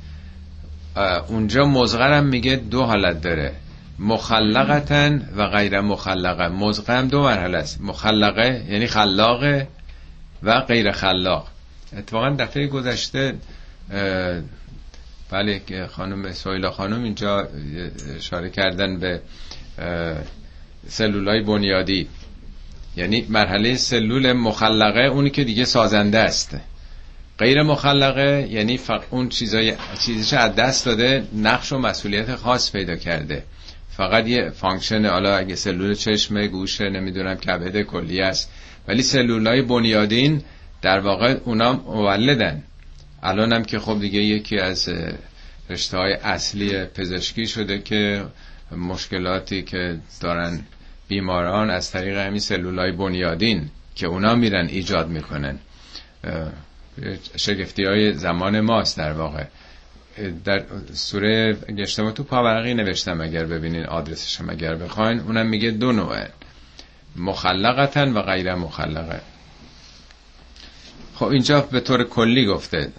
اونجا 1.29 1.65
مزغرم 1.65 2.27
میگه 2.27 2.57
دو 2.57 2.83
حالت 2.83 3.21
داره. 3.21 3.55
مخلقتن 3.99 5.29
و 5.37 5.47
غیر 5.47 5.81
مخلقه 5.81 6.49
مزغه 6.49 6.99
هم 6.99 7.09
دو 7.09 7.23
مرحله 7.23 7.59
است. 7.59 7.81
مخلقه 7.81 8.65
یعنی 8.69 8.87
خلاقه 8.87 9.69
و 10.43 10.61
غیر 10.61 10.93
خلاق. 10.93 11.49
اتفاقا 11.99 12.31
دفعه 12.31 12.67
گذشته 12.67 13.35
بله 15.31 15.61
خانم 15.91 16.33
سویلا 16.33 16.71
خانم 16.71 17.03
اینجا 17.03 17.49
اشاره 18.17 18.51
کردن 18.51 18.99
به 18.99 19.21
سلولای 20.89 21.41
بنیادی. 21.43 22.09
یعنی 22.97 23.27
مرحله 23.29 23.77
سلول 23.77 24.33
مخلقه 24.33 25.01
اونی 25.01 25.31
که 25.31 25.45
دیگه 25.45 25.65
سازنده 25.65 26.19
است. 26.19 26.57
غیر 27.39 27.63
مخلقه 27.63 28.49
یعنی 28.51 28.77
فقط 28.77 29.03
اون 29.11 29.29
چیزای 29.29 29.75
چیزش 30.07 30.35
از 30.35 30.55
دست 30.55 30.87
داده 30.87 31.25
نقش 31.37 31.73
و 31.73 31.79
مسئولیت 31.79 32.35
خاص 32.35 32.73
پیدا 32.73 32.97
کرده. 32.97 33.45
فقط 33.97 34.27
یه 34.27 34.51
function 34.51 35.07
حالا 35.07 35.37
اگه 35.37 35.55
سلول 35.55 35.95
چشم 35.95 36.47
گوشه 36.47 36.91
نمی‌دونم 36.91 37.35
کبد 37.35 37.83
کلی 37.83 38.21
است. 38.21 38.53
ولی 38.89 39.03
سلولای 39.03 39.63
بنیادین 39.63 40.43
در 40.83 40.99
واقع 40.99 41.37
اونا 41.45 41.73
مولدن. 41.73 42.63
الان 43.23 43.53
هم 43.53 43.65
که 43.65 43.79
خب 43.79 44.01
دیگه 44.01 44.21
یکی 44.21 44.59
از 44.59 44.89
رشته 45.71 45.99
های 45.99 46.13
اصلی 46.13 46.85
پزشکی 46.85 47.47
شده 47.47 47.79
که 47.79 48.25
مشکلاتی 48.77 49.63
که 49.63 49.99
دارن 50.21 50.61
بیماران 51.09 51.71
از 51.71 51.91
طریق 51.91 52.17
همین 52.17 52.41
سلولای 52.41 52.93
بنیادین 52.93 53.71
که 53.95 54.07
اونا 54.07 54.35
میرن 54.35 54.67
ایجاد 54.67 55.09
می‌کنن. 55.09 55.59
شگفتی 57.37 57.85
های 57.85 58.13
زمان 58.13 58.61
ماست 58.61 58.99
در 58.99 59.13
واقع. 59.13 59.45
در 60.45 60.63
سوره 60.93 61.53
گشتم 61.55 62.11
تو 62.11 62.23
پاورقی 62.23 62.75
نوشتم 62.75 63.21
اگر 63.21 63.45
ببینین 63.45 63.87
آدرسشم 63.87 64.51
اگر 64.51 64.75
بخواین. 64.75 65.21
اونم 65.21 65.47
میگه 65.47 65.71
دو 65.71 65.93
نوعه. 65.93 66.29
مخلقتن 67.17 68.13
و 68.13 68.23
غیر 68.23 68.55
مخلقه. 68.55 69.21
خب 71.15 71.27
اینجا 71.27 71.61
به 71.61 71.81
طور 71.81 72.05
کلی 72.05 72.47
گفته 72.47 72.93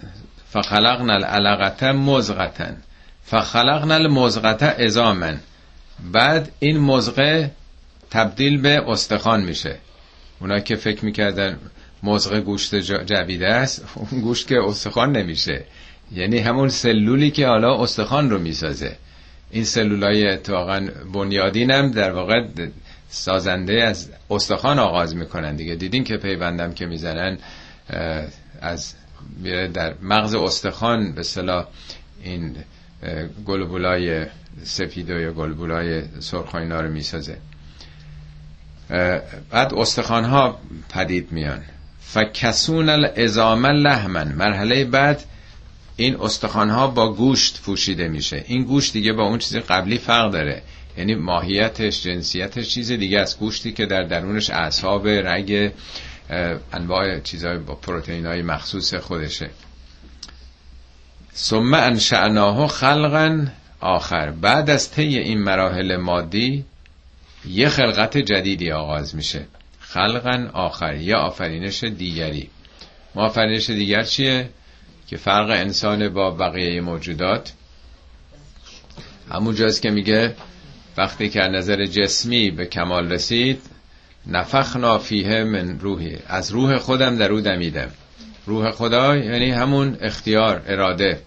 فخلقنا 0.52 1.12
العلقه 1.12 1.92
مزغتن. 1.92 2.76
فخلقنا 3.24 3.94
المزغه 3.94 4.64
ازامن 4.64 5.40
بعد 6.12 6.52
این 6.58 6.78
مزغه 6.78 7.50
تبدیل 8.10 8.60
به 8.60 8.82
استخوان 8.88 9.44
میشه. 9.44 9.78
اونا 10.40 10.60
که 10.60 10.76
فکر 10.76 11.04
می‌کردن 11.04 11.58
مزغه 12.02 12.40
گوشت 12.40 12.74
جویده 12.80 13.46
است 13.46 13.84
اون 13.94 14.20
گوشت 14.20 14.48
که 14.48 14.60
استخوان 14.60 15.12
نمیشه. 15.12 15.64
یعنی 16.12 16.38
همون 16.38 16.68
سلولی 16.68 17.30
که 17.30 17.46
حالا 17.46 17.82
استخوان 17.82 18.30
رو 18.30 18.38
می‌سازه. 18.38 18.96
این 19.50 19.64
سلولای 19.64 20.28
اتفاقا 20.28 20.88
بنیادین 21.12 21.70
هم 21.70 21.90
در 21.90 22.12
واقع 22.12 22.46
سازنده 23.08 23.84
از 23.84 24.08
استخوان 24.30 24.78
آغاز 24.78 25.16
می‌کنن 25.16 25.56
دیگه. 25.56 25.74
دیدین 25.74 26.04
که 26.04 26.16
پیوندم 26.16 26.72
که 26.72 26.86
می‌زنن 26.86 27.38
از 28.60 28.94
در 29.74 29.94
مغز 30.02 30.34
استخوان 30.34 31.12
به 31.12 31.22
صلاح 31.22 31.66
این 32.22 32.56
گلبولای 33.46 34.26
سفید 34.62 35.08
یا 35.08 35.32
گلبولای 35.32 36.02
سرخ 36.20 36.54
رو 36.54 36.90
می‌سازه. 36.90 37.36
بعد 39.50 39.74
استخوان 39.74 40.24
ها 40.24 40.58
پدید 40.88 41.32
میان. 41.32 41.60
فکسون 42.00 42.88
الازام 42.88 43.66
لحمن 43.66 44.32
مرحله 44.32 44.84
بعد 44.84 45.24
این 46.00 46.16
استخوان 46.20 46.70
ها 46.70 46.86
با 46.86 47.12
گوشت 47.12 47.60
پوشیده 47.62 48.08
میشه. 48.08 48.44
این 48.48 48.64
گوشت 48.64 48.92
دیگه 48.92 49.12
با 49.12 49.22
اون 49.22 49.38
چیز 49.38 49.56
قبلی 49.56 49.98
فرق 49.98 50.32
داره. 50.32 50.62
یعنی 50.98 51.14
ماهیتش 51.14 52.02
جنسیتش 52.02 52.68
چیز 52.68 52.92
دیگه 52.92 53.18
از 53.18 53.38
گوشتی 53.38 53.72
که 53.72 53.86
در 53.86 54.02
درونش 54.02 54.50
اعصاب 54.50 55.08
رگ 55.08 55.72
انواع 56.72 57.20
چیزهای 57.20 57.58
با 57.58 57.74
پروتئین 57.74 58.26
های 58.26 58.42
مخصوص 58.42 58.94
خودشه. 58.94 59.50
ثم 61.34 61.74
انشعناه 61.74 62.66
خلقا 62.66 63.46
آخر. 63.80 64.30
بعد 64.30 64.70
از 64.70 64.90
طی 64.90 65.18
این 65.18 65.38
مراحل 65.38 65.96
مادی 65.96 66.64
یه 67.48 67.68
خلقت 67.68 68.18
جدیدی 68.18 68.72
آغاز 68.72 69.16
میشه. 69.16 69.46
خلقا 69.80 70.50
آخر. 70.52 70.96
یا 70.96 71.18
آفرینش 71.18 71.84
دیگری. 71.84 72.50
آفرینش 73.14 73.70
دیگر 73.70 74.02
چیه؟ 74.02 74.48
که 75.08 75.16
فرق 75.16 75.50
انسان 75.50 76.08
با 76.08 76.30
بقیه 76.30 76.80
موجودات. 76.80 77.52
همون 79.30 79.54
جاست 79.54 79.82
که 79.82 79.90
میگه 79.90 80.34
وقتی 80.96 81.28
که 81.28 81.40
نظر 81.40 81.86
جسمی 81.86 82.50
به 82.50 82.66
کمال 82.66 83.12
رسید 83.12 83.60
نفخنا 84.26 84.98
فیه 84.98 85.44
من 85.44 85.80
روحی. 85.80 86.16
از 86.26 86.50
روح 86.50 86.78
خودم 86.78 87.16
در 87.16 87.32
او 87.32 87.40
دمیدم 87.40 87.90
روح 88.46 88.70
خدا 88.70 89.16
یعنی 89.16 89.50
همون 89.50 89.96
اختیار 90.00 90.62
اراده. 90.66 91.20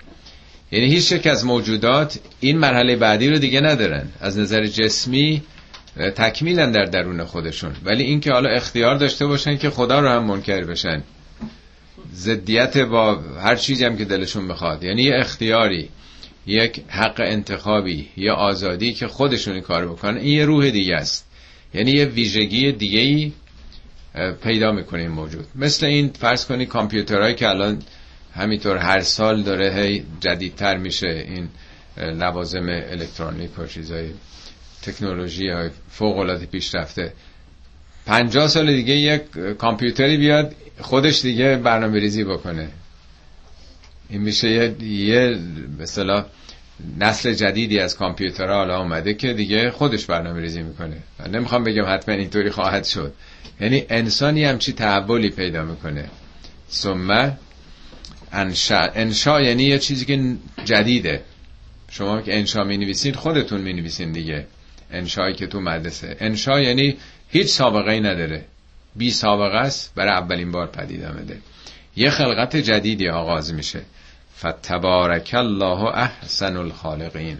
یعنی 0.71 0.85
هیچ 0.85 1.11
یک 1.11 1.27
از 1.27 1.45
موجودات 1.45 2.19
این 2.39 2.57
مرحله 2.57 2.95
بعدی 2.95 3.29
رو 3.29 3.37
دیگه 3.37 3.61
ندارن. 3.61 4.09
از 4.21 4.37
نظر 4.37 4.65
جسمی 4.65 5.41
تکمیلن 6.15 6.71
در 6.71 6.85
درون 6.85 7.23
خودشون. 7.23 7.71
ولی 7.83 8.03
اینکه 8.03 8.31
حالا 8.31 8.49
اختیار 8.49 8.95
داشته 8.95 9.25
باشن 9.25 9.57
که 9.57 9.69
خدا 9.69 9.99
رو 9.99 10.09
هم 10.09 10.23
منکر 10.23 10.63
بشن. 10.63 11.03
ضدیت 12.13 12.77
با 12.77 13.15
هر 13.15 13.55
چیزی 13.55 13.85
هم 13.85 13.97
که 13.97 14.05
دلشون 14.05 14.47
بخواد. 14.47 14.83
یعنی 14.83 15.03
یه 15.03 15.15
اختیاری 15.19 15.89
یک 16.45 16.81
حق 16.87 17.21
انتخابی 17.25 18.09
یا 18.17 18.35
آزادی 18.35 18.93
که 18.93 19.07
خودشون 19.07 19.53
این 19.53 19.63
کار 19.63 19.87
بکنن. 19.87 20.17
این 20.17 20.33
یه 20.37 20.45
روح 20.45 20.69
دیگه 20.69 20.95
است. 20.95 21.27
یعنی 21.73 21.91
یه 21.91 22.05
ویژگی 22.05 22.71
دیگه 22.71 22.99
ای 22.99 23.31
پیدا 24.43 24.71
می‌کنه 24.71 25.01
این 25.01 25.11
موجود. 25.11 25.45
مثل 25.55 25.85
این 25.85 26.07
فرض 26.09 26.45
کنی 26.45 26.65
کامپیوترهایی 26.65 27.35
که 27.35 27.49
الان 27.49 27.81
همینطور 28.35 28.77
هر 28.77 28.99
سال 28.99 29.41
داره 29.43 29.73
هی 29.73 30.05
جدیدتر 30.19 30.77
میشه 30.77 31.07
این 31.07 31.49
لوازم 31.97 32.65
الکترونیک 32.69 33.59
و 33.59 33.65
چیزای 33.65 34.09
تکنولوژی 34.81 35.49
های 35.49 35.69
فوق 35.89 36.17
العاده 36.17 36.45
پیشرفته. 36.45 37.13
پنجاه 38.11 38.47
سال 38.47 38.73
دیگه 38.73 38.93
یک 38.93 39.21
کامپیوتری 39.57 40.17
بیاد 40.17 40.55
خودش 40.79 41.21
دیگه 41.21 41.55
برنامه 41.55 41.99
ریزی 41.99 42.23
بکنه. 42.23 42.67
این 44.09 44.21
میشه 44.21 44.73
یه, 44.83 45.39
مثلا 45.79 46.25
نسل 46.99 47.33
جدیدی 47.33 47.79
از 47.79 47.97
کامپیوترها 47.97 48.55
حالا 48.55 48.77
آمده 48.77 49.13
که 49.13 49.33
دیگه 49.33 49.71
خودش 49.71 50.05
برنامه 50.05 50.41
ریزی 50.41 50.61
می‌کنه. 50.61 50.97
من 51.19 51.31
نمی‌خوام 51.31 51.63
بگم 51.63 51.83
حتما 51.87 52.15
اینطوری 52.15 52.49
خواهد 52.49 52.85
شد. 52.85 53.13
یعنی 53.61 53.85
انسانی 53.89 54.43
همچی 54.43 54.73
تحولی 54.73 55.29
پیدا 55.29 55.63
می‌کنه. 55.63 56.05
ثم 56.71 57.37
انشا 58.31 58.79
انشا 58.79 59.41
یعنی 59.41 59.63
یه 59.63 59.79
چیزی 59.79 60.05
که 60.05 60.35
جدیده. 60.65 61.21
شما 61.89 62.21
که 62.21 62.37
انشا 62.37 62.63
می 62.63 62.77
نویسید 62.77 63.15
خودتون 63.15 63.61
می 63.61 63.73
نویسید 63.73 64.13
دیگه. 64.13 64.45
انشایی 64.91 65.35
که 65.35 65.47
تو 65.47 65.61
مدرسه. 65.61 66.17
انشا 66.19 66.61
یعنی 66.61 66.97
هیچ 67.31 67.47
سابقه 67.47 67.91
ای 67.91 67.99
نداره. 67.99 68.45
بی 68.95 69.11
سابقه 69.11 69.57
است 69.57 69.95
برای 69.95 70.13
اولین 70.13 70.51
بار 70.51 70.67
پدید 70.67 71.03
آمده 71.03 71.37
یه 71.95 72.09
خلقت 72.09 72.55
جدیدی 72.55 73.09
آغاز 73.09 73.53
میشه. 73.53 73.81
فتبارک 74.37 75.31
الله 75.37 75.83
احسن 75.83 76.57
الخالقین. 76.57 77.37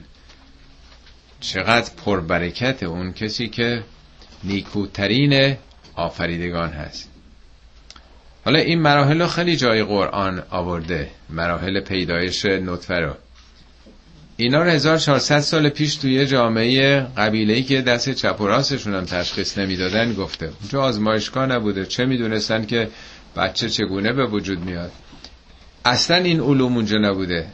چقدر 1.39 1.91
پربرکت 2.05 2.83
اون 2.83 3.13
کسی 3.13 3.47
که 3.47 3.83
نیکوترین 4.43 5.57
آفریدگان 5.95 6.69
هست. 6.69 7.09
حالا 8.45 8.59
این 8.59 8.81
مراحل 8.81 9.27
خیلی 9.27 9.55
جای 9.55 9.83
قرآن 9.83 10.43
آورده. 10.49 11.09
مراحل 11.29 11.79
پیدایش 11.79 12.45
نطفه 12.45 12.95
رو. 12.95 13.13
اینا 14.37 14.63
رو 14.63 14.69
1400 14.69 15.39
سال 15.39 15.69
پیش 15.69 15.95
توی 15.95 16.25
جامعه 16.25 16.99
قبیله 17.17 17.61
که 17.61 17.81
دست 17.81 18.09
چپ 18.09 18.41
و 18.41 18.47
راستشون 18.47 18.95
هم 18.95 19.05
تشخیص 19.05 19.57
نمی‌دادن 19.57 20.13
گفته. 20.13 20.51
اونجا 20.61 20.81
آزمایشگاه 20.81 21.45
نبوده. 21.45 21.85
چه 21.85 22.05
می‌دونستن 22.05 22.65
که 22.65 22.89
بچه 23.35 23.69
چگونه 23.69 24.13
به 24.13 24.25
وجود 24.25 24.59
میاد؟ 24.59 24.91
اصلا 25.85 26.17
این 26.17 26.39
علوم 26.39 26.75
اونجا 26.75 26.97
نبوده. 26.97 27.47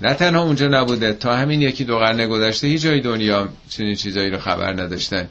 نه 0.00 0.14
تنها 0.14 0.42
اونجا 0.42 0.68
نبوده 0.68 1.12
تا 1.12 1.36
همین 1.36 1.62
یکی 1.62 1.84
دو 1.84 1.98
قرن 1.98 2.28
گذشته 2.28 2.66
هیچ 2.66 2.82
جای 2.82 3.00
دنیا 3.00 3.48
چنین 3.68 3.94
چیزایی 3.94 4.30
رو 4.30 4.38
خبر 4.38 4.72
نداشتن 4.72 5.28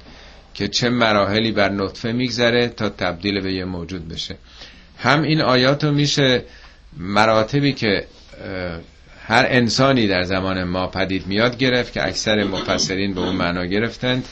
که 0.53 0.67
چه 0.67 0.89
مراحلی 0.89 1.51
بر 1.51 1.69
نطفه 1.69 2.11
میگذره 2.11 2.67
تا 2.67 2.89
تبدیل 2.89 3.41
به 3.41 3.53
یه 3.53 3.65
موجود 3.65 4.07
بشه. 4.07 4.35
هم 4.97 5.21
این 5.21 5.41
آیات 5.41 5.83
رو 5.83 5.91
میشه 5.91 6.43
مراتبی 6.97 7.73
که 7.73 8.05
هر 9.31 9.45
انسانی 9.49 10.07
در 10.07 10.23
زمان 10.23 10.63
ما 10.63 10.87
پدید 10.87 11.27
میاد 11.27 11.57
گرفت 11.57 11.93
که 11.93 12.07
اکثر 12.07 12.43
مفسرین 12.43 13.13
به 13.13 13.21
اون 13.21 13.35
معنا 13.35 13.65
گرفتند 13.65 14.25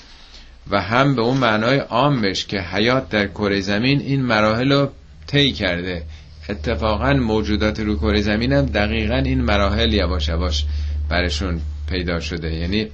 و 0.70 0.82
هم 0.82 1.16
به 1.16 1.22
اون 1.22 1.38
معنای 1.38 1.78
عامش 1.78 2.46
که 2.46 2.62
حیات 2.62 3.10
در 3.10 3.28
کره 3.28 3.62
زمین 3.62 4.00
این 4.02 4.22
مراحل 4.22 4.72
رو 4.72 4.90
طی 5.28 5.52
کرده. 5.52 6.04
اتفاقا 6.50 7.14
موجودات 7.14 7.80
رو 7.80 7.96
کره 7.96 8.22
زمین 8.22 8.54
هم 8.54 8.66
دقیقا 8.66 9.16
این 9.16 9.42
مراحل 9.42 9.94
یواش 9.94 10.28
یواش 10.28 10.66
برشون 11.10 11.62
پیدا 11.90 12.20
شده. 12.20 12.54
یعنی 12.54 12.88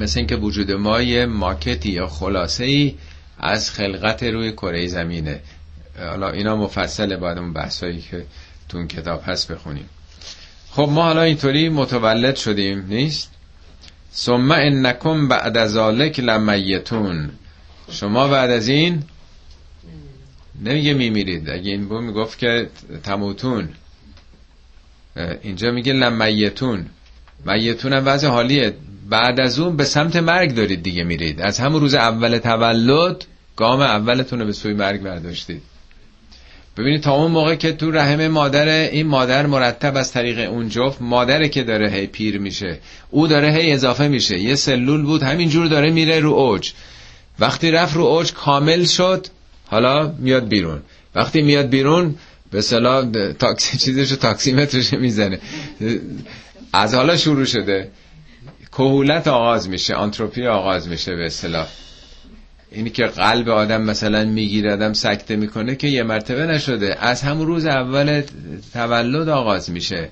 مثل 0.00 0.20
اینکه 0.20 0.36
وجود 0.36 0.72
ما 0.72 1.02
یه 1.02 1.26
ماکتی 1.26 1.90
یا 1.92 2.06
خلاصه 2.06 2.64
ای 2.64 2.94
از 3.38 3.70
خلقت 3.70 4.22
روی 4.22 4.52
کره 4.52 4.86
زمینه. 4.86 5.40
حالا 5.98 6.30
اینا 6.30 6.56
مفصله 6.56 7.16
بعد 7.16 7.38
اون 7.38 7.52
بحثایی 7.52 8.00
که 8.00 8.24
تو 8.68 8.78
اون 8.78 8.88
کتاب 8.88 9.22
هست 9.26 9.52
بخونیم. 9.52 9.88
خب 10.76 10.88
ما 10.92 11.02
حالا 11.02 11.22
اینطوری 11.22 11.68
متولد 11.68 12.36
شدیم 12.36 12.84
نیست؟ 12.88 13.30
ثم 14.14 14.50
انکم 14.50 15.28
بعد 15.28 15.66
ذالک 15.66 16.20
لمیتون. 16.20 17.30
شما 17.90 18.28
بعد 18.28 18.50
از 18.50 18.68
این 18.68 19.02
نمیگه 20.62 20.94
میمیرید. 20.94 21.50
اگه 21.50 21.70
این 21.70 21.88
بود 21.88 22.02
می‌گفت 22.02 22.38
که 22.38 22.68
تموتون. 23.02 23.68
اینجا 25.42 25.70
میگه 25.70 25.92
لمیتون. 25.92 26.86
میتون 27.46 27.92
هم 27.92 28.02
وضع 28.06 28.28
حالیه. 28.28 28.74
بعد 29.10 29.40
از 29.40 29.58
اون 29.58 29.76
به 29.76 29.84
سمت 29.84 30.16
مرگ 30.16 30.54
دارید 30.54 30.82
دیگه 30.82 31.04
میرید. 31.04 31.40
از 31.40 31.60
همون 31.60 31.80
روز 31.80 31.94
اول 31.94 32.38
تولد 32.38 33.24
گام 33.56 33.80
اولتون 33.80 34.40
رو 34.40 34.46
به 34.46 34.52
سوی 34.52 34.72
مرگ 34.72 35.02
برداشتید. 35.02 35.62
ببینید 36.76 37.00
تا 37.00 37.14
اون 37.14 37.30
موقع 37.30 37.54
که 37.54 37.72
تو 37.72 37.90
رحم 37.90 38.28
مادر 38.28 38.68
این 38.68 39.06
مادر 39.06 39.46
مرتب 39.46 39.96
از 39.96 40.12
طریق 40.12 40.50
اون 40.50 40.68
جفت 40.68 41.02
مادره 41.02 41.48
که 41.48 41.62
داره 41.62 41.90
هی 41.90 42.06
پیر 42.06 42.38
میشه. 42.38 42.78
او 43.10 43.26
داره 43.26 43.52
هی 43.52 43.72
اضافه 43.72 44.08
میشه. 44.08 44.38
یه 44.38 44.54
سلول 44.54 45.02
بود 45.02 45.22
همینجور 45.22 45.66
داره 45.66 45.90
میره 45.90 46.20
رو 46.20 46.30
اوج. 46.30 46.72
وقتی 47.38 47.70
رفت 47.70 47.96
رو 47.96 48.02
اوج 48.04 48.32
کامل 48.32 48.84
شد 48.84 49.26
حالا 49.66 50.14
میاد 50.18 50.48
بیرون. 50.48 50.82
وقتی 51.14 51.42
میاد 51.42 51.68
بیرون 51.68 52.14
به 52.50 52.60
صلاح 52.60 53.10
تاکسی 53.38 53.78
چیزشو 53.84 54.16
تاکسیمترش 54.16 54.92
می‌زنه. 54.92 55.38
از 56.72 56.94
حالا 56.94 57.16
شروع 57.16 57.44
شده. 57.44 57.90
کهولت 58.72 59.28
آغاز 59.28 59.68
میشه 59.68 59.94
آنتروپی 59.94 60.46
آغاز 60.46 60.88
میشه 60.88 61.16
به 61.16 61.26
اصطلاح. 61.26 61.66
اینی 62.74 62.90
که 62.90 63.06
قلب 63.06 63.48
آدم 63.48 63.82
مثلا 63.82 64.24
می‌گیره 64.24 64.72
آدم 64.72 64.92
سکته 64.92 65.36
می‌کنه 65.36 65.76
که 65.76 65.88
یه 65.88 66.02
مرتبه 66.02 66.46
نشده. 66.46 66.96
از 67.00 67.22
همون 67.22 67.46
روز 67.46 67.66
اول 67.66 68.22
تولد 68.72 69.28
آغاز 69.28 69.70
میشه. 69.70 70.08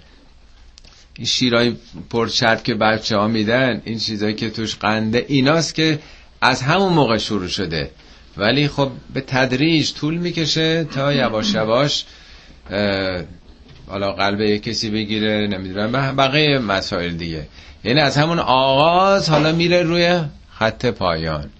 این 1.17 1.27
شیرای 1.27 1.77
پرچرب 2.11 2.63
که 2.63 2.75
بچه 2.75 3.17
ها 3.17 3.29
میدن 3.29 3.83
این 3.85 3.99
چیزایی 3.99 4.35
که 4.35 4.51
توش 4.51 4.77
قنده 4.77 5.25
ایناست 5.29 5.75
که 5.75 5.99
از 6.41 6.63
همون 6.63 6.93
موقع 6.93 7.19
شروع 7.19 7.49
شده. 7.49 7.91
ولی 8.37 8.69
خب 8.69 8.91
به 9.15 9.21
تدریج 9.21 9.93
طول 9.93 10.15
می‌کشه 10.15 10.85
تا 10.85 11.13
یواش 11.13 11.55
یواش 11.55 12.05
حالا 13.87 14.13
قلب 14.13 14.41
یک 14.41 14.63
کسی 14.63 14.91
بگیره 14.91 15.47
نمی‌دونم 15.47 16.17
بقیه 16.17 16.59
مسائل 16.59 17.11
دیگه. 17.11 17.47
یعنی 17.85 18.01
از 18.01 18.17
همون 18.17 18.39
آغاز 18.39 19.31
حالا 19.31 19.53
میره 19.53 19.83
روی 19.83 20.21
خط 20.51 20.87
پایان. 20.87 21.51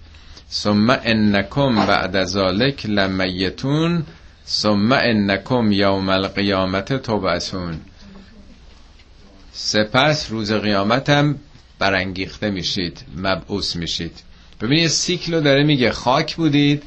ثم 0.53 0.89
انکم 1.03 1.75
بعد 1.75 2.23
ذالک 2.23 2.85
لمیتون 2.85 4.03
ثم 4.47 4.91
انکم 4.91 5.71
یوم 5.71 6.09
القیامت 6.09 6.93
تبعثون. 6.93 7.79
سپس 9.53 10.31
روز 10.31 10.51
قیامت 10.51 11.09
هم 11.09 11.39
برانگیخته 11.79 12.49
میشید 12.49 12.99
مبعوث 13.17 13.75
میشید. 13.75 14.19
ببینید 14.61 14.87
سیکلو 14.87 15.41
داره 15.41 15.63
میگه 15.63 15.91
خاک 15.91 16.35
بودید. 16.35 16.83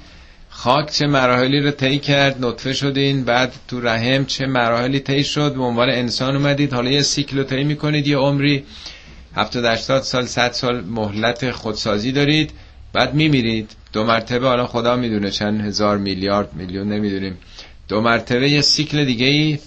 خاک 0.49 0.91
چه 0.93 1.07
مراحلی 1.07 1.61
رو 1.61 1.71
طی 1.71 1.99
کرد؟ 1.99 2.45
نطفه 2.45 2.73
شدین. 2.73 3.25
بعد 3.25 3.53
تو 3.69 3.81
رحم 3.81 4.25
چه 4.25 4.47
مراحلی 4.47 5.01
طی 5.01 5.25
شد؟ 5.25 5.55
به 5.55 5.63
عنوان 5.63 5.91
انسان 5.91 6.37
اومدید. 6.37 6.73
حالا 6.73 6.91
یه 6.91 7.03
سیکلو 7.03 7.45
طی 7.45 7.65
می‌کنید 7.65 8.07
یه 8.07 8.17
عمری 8.17 8.65
70 9.35 9.65
80 9.65 10.03
سال 10.03 10.27
100 10.27 10.53
سال 10.53 10.81
مهلت 10.85 11.51
خودسازی 11.51 12.13
دارید. 12.13 12.53
بعد 12.97 13.15
میمیرید. 13.15 13.71
دو 13.93 14.05
مرتبه 14.05 14.49
حالا 14.49 14.67
خدا 14.67 14.97
می‌دونه 14.97 15.31
چند 15.31 15.61
هزار 15.61 15.99
میلیارد 15.99 16.55
میلیون 16.55 16.89
نمی‌دونیم. 16.93 17.39
دو 17.89 18.01
مرتبه 18.01 18.51
یه 18.51 18.61
سیکل 18.61 19.05
دیگه 19.05 19.27
ای 19.27 19.59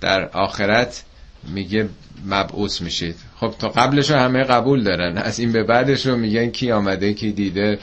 در 0.00 0.28
آخرت 0.28 1.04
میگه 1.48 1.88
مبعوث 2.26 2.80
میشید. 2.80 3.16
خب 3.40 3.54
تا 3.58 3.68
قبلش 3.68 4.10
همه 4.10 4.44
قبول 4.44 4.84
دارن. 4.84 5.18
از 5.18 5.38
این 5.38 5.52
به 5.52 5.62
بعدش 5.62 6.06
رو 6.06 6.16
میگن 6.16 6.46
کی 6.46 6.72
آمده 6.72 7.12
کی 7.12 7.32
دیده. 7.32 7.78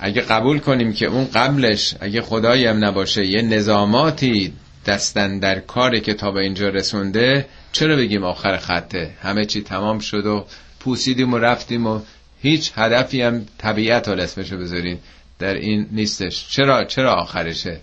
اگه 0.00 0.20
قبول 0.20 0.58
کنیم 0.58 0.92
که 0.92 1.06
اون 1.06 1.28
قبلش 1.34 1.94
اگه 2.00 2.22
خدایی 2.22 2.66
هم 2.66 2.84
نباشه 2.84 3.26
یه 3.26 3.42
نظاماتی 3.42 4.52
دستن 4.86 5.38
در 5.38 5.58
کاری 5.58 6.00
که 6.00 6.14
تا 6.14 6.30
به 6.30 6.40
اینجا 6.40 6.68
رسونده 6.68 7.46
چرا 7.72 7.96
بگیم 7.96 8.24
آخر 8.24 8.56
خطه؟ 8.56 9.10
همه 9.22 9.44
چی 9.44 9.62
تمام 9.62 9.98
شد 9.98 10.26
و 10.26 10.44
پوسیدیم 10.80 11.32
و 11.32 11.38
رفتیم 11.38 11.86
و 11.86 12.00
هیچ 12.44 12.72
هدفی 12.76 13.22
هم 13.22 13.46
طبیعت 13.58 14.08
حال 14.08 14.20
اسمشو 14.20 14.58
بذارین 14.58 14.98
در 15.38 15.54
این 15.54 15.88
نیستش. 15.90 16.48
چرا 16.48 16.84
چرا 16.84 17.14
آخرشه؟ 17.14 17.80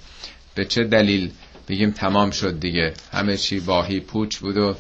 به 0.56 0.66
چه 0.66 0.84
دلیل؟ 0.84 1.32
بگیم 1.68 1.92
تمام 1.92 2.32
شد 2.32 2.60
دیگه. 2.60 2.94
همه 3.14 3.38
چی 3.38 3.60
باهی 3.60 4.00
پوچ 4.00 4.38
بود 4.38 4.58
و 4.58 4.76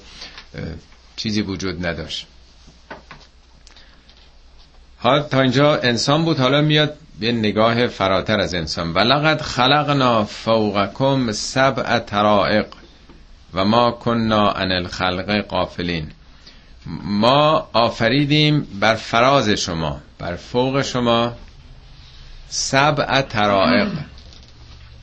چیزی 1.15 1.41
وجود 1.41 1.85
نداشت. 1.85 2.27
حالا 4.97 5.23
تا 5.23 5.41
اینجا 5.41 5.75
انسان 5.75 6.25
بود 6.25 6.39
حالا 6.39 6.61
میاد 6.61 6.97
به 7.19 7.31
نگاه 7.31 7.87
فراتر 7.87 8.39
از 8.39 8.53
انسان. 8.53 8.93
ولقد 8.93 9.41
خلقنا 9.41 10.25
فوقکم 10.25 11.31
سبع 11.31 11.99
ترائق 11.99 12.65
و 13.53 13.65
ما 13.65 13.91
کننا 13.91 14.51
عن 14.51 14.71
الخلق 14.71 15.41
قافلین 15.47 16.11
ما 17.03 17.69
آفریدیم 17.73 18.67
بر 18.79 18.95
فراز 18.95 19.49
شما 19.49 20.01
بر 20.19 20.35
فوق 20.35 20.81
شما. 20.81 21.33
سبع 22.49 23.21
ترائق 23.21 23.87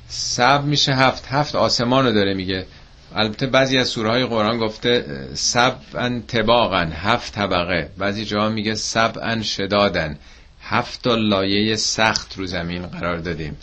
سب 0.08 0.64
میشه 0.64 0.94
هفت. 0.94 1.26
هفت 1.26 1.54
آسمان 1.54 2.04
رو 2.04 2.12
داره 2.12 2.34
میگه. 2.34 2.66
البته 3.14 3.46
بعضی 3.46 3.78
از 3.78 3.88
سوره 3.88 4.10
های 4.10 4.24
قرآن 4.26 4.58
گفته 4.58 5.04
سبعا 5.34 6.22
طباقا 6.26 6.90
هفت 6.94 7.34
طبقه. 7.34 7.90
بعضی 7.98 8.24
جاها 8.24 8.48
میگه 8.48 8.74
سبعا 8.74 9.42
شدادن 9.42 10.18
هفت 10.62 11.06
لایه 11.06 11.76
سخت 11.76 12.38
رو 12.38 12.46
زمین 12.46 12.86
قرار 12.86 13.16
دادیم. 13.18 13.56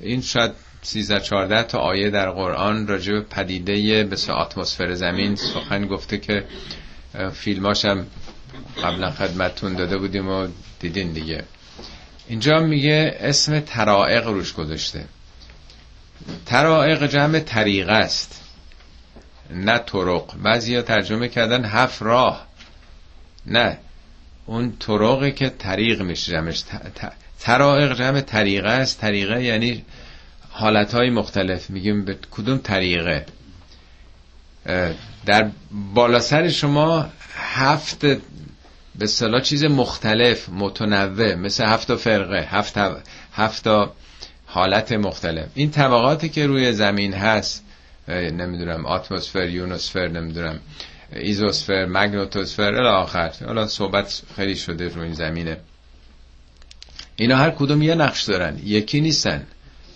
این 0.00 0.20
شاید 0.22 0.52
13 0.82 1.20
14 1.20 1.62
تا 1.62 1.78
آیه 1.78 2.10
در 2.10 2.30
قرآن 2.30 2.86
راجع 2.86 3.12
به 3.12 3.20
پدیده 3.20 4.04
به 4.04 4.32
اتمسفر 4.32 4.94
زمین 4.94 5.36
سخن 5.36 5.86
گفته 5.86 6.18
که 6.18 6.44
فیلماشم 7.34 8.06
قبلا 8.82 9.10
خدمتتون 9.10 9.74
داده 9.74 9.98
بودیم 9.98 10.28
و 10.28 10.48
دیدین 10.80 11.12
دیگه. 11.12 11.44
اینجا 12.28 12.60
میگه 12.60 13.16
اسم 13.20 13.60
ترائق 13.60 14.26
روش 14.26 14.52
گذاشته. 14.54 15.04
ترائق 16.46 17.06
جمع 17.06 17.40
طریقه 17.40 17.92
است. 17.92 18.42
نه 19.50 19.78
طرق. 19.78 20.36
بعضی 20.42 20.82
ترجمه 20.82 21.28
کردن 21.28 21.64
هفت 21.64 22.02
راه. 22.02 22.46
نه. 23.46 23.78
اون 24.46 24.72
طرقی 24.78 25.32
که 25.32 25.48
طریق 25.48 26.02
میشه 26.02 26.32
جمعش. 26.32 26.64
ترائق 27.40 27.98
جمع 27.98 28.20
طریقه 28.20 28.68
است. 28.68 29.00
طریقه 29.00 29.42
یعنی 29.42 29.84
حالتهای 30.50 31.10
مختلف. 31.10 31.70
میگیم 31.70 32.04
به 32.04 32.18
کدوم 32.30 32.58
طریقه؟ 32.58 33.26
در 35.26 35.50
بالا 35.94 36.20
سر 36.20 36.48
شما 36.48 37.06
هفت 37.36 38.06
به 38.98 39.06
صلاح 39.06 39.40
چیز 39.40 39.64
مختلف 39.64 40.48
متنوع 40.48 41.34
مثل 41.34 41.64
هفت 41.64 41.94
فرقه 41.94 42.46
هفت, 42.50 42.78
هفت 43.32 43.66
حالت 44.46 44.92
مختلف. 44.92 45.46
این 45.54 45.70
طبقاتی 45.70 46.28
که 46.28 46.46
روی 46.46 46.72
زمین 46.72 47.14
هست 47.14 47.64
نمی‌دونم 48.08 48.86
اتمسفر 48.86 49.48
یونوسفر 49.48 50.08
نمی‌دونم 50.08 50.60
ایزوسفر 51.12 51.86
مگنوتوسفر 51.86 52.74
الی 52.74 52.88
آخر. 52.88 53.32
حالا 53.46 53.66
صحبت 53.66 54.22
خیلی 54.36 54.56
شده 54.56 54.88
روی 54.88 55.04
این 55.04 55.14
زمینه. 55.14 55.56
اینا 57.16 57.36
هر 57.36 57.50
کدوم 57.50 57.82
یه 57.82 57.94
نقش 57.94 58.22
دارن 58.22 58.58
یکی 58.64 59.00
نیستن. 59.00 59.46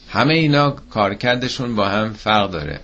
همه 0.09 0.35
اینا 0.35 0.71
کارکردشون 0.71 1.77
با 1.77 1.89
هم 1.89 2.13
فرق 2.13 2.51
داره. 2.51 2.81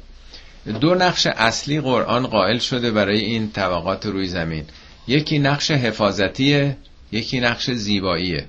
دو 0.67 0.95
نقش 0.95 1.27
اصلی 1.27 1.81
قرآن 1.81 2.27
قائل 2.27 2.59
شده 2.59 2.91
برای 2.91 3.19
این 3.19 3.51
طبقات 3.51 4.07
روی 4.07 4.27
زمین. 4.27 4.65
یکی 5.09 5.39
نقش 5.39 5.71
حفاظتیه 5.71 6.77
یکی 7.13 7.41
نقش 7.41 7.71
زیباییه. 7.71 8.45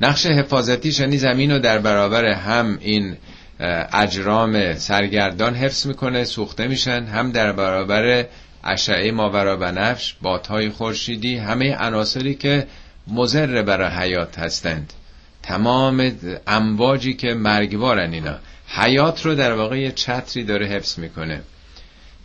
نقش 0.00 0.26
حفاظتی 0.26 0.94
یعنی 0.98 1.18
زمین 1.18 1.50
رو 1.50 1.58
در 1.58 1.78
برابر 1.78 2.24
هم 2.24 2.78
این 2.80 3.16
اجرام 3.92 4.74
سرگردان 4.74 5.54
حفظ 5.54 5.86
می‌کنه 5.86 6.24
سوخته 6.24 6.68
میشن 6.68 7.04
هم 7.04 7.32
در 7.32 7.52
برابر 7.52 8.26
اشعه 8.64 9.12
ماورا 9.12 9.56
بنفش 9.56 10.14
بادهای 10.22 10.70
خورشیدی 10.70 11.36
همه 11.36 11.76
عناصری 11.76 12.34
که 12.34 12.66
مضر 13.08 13.62
برای 13.62 13.90
حیات 13.90 14.38
هستند. 14.38 14.92
تمام 15.42 16.12
امواجی 16.46 17.14
که 17.14 17.34
مرگبارن 17.34 18.12
اینا. 18.12 18.38
حیات 18.68 19.26
رو 19.26 19.34
در 19.34 19.52
واقع 19.52 19.78
یه 19.78 19.92
چتری 19.92 20.44
داره 20.44 20.66
حفظ 20.66 20.98
می‌کنه. 20.98 21.40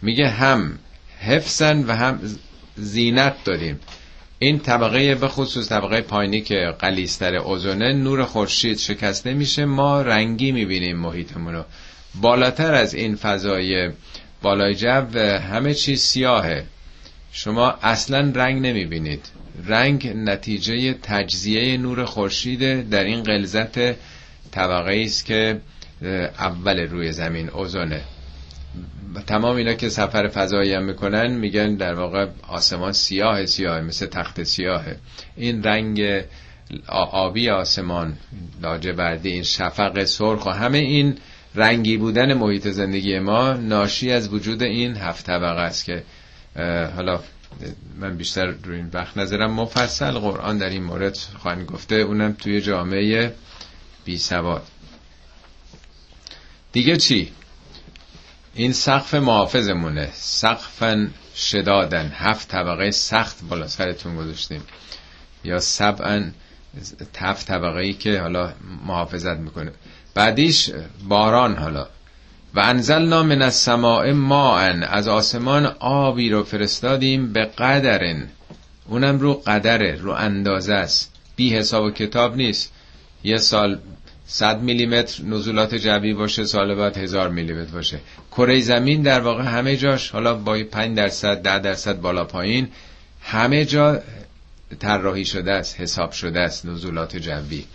میگه 0.02 0.28
هم 0.30 0.80
حفظن 1.20 1.84
و 1.84 1.92
هم 1.96 2.20
زینت 2.76 3.44
داریم. 3.44 3.80
این 4.40 4.60
طبقه 4.60 5.16
به 5.16 5.28
خصوص 5.28 5.70
طبقه 5.70 6.02
پایینی 6.02 6.42
که 6.42 6.76
قلیستر 6.80 7.36
اوزونه 7.36 7.94
نور 7.94 8.26
خورشید 8.26 8.78
شکسته 8.78 9.34
میشه 9.34 9.66
ما 9.66 10.02
رنگی 10.02 10.52
می‌بینیم 10.52 10.98
محیطمون 10.98 11.54
رو 11.54 11.64
بالاتر 12.22 12.74
از 12.74 12.94
این 12.94 13.16
فضای 13.16 13.92
بالای 14.42 14.76
جو 14.76 15.20
همه 15.20 15.74
چیز 15.74 16.02
سیاهه. 16.02 16.66
شما 17.32 17.70
اصلا 17.70 18.32
رنگ 18.36 18.68
نمی‌بینید. 18.68 19.26
رنگ 19.66 20.08
نتیجه 20.16 20.94
تجزیه 20.94 21.78
نور 21.78 22.06
خورشید 22.06 22.90
در 22.90 23.04
این 23.04 23.24
غلظت 23.24 23.80
طبقه 24.52 25.04
است 25.06 25.26
که 25.26 25.62
اول 26.40 26.80
روی 26.80 27.12
زمین 27.12 27.50
اوزونه 27.50 28.02
تمام 29.28 29.56
اینا 29.56 29.74
که 29.74 29.90
سفر 29.90 30.28
فضایی 30.28 30.74
هم 30.74 30.84
می‌کنن 30.84 31.32
میگن 31.32 31.76
در 31.76 31.94
واقع 31.94 32.28
آسمان 32.48 32.92
سیاه 32.92 33.46
سیاه 33.46 33.82
مثل 33.82 34.06
تخت 34.06 34.44
سیاهه. 34.44 34.98
این 35.36 35.64
رنگ 35.64 36.24
آبی 37.12 37.50
آسمان 37.50 38.18
لاجوردی 38.62 39.32
این 39.32 39.44
شفق 39.44 40.04
سرخ 40.04 40.46
و 40.46 40.50
همه 40.50 40.78
این 40.78 41.18
رنگی 41.56 41.98
بودن 41.98 42.34
محیط 42.34 42.68
زندگی 42.68 43.20
ما 43.20 43.54
ناشی 43.54 44.12
از 44.12 44.34
وجود 44.34 44.64
این 44.64 44.98
هفت 44.98 45.26
طبقه 45.26 45.62
است 45.62 45.86
که 45.86 46.04
حالا 46.96 47.20
من 48.00 48.18
بیشتر 48.18 48.46
روی 48.46 48.76
این 48.76 48.90
وقت 48.94 49.18
نظرم 49.18 49.52
مفصل 49.52 50.12
قرآن 50.12 50.58
در 50.58 50.70
این 50.70 50.84
مورد 50.84 51.18
خواهند 51.18 51.66
گفته 51.66 51.96
اونم 51.96 52.34
توی 52.34 52.62
جامعه 52.62 53.34
بی 54.06 54.18
سواد. 54.18 54.64
دیگه 56.74 56.98
چی؟ 56.98 57.32
این 58.56 58.74
سقف 58.74 59.14
محافظمونه. 59.14 60.10
سقفن 60.14 61.12
شدادن 61.36 62.12
هفت 62.16 62.48
طبقه 62.48 62.92
سخت 62.92 63.44
بالا 63.50 63.68
سرتون 63.68 64.16
گذاشتیم. 64.16 64.62
یا 65.44 65.60
سبعا 65.60 66.32
هفت 67.18 67.48
طبقه 67.48 67.80
ای 67.80 67.94
که 67.94 68.20
حالا 68.20 68.54
محافظت 68.88 69.38
می‌کنه. 69.38 69.72
بعدیش 70.14 70.70
باران 71.08 71.58
حالا. 71.58 71.88
و 72.54 72.60
انزلنا 72.60 73.24
من 73.24 73.42
السماء 73.42 74.14
ماء. 74.14 74.86
از 74.90 75.08
آسمان 75.08 75.66
آبی 75.80 76.30
رو 76.30 76.44
فرستادیم 76.44 77.34
به 77.34 77.46
قدرن. 77.46 78.28
اونم 78.88 79.20
رو 79.20 79.34
قدره 79.34 79.96
رو 79.96 80.12
اندازه 80.12 80.74
است. 80.74 81.12
بی 81.36 81.56
حساب 81.56 81.84
و 81.84 81.92
کتاب 81.92 82.36
نیست. 82.36 82.74
یه 83.24 83.38
سال 83.38 83.80
100 84.34 84.62
میلیمتر 84.62 85.24
نزولات 85.24 85.76
جوی 85.76 86.14
باشه 86.14 86.46
سال 86.46 86.76
بعد 86.76 86.98
هزار 86.98 87.30
میلیمتر 87.30 87.72
باشه. 87.72 88.00
کره 88.32 88.62
زمین 88.62 89.02
در 89.02 89.20
واقع 89.20 89.44
همه 89.44 89.78
جاش 89.78 90.10
حالا 90.10 90.34
با 90.34 90.64
5 90.72 90.98
درصد 90.98 91.42
10 91.42 91.60
درصد 91.60 92.02
بالا 92.02 92.24
پایین 92.26 92.68
همه 93.22 93.66
جا 93.66 94.02
طراحی 94.80 95.26
شده 95.26 95.52
است 95.52 95.80
حساب 95.80 96.12
شده 96.12 96.40
است 96.40 96.66
نزولات 96.66 97.18
جوی. 97.18 97.66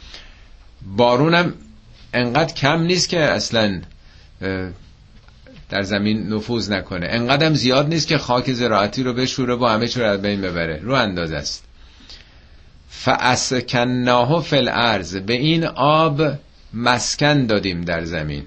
بارونم 0.96 1.54
انقدر 2.14 2.54
کم 2.54 2.82
نیست 2.82 3.08
که 3.08 3.20
اصلا 3.20 3.80
در 5.70 5.82
زمین 5.82 6.28
نفوذ 6.32 6.70
نکنه. 6.70 7.06
انقدرم 7.10 7.54
زیاد 7.54 7.88
نیست 7.88 8.08
که 8.08 8.18
خاک 8.18 8.52
زراعتی 8.52 9.02
رو 9.02 9.12
بشوره 9.12 9.54
با 9.56 9.70
همه 9.70 9.88
چور 9.88 10.04
از 10.04 10.22
بین 10.22 10.40
ببره. 10.40 10.80
رو 10.82 10.92
انداز 10.94 11.32
است. 11.32 11.64
فاسکناه 12.90 14.42
فی 14.42 14.56
الارض 14.56 15.16
به 15.16 15.32
این 15.34 15.64
آب 15.66 16.22
مسکن 16.74 17.46
دادیم 17.46 17.80
در 17.80 18.04
زمین. 18.04 18.46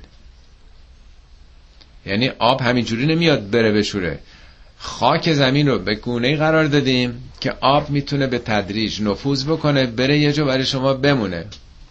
یعنی 2.05 2.29
آب 2.29 2.61
همینجوری 2.61 3.05
نمیاد 3.05 3.49
بره 3.49 3.71
بشوره 3.71 4.19
خاک 4.77 5.33
زمین 5.33 5.67
رو 5.67 5.79
به 5.79 5.95
گونه 5.95 6.37
قرار 6.37 6.65
دادیم 6.65 7.31
که 7.39 7.53
آب 7.61 7.89
می‌تونه 7.89 8.27
به 8.27 8.39
تدریج 8.39 9.01
نفوذ 9.01 9.45
بکنه 9.45 9.85
بره 9.85 10.17
یه 10.19 10.33
جا 10.33 10.45
برای 10.45 10.65
شما 10.65 10.93
بمونه. 10.93 11.45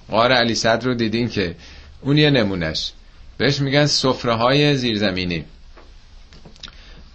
قار 0.08 0.32
علی 0.32 0.54
صدر 0.54 0.86
رو 0.86 0.94
دیدین 0.94 1.28
که 1.28 1.54
اون 2.02 2.18
یه 2.18 2.30
نمونش 2.30 2.92
بهش 3.38 3.60
میگن 3.60 3.86
سفره 3.86 4.34
های 4.34 4.76
زیرزمینی. 4.76 5.44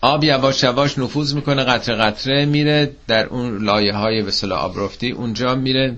آب 0.01 0.23
یواش 0.23 0.63
یواش 0.63 0.97
نفوذ 0.97 1.33
می‌کنه 1.33 1.63
قطره 1.63 1.95
قطره 1.95 2.45
میره 2.45 2.91
در 3.07 3.25
اون 3.25 3.63
لایه 3.63 3.93
های 3.93 4.21
به 4.21 4.53
آبرفتی 4.55 5.11
اونجا 5.11 5.55
میره 5.55 5.97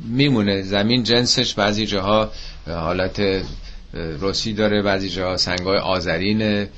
میمونه. 0.00 0.62
زمین 0.62 1.02
جنسش 1.02 1.54
بعضی 1.54 1.86
جاها 1.86 2.30
حالت 2.70 3.22
روسی 4.20 4.52
داره 4.52 4.82
بعضی 4.82 5.08
جاها 5.08 5.36
سنگای 5.36 5.78
آذرینه. 5.78 6.68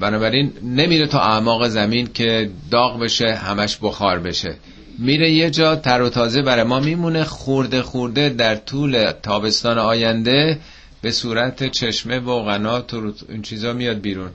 بنابراین 0.00 0.52
نمیره 0.62 1.06
تا 1.06 1.20
اعماق 1.20 1.68
زمین 1.68 2.06
که 2.14 2.50
داغ 2.70 3.00
بشه 3.00 3.34
همش 3.34 3.78
بخار 3.82 4.18
بشه. 4.18 4.54
میره 4.98 5.30
یه 5.30 5.50
جا 5.50 5.76
تر 5.76 6.02
و 6.02 6.08
تازه 6.08 6.42
برای 6.42 6.64
ما 6.64 6.80
میمونه 6.80 7.24
خورده 7.24 7.82
خورده 7.82 8.28
در 8.28 8.56
طول 8.56 9.12
تابستان 9.12 9.78
آینده 9.78 10.58
به 11.02 11.10
صورت 11.10 11.70
چشمه 11.70 12.18
و 12.18 12.42
قنات 12.42 12.94
و 12.94 13.12
این 13.28 13.42
چیزا 13.42 13.72
میاد 13.72 14.00
بیرون. 14.00 14.30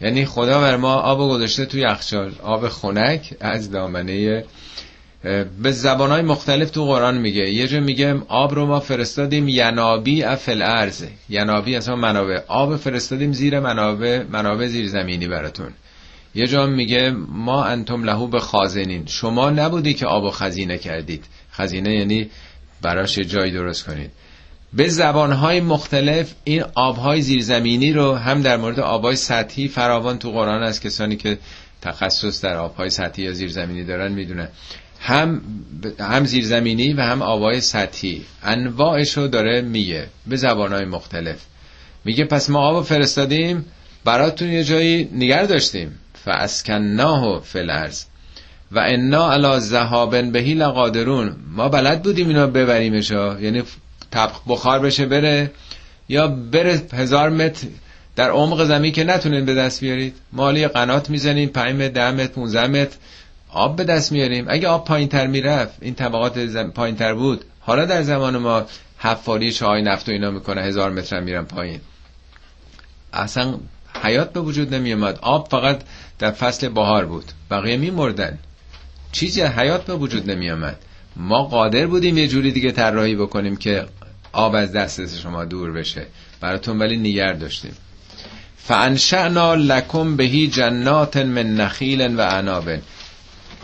یعنی 0.00 0.24
خدا 0.24 0.60
بر 0.60 0.76
ما 0.76 0.94
آب 0.94 1.18
گذاشته 1.18 1.66
توی 1.66 1.80
یخچال 1.80 2.32
آب 2.42 2.68
خنک 2.68 3.34
از 3.40 3.70
دامنه 3.70 4.44
به 5.62 5.70
زبانهای 5.70 6.22
مختلف 6.22 6.70
تو 6.70 6.84
قرآن 6.84 7.18
میگه. 7.18 7.50
یه 7.50 7.68
جا 7.68 7.80
میگه 7.80 8.22
آب 8.28 8.54
رو 8.54 8.66
ما 8.66 8.80
فرستادیم 8.80 9.48
ینابی 9.48 10.22
افل 10.22 10.62
ارز 10.62 11.04
ینابی 11.28 11.76
از 11.76 11.88
منابع. 11.88 12.40
آب 12.48 12.76
فرستادیم 12.76 13.32
زیر 13.32 13.60
منابع 13.60 14.22
منابع 14.22 14.66
زیر 14.66 14.88
زمینی 14.88 15.28
براتون. 15.28 15.72
یه 16.34 16.46
جا 16.46 16.66
میگه 16.66 17.10
ما 17.28 17.64
انتم 17.64 18.04
لهو 18.04 18.26
به 18.26 18.40
خازنین. 18.40 19.06
شما 19.06 19.50
نبودی 19.50 19.94
که 19.94 20.06
آب 20.06 20.24
و 20.24 20.30
خزینه 20.30 20.78
کردید. 20.78 21.24
خزینه 21.52 21.94
یعنی 21.94 22.30
براش 22.82 23.18
جای 23.18 23.50
درست 23.50 23.86
کنید. 23.86 24.10
به 24.72 24.88
زبانهای 24.88 25.60
مختلف 25.60 26.34
این 26.44 26.64
آبهای 26.74 27.22
زیرزمینی 27.22 27.92
رو 27.92 28.14
هم 28.14 28.42
در 28.42 28.56
مورد 28.56 28.80
آبهای 28.80 29.16
سطحی 29.16 29.68
فراوان 29.68 30.18
تو 30.18 30.30
قرآن 30.30 30.62
از 30.62 30.80
کسانی 30.80 31.16
که 31.16 31.38
تخصص 31.82 32.44
در 32.44 32.56
آبهای 32.56 32.90
سطحی 32.90 33.24
یا 33.24 33.32
زیرزمینی 33.32 33.84
دارن 33.84 34.12
می‌دونن. 34.12 34.48
هم 35.02 35.40
هم 36.00 36.24
زیرزمینی 36.24 36.92
و 36.92 37.00
هم 37.00 37.22
آبهای 37.22 37.60
سطحی. 37.60 38.22
انواعش 38.42 39.16
رو 39.16 39.28
داره 39.28 39.60
میگه 39.60 40.06
به 40.26 40.36
زبانهای 40.36 40.84
مختلف. 40.84 41.36
میگه 42.04 42.24
پس 42.24 42.50
ما 42.50 42.58
آب 42.58 42.84
فرستادیم 42.84 43.64
براتون 44.04 44.48
یه 44.48 44.64
جایی 44.64 45.08
نگر 45.14 45.44
داشتیم. 45.44 45.98
فاسکناه 46.24 47.42
الارض. 47.54 48.04
و 48.72 48.78
انا 48.78 49.32
علی 49.32 49.60
ذهابن 49.60 50.30
بهی 50.30 50.54
لقادرون. 50.54 51.36
ما 51.56 51.68
بلد 51.68 52.02
بودیم 52.02 52.28
اینا 52.28 52.46
ببریمش 52.46 53.10
یعنی 53.10 53.62
طبخ 54.10 54.40
بخار 54.48 54.78
بشه 54.78 55.06
بره 55.06 55.50
یا 56.08 56.28
بره 56.28 56.82
هزار 56.92 57.30
متر 57.30 57.66
در 58.16 58.30
عمق 58.30 58.64
زمین 58.64 58.92
که 58.92 59.04
نتونین 59.04 59.44
به 59.44 59.54
دست 59.54 59.80
بیارید. 59.80 60.14
مالی 60.32 60.68
قنات 60.68 61.10
می‌زنیم 61.10 61.48
5 61.48 61.74
متر 61.74 61.88
10 61.88 62.10
متر 62.10 62.32
15 62.32 62.66
متر. 62.66 62.96
آب 63.52 63.76
به 63.76 63.84
دست 63.84 64.12
میاریم. 64.12 64.46
اگه 64.48 64.68
آب 64.68 64.84
پایین 64.84 65.08
تر 65.08 65.26
می‌رفت 65.26 65.74
این 65.80 65.94
طبقات 65.94 66.46
زم... 66.46 66.70
پایین 66.70 66.96
تر 66.96 67.14
بود 67.14 67.44
حالا 67.60 67.84
در 67.84 68.02
زمان 68.02 68.36
ما 68.36 68.66
حفاری 68.98 69.52
چای 69.52 69.82
نفت 69.82 70.08
و 70.08 70.12
اینا 70.12 70.30
می‌کنه 70.30 70.62
هزار 70.62 70.90
متر 70.90 71.20
میرن 71.20 71.44
پایین. 71.44 71.80
اصلا 73.12 73.54
حیات 74.02 74.32
به 74.32 74.40
وجود 74.40 74.74
نمیومد 74.74 75.18
آب 75.22 75.48
فقط 75.50 75.82
در 76.18 76.30
فصل 76.30 76.68
بهار 76.68 77.06
بود. 77.06 77.24
بقیه 77.50 77.76
میمردن. 77.76 78.38
چیزی 79.12 79.42
حیات 79.42 79.84
به 79.84 79.94
وجود 79.94 80.30
نمیومد 80.30 80.78
ما 81.16 81.44
قادر 81.44 81.86
بودیم 81.86 82.18
یه 82.18 82.28
جوری 82.28 82.52
دیگه 82.52 82.72
طراحی 82.72 83.16
بکنیم 83.16 83.56
که 83.56 83.86
آب 84.32 84.54
از 84.54 84.72
دست 84.72 85.18
شما 85.20 85.44
دور 85.44 85.72
بشه. 85.72 86.06
براتون 86.40 86.78
ولی 86.78 86.96
نیگر 86.96 87.32
داشتیم. 87.32 87.72
فانشعنا 88.56 89.54
لکم 89.54 90.16
بهی 90.16 90.48
جنات 90.48 91.16
من 91.16 91.54
نخیل 91.54 92.14
و 92.16 92.20
عناب 92.20 92.70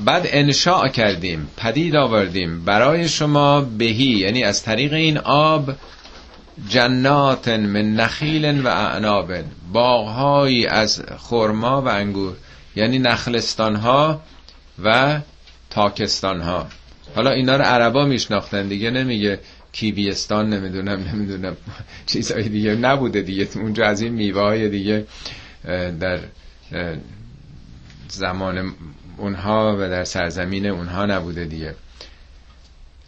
بعد 0.05 0.23
انشاء 0.29 0.89
کردیم 0.89 1.49
پدید 1.57 1.97
آوردیم. 1.97 2.65
برای 2.65 3.09
شما 3.09 3.61
بهی 3.61 4.05
یعنی 4.05 4.45
از 4.45 4.63
طریق 4.63 4.93
این 4.93 5.19
آب 5.19 5.71
جنات 6.69 7.49
من 7.49 7.95
نخیل 7.95 8.67
و 8.67 8.69
اعناب 8.69 9.33
باغهایی 9.73 10.67
از 10.67 11.03
خرما 11.19 11.83
و 11.83 11.89
انگور 11.89 12.37
یعنی 12.77 12.99
نخلستان 12.99 13.77
ها 13.77 14.21
و 14.85 15.21
تاکستان 15.71 16.41
ها 16.41 16.67
حالا 17.15 17.31
اینا 17.31 17.57
رو 17.57 17.65
عربا 17.65 18.05
میشناختن 18.05 18.69
دیگه 18.69 18.91
نمیگه 18.91 19.41
کیبیستان 19.73 20.49
نمی‌دونم 20.51 21.01
نمی‌دونم 21.13 21.57
چیزهای 22.07 22.49
دیگه 22.49 22.75
نبوده 22.75 23.23
دیگه. 23.23 23.49
اونجا 23.55 23.87
از 23.87 24.01
این 24.01 24.13
میوه 24.13 24.41
های 24.41 24.69
دیگه 24.69 25.07
در 26.01 26.19
زمان 28.09 28.73
اونها 29.19 29.77
و 29.79 29.89
در 29.89 30.05
سرزمین 30.05 30.67
اونها 30.67 31.07
نبوده 31.07 31.45
دیگه. 31.45 31.75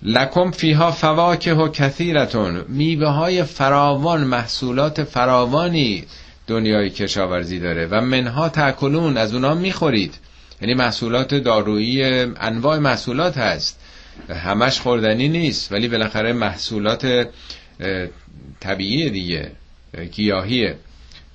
لکم 0.02 0.50
فیها 0.50 0.90
فواکه 0.90 1.54
و 1.54 1.68
کثیرتون. 1.68 2.64
میوه 2.68 3.08
های 3.08 3.44
فراوان 3.44 4.24
محصولات 4.24 5.04
فراوانی 5.04 6.04
دنیای 6.46 6.90
کشاورزی 6.90 7.58
داره 7.58 7.86
و 7.86 8.00
منها 8.00 8.48
تاکلون 8.48 9.16
از 9.16 9.34
اونها 9.34 9.54
می‌خورید. 9.54 10.14
یعنی 10.60 10.74
محصولات 10.74 11.34
دارویی 11.34 12.02
انواع 12.40 12.78
محصولات 12.78 13.38
هست. 13.38 13.80
همش 14.28 14.80
خوردنی 14.80 15.28
نیست 15.28 15.72
ولی 15.72 15.88
بالاخره 15.88 16.32
محصولات 16.32 17.28
طبیعی 18.60 19.10
دیگه 19.10 19.50
گیاهیه. 20.12 20.76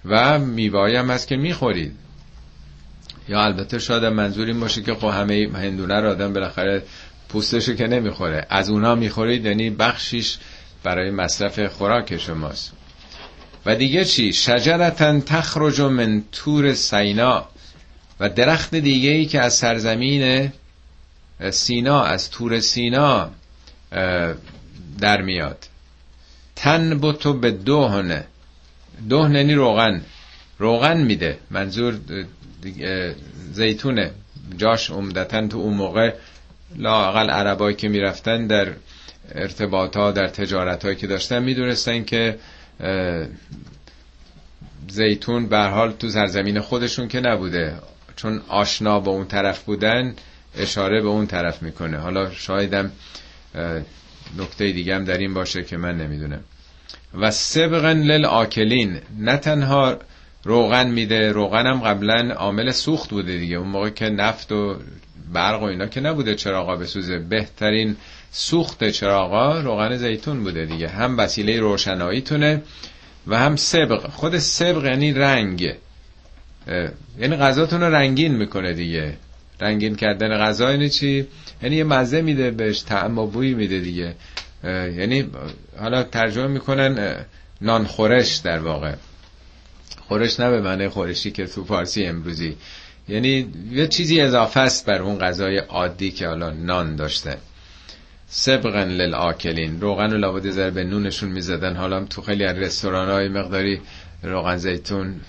و 0.06 0.40
میوه 0.40 1.00
هم 1.00 1.12
هست 1.12 1.28
که 1.28 1.38
می‌خورید. 1.38 1.92
یا 3.30 3.44
البته 3.44 3.80
شاید 3.80 4.06
منظور 4.06 4.48
این 4.48 4.60
باشه 4.60 4.82
که 4.82 4.94
خب 4.94 5.08
همه 5.08 5.50
هندونه 5.54 6.02
رو 6.02 6.10
آدم 6.10 6.34
بالاخره 6.34 6.84
پوستشو 7.30 7.74
که 7.74 7.88
نمی‌خوره. 7.88 8.48
از 8.50 8.70
اونا 8.70 8.96
می‌خورید 8.96 9.46
یعنی 9.46 9.70
بخشیش 9.70 10.38
برای 10.84 11.12
مصرف 11.12 11.60
خوراک 11.66 12.18
شماست. 12.18 12.72
و 13.66 13.76
دیگه 13.76 14.06
چی؟ 14.06 14.34
شجرتن 14.34 15.20
تخرج 15.20 15.82
من 15.82 16.24
تور 16.32 16.74
سینا. 16.74 17.46
و 18.20 18.30
درخت 18.30 18.76
دیگه 18.76 19.10
ای 19.10 19.26
که 19.26 19.42
از 19.42 19.54
سرزمین 19.54 20.52
سینا 21.52 22.04
از 22.04 22.30
تور 22.30 22.60
سینا 22.60 23.30
در 25.00 25.22
میاد. 25.22 25.68
تن 26.56 27.00
بتو 27.02 27.34
به 27.34 27.52
دهنه 27.52 28.26
دهن 29.10 29.36
یعنی 29.36 29.54
روغن. 29.54 30.02
روغن 30.60 31.02
میده. 31.02 31.38
منظور 31.52 32.00
زیتونه. 33.54 34.12
جاش 34.58 34.90
عمدتا 34.90 35.48
تو 35.48 35.58
اون 35.58 35.74
موقع 35.74 36.14
لاقل 36.78 37.30
عربایی 37.30 37.76
که 37.76 37.90
می‌رفتن 37.90 38.48
در 38.48 38.68
ارتباطات 39.36 40.16
در 40.16 40.28
تجارت 40.28 40.84
هایی 40.84 40.96
که 40.96 41.08
داشتن 41.08 41.44
می‌دونستن 41.44 42.04
که 42.04 42.38
زیتون 44.88 45.48
به 45.48 45.58
حال 45.58 45.92
تو 45.92 46.10
سرزمین 46.10 46.60
خودشون 46.60 47.08
که 47.08 47.20
نبوده. 47.20 47.76
چون 48.16 48.42
آشنا 48.48 49.00
با 49.00 49.12
اون 49.12 49.26
طرف 49.28 49.64
بودن 49.64 50.16
اشاره 50.58 51.02
به 51.02 51.08
اون 51.08 51.28
طرف 51.28 51.64
می‌کنه. 51.64 51.98
حالا 51.98 52.32
شایدم 52.32 52.92
نکته 54.38 54.72
دیگه 54.72 54.96
هم 54.96 55.06
در 55.06 55.18
این 55.18 55.34
باشه 55.34 55.64
که 55.64 55.78
من 55.78 55.98
نمی‌دونم. 55.98 56.42
و 57.14 57.32
سبقن 57.32 57.98
لل 58.02 58.26
آکلین 58.26 59.00
نه 59.20 59.38
تنها 59.38 60.00
روغن 60.46 60.90
میده. 60.90 61.32
روغن 61.32 61.68
هم 61.68 61.80
قبلا 61.80 62.34
عامل 62.34 62.72
سوخت 62.72 63.10
بوده 63.10 63.38
دیگه. 63.38 63.56
اون 63.56 63.68
موقع 63.68 63.90
که 63.90 64.10
نفت 64.10 64.52
و 64.52 64.76
برق 65.34 65.62
و 65.62 65.66
اینا 65.66 65.86
که 65.86 66.02
نبوده 66.02 66.36
چراغا 66.36 66.76
بسوزه. 66.76 67.20
بهترین 67.20 67.96
سوخت 68.32 68.90
چراغا 68.90 69.60
روغن 69.62 69.96
زیتون 69.96 70.44
بوده 70.44 70.66
دیگه. 70.66 70.88
هم 70.88 71.18
وسیله 71.18 71.60
روشنایی 71.60 72.22
تونه 72.22 72.62
و 73.28 73.40
هم 73.40 73.56
سبق. 73.56 74.10
خود 74.10 74.38
سبق 74.38 74.86
یعنی 74.86 75.14
رنگ. 75.14 75.74
یعنی 77.20 77.36
غذاتون 77.36 77.82
رو 77.82 77.96
رنگین 77.96 78.36
می‌کنه 78.36 78.74
دیگه. 78.74 79.14
رنگین 79.62 79.96
کردن 79.96 80.38
غذا 80.38 80.72
یعنی 80.72 80.90
چی؟ 80.90 81.28
یعنی 81.64 81.76
یه 81.76 81.84
مزه 81.84 82.22
میده 82.22 82.52
بهش 82.52 82.84
طعم 82.84 83.18
و 83.18 83.28
بوی 83.28 83.54
میده 83.54 83.80
دیگه. 83.80 84.16
یعنی 84.98 85.26
حالا 85.80 86.04
ترجمه 86.04 86.48
می‌کنن 86.48 87.16
نان 87.62 87.86
خورش 87.86 88.36
در 88.36 88.60
واقع. 88.60 88.94
خورش 90.08 90.40
نه 90.40 90.50
به 90.50 90.62
معنی 90.62 90.88
خورشی 90.88 91.32
که 91.32 91.48
تو 91.48 91.64
فارسی 91.64 92.06
امروزی. 92.06 92.56
یعنی 93.08 93.48
یه 93.72 93.88
چیزی 93.88 94.22
اضافه 94.22 94.60
است 94.60 94.86
بر 94.86 95.02
اون 95.02 95.20
غذای 95.20 95.58
عادی 95.58 96.12
که 96.12 96.28
حالا 96.28 96.50
نان 96.50 96.96
داشته. 96.96 97.38
سبقن 98.28 98.88
للآکلین. 98.88 99.82
روغن 99.82 100.14
و 100.14 100.18
لابد 100.18 100.50
زر 100.50 100.70
به 100.70 100.84
نونشون 100.84 101.30
می‌زدن. 101.30 101.76
حالا 101.76 102.06
تو 102.06 102.22
خیلی 102.22 102.44
از 102.46 102.58
رستوران 102.58 103.10
های 103.10 103.28
مقداری 103.28 103.82
روغن 104.24 104.58
زیتون 104.58 105.22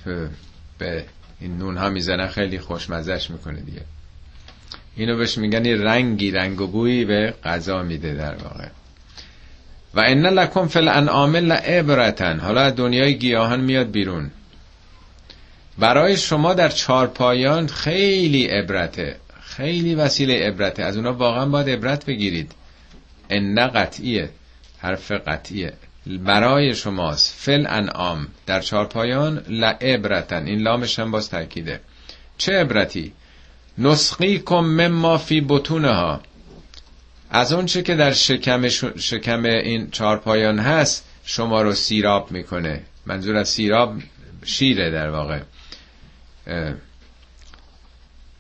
به 0.79 1.05
این 1.41 1.59
نون 1.59 1.77
ها 1.77 1.91
می‌زنن. 1.91 2.27
خیلی 2.27 2.59
خوشمزش 2.59 3.31
می‌کنه 3.31 3.61
دیگه. 3.61 3.83
اینو 4.97 5.17
بهش 5.17 5.39
میگن 5.39 5.67
رنگی 5.67 6.31
رنگ 6.31 6.61
و 6.61 6.67
بویی 6.67 7.05
به 7.05 7.35
غذا 7.45 7.83
میده 7.83 8.15
در 8.15 8.35
واقع. 8.35 8.69
و 9.95 10.01
ان 10.07 10.27
لکم 10.27 10.67
فی 10.67 10.79
الانعام 10.79 11.37
لعبرتن 11.37 12.39
حالا 12.41 12.71
دنیای 12.71 13.19
گیاهان 13.19 13.61
میاد 13.61 13.91
بیرون. 13.91 14.31
برای 15.79 16.17
شما 16.17 16.55
در 16.55 16.69
چارپایان 16.69 17.67
خیلی 17.67 18.47
عبرته 18.47 19.17
خیلی 19.57 19.95
وسیله 19.95 20.47
عبرته. 20.47 20.83
از 20.83 20.97
اونا 20.97 21.13
واقعا 21.13 21.47
باید 21.47 21.71
عبرت 21.71 22.07
بگیرید. 22.07 22.53
ان 23.31 23.67
قطعیه 23.67 24.31
حرف 24.79 25.13
قطعیه. 25.13 25.73
برای 26.07 26.75
شماست. 26.75 27.35
فل 27.39 27.67
انعام. 27.69 28.27
در 28.47 28.61
چارپایان 28.61 29.43
لعبرتن 29.49 30.47
این 30.47 30.61
لامش 30.61 30.99
هم 30.99 31.11
باز 31.11 31.31
تاکیده. 31.31 31.81
چه 32.39 32.53
عبرتی؟ 32.53 33.13
نسخی 33.79 34.39
کم 34.39 34.65
مما 34.65 35.19
فی 35.19 35.41
بطونها. 35.49 36.21
از 37.31 37.53
اون 37.53 37.67
چه 37.67 37.83
که 37.83 37.95
در 37.95 38.13
شکم, 38.13 38.69
شکم 38.99 39.45
این 39.45 39.91
چارپایان 39.91 40.59
هست 40.59 41.05
شما 41.25 41.63
رو 41.63 41.73
سیراب 41.73 42.33
می‌کنه. 42.33 42.83
منظور 43.07 43.37
از 43.37 43.49
سیراب 43.49 43.95
شیره 44.45 44.91
در 44.91 45.11
واقع. 45.11 45.41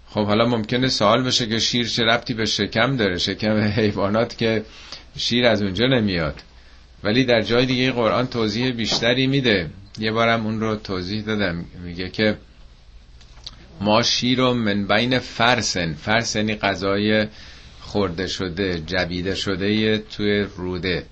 خب 0.09 0.27
حالا 0.27 0.47
ممکنه 0.47 0.89
سوال 0.89 1.23
بشه 1.23 1.47
که 1.47 1.59
شیر 1.59 1.89
چه 1.89 2.05
ربطی 2.05 2.35
به 2.35 2.45
شکم 2.45 2.97
داره؟ 2.97 3.19
شکم 3.19 3.61
حیوانات 3.79 4.39
که 4.39 4.65
شیر 5.17 5.47
از 5.47 5.63
اونجا 5.63 5.87
نمیاد. 5.87 6.43
ولی 7.05 7.25
در 7.25 7.41
جای 7.41 7.67
دیگه 7.67 7.93
قرآن 7.93 8.27
توضیح 8.27 8.71
بیشتری 8.71 9.27
میده. 9.27 9.71
یه 9.99 10.13
بارم 10.13 10.47
اون 10.47 10.61
رو 10.61 10.77
توضیح 10.77 11.23
دادم. 11.23 11.65
میگه 11.85 12.09
که 12.09 12.37
ما 13.81 14.03
شیر 14.03 14.39
رو 14.39 14.55
من 14.55 14.87
بین 14.87 15.19
فرسن. 15.19 15.95
فرس 15.95 16.37
یعنی 16.37 16.55
غذای 16.55 17.27
خورده 17.81 18.27
شده 18.27 18.81
جبیده 18.81 19.35
شده 19.35 19.99
توی 19.99 20.47
روده. 20.57 21.07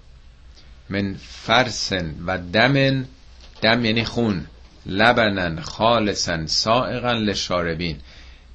من 0.90 1.14
فرسن 1.18 2.14
و 2.26 2.38
دمن. 2.52 3.06
دم 3.62 3.84
یعنی 3.84 4.04
خون. 4.04 4.46
لبنن 4.86 5.60
خالصن 5.60 6.46
سائقا 6.46 7.12
لشاربین 7.12 7.96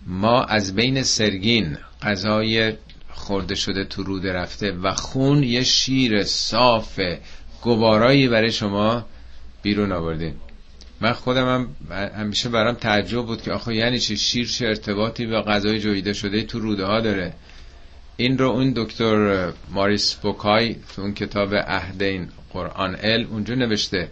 ما 0.06 0.44
از 0.44 0.76
بین 0.76 1.04
سرگین 1.04 1.78
غذای 2.02 2.74
خورده 3.10 3.56
شده 3.56 3.86
تو 3.86 4.04
روده 4.04 4.34
رفته 4.34 4.72
و 4.72 4.94
خون 4.94 5.44
یه 5.44 5.64
شیر 5.64 6.24
صاف 6.24 7.00
گوارایی 7.62 8.28
برای 8.28 8.52
شما 8.52 9.06
بیرون 9.62 9.92
آوردیم. 9.92 10.36
من 11.02 11.14
خودم 11.14 11.48
هم 11.48 11.70
همیشه 12.16 12.50
برام 12.50 12.76
تعجب 12.76 13.26
بود 13.26 13.42
که 13.42 13.52
آخه 13.52 13.76
یعنی 13.76 14.00
چی؟ 14.00 14.18
شیر 14.18 14.48
چه 14.48 14.66
ارتباطی 14.66 15.26
با 15.26 15.42
غذای 15.42 15.80
جویده 15.80 16.14
شده 16.14 16.44
تو 16.44 16.60
روده 16.60 16.86
ها 16.86 17.00
داره. 17.00 17.34
این 18.18 18.38
رو 18.38 18.50
اون 18.50 18.74
دکتر 18.76 19.52
ماریس 19.70 20.14
بوکای 20.14 20.76
تو 20.96 21.02
اون 21.02 21.14
کتاب 21.14 21.54
اهدین 21.54 22.30
قرآن 22.54 22.96
ال 23.04 23.24
اونجا 23.32 23.56
نوشته. 23.56 24.10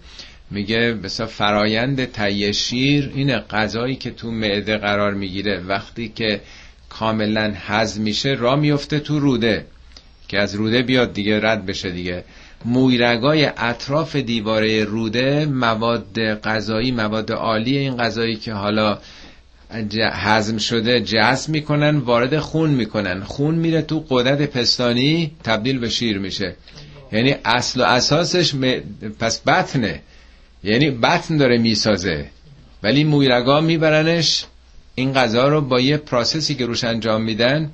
میگه 0.52 0.93
بسا 0.93 1.26
فرایند 1.26 2.12
تهیه 2.12 2.52
شیر 2.52 3.12
این 3.16 3.39
غذایی 3.39 3.95
که 3.95 4.12
تو 4.12 4.32
معده 4.32 4.78
قرار 4.78 5.14
می‌گیره. 5.14 5.60
وقتی 5.68 6.12
که 6.16 6.41
کاملا 6.89 7.54
هضم 7.56 8.02
میشه 8.02 8.30
را 8.30 8.56
میفته 8.56 9.00
تو 9.00 9.20
روده 9.20 9.66
که 10.28 10.39
از 10.39 10.56
روده 10.56 10.82
بیاد 10.82 11.14
دیگه 11.14 11.39
رد 11.39 11.66
بشه 11.66 11.91
دیگه. 11.91 12.24
مویرگای 12.66 13.45
اطراف 13.58 14.16
دیواره 14.16 14.84
روده 14.84 15.45
مواد 15.45 16.41
غذایی 16.41 16.91
مواد 16.91 17.32
عالی 17.32 17.78
این 17.78 17.98
غذایی 17.98 18.36
که 18.36 18.54
حالا 18.54 19.00
هضم 20.12 20.58
شده 20.58 21.02
جذب 21.02 21.50
می‌کنن 21.50 21.98
وارد 21.98 22.39
خون 22.39 22.70
می‌کنن. 22.70 23.24
خون 23.24 23.56
میره 23.56 23.82
تو 23.82 24.06
قدرت 24.10 24.41
پستانی 24.41 25.32
تبدیل 25.43 25.80
به 25.80 25.89
شیر 25.89 26.18
میشه. 26.18 26.56
یعنی 27.12 27.36
اصل 27.45 27.82
و 27.82 27.84
اساسش 27.84 28.56
پس 29.20 29.41
بطنه. 29.41 30.02
یعنی 30.68 30.91
بطن 30.91 31.38
داره 31.38 31.57
می‌سازه. 31.57 32.26
ولی 32.84 33.03
مویرگا 33.03 33.61
میبرنش 33.61 34.45
این 34.95 35.13
غذا 35.13 35.47
رو 35.47 35.61
با 35.61 35.80
یه 35.80 35.97
پراسسی 35.97 36.55
که 36.55 36.65
روش 36.65 36.84
انجام 36.84 37.22
میدن 37.22 37.72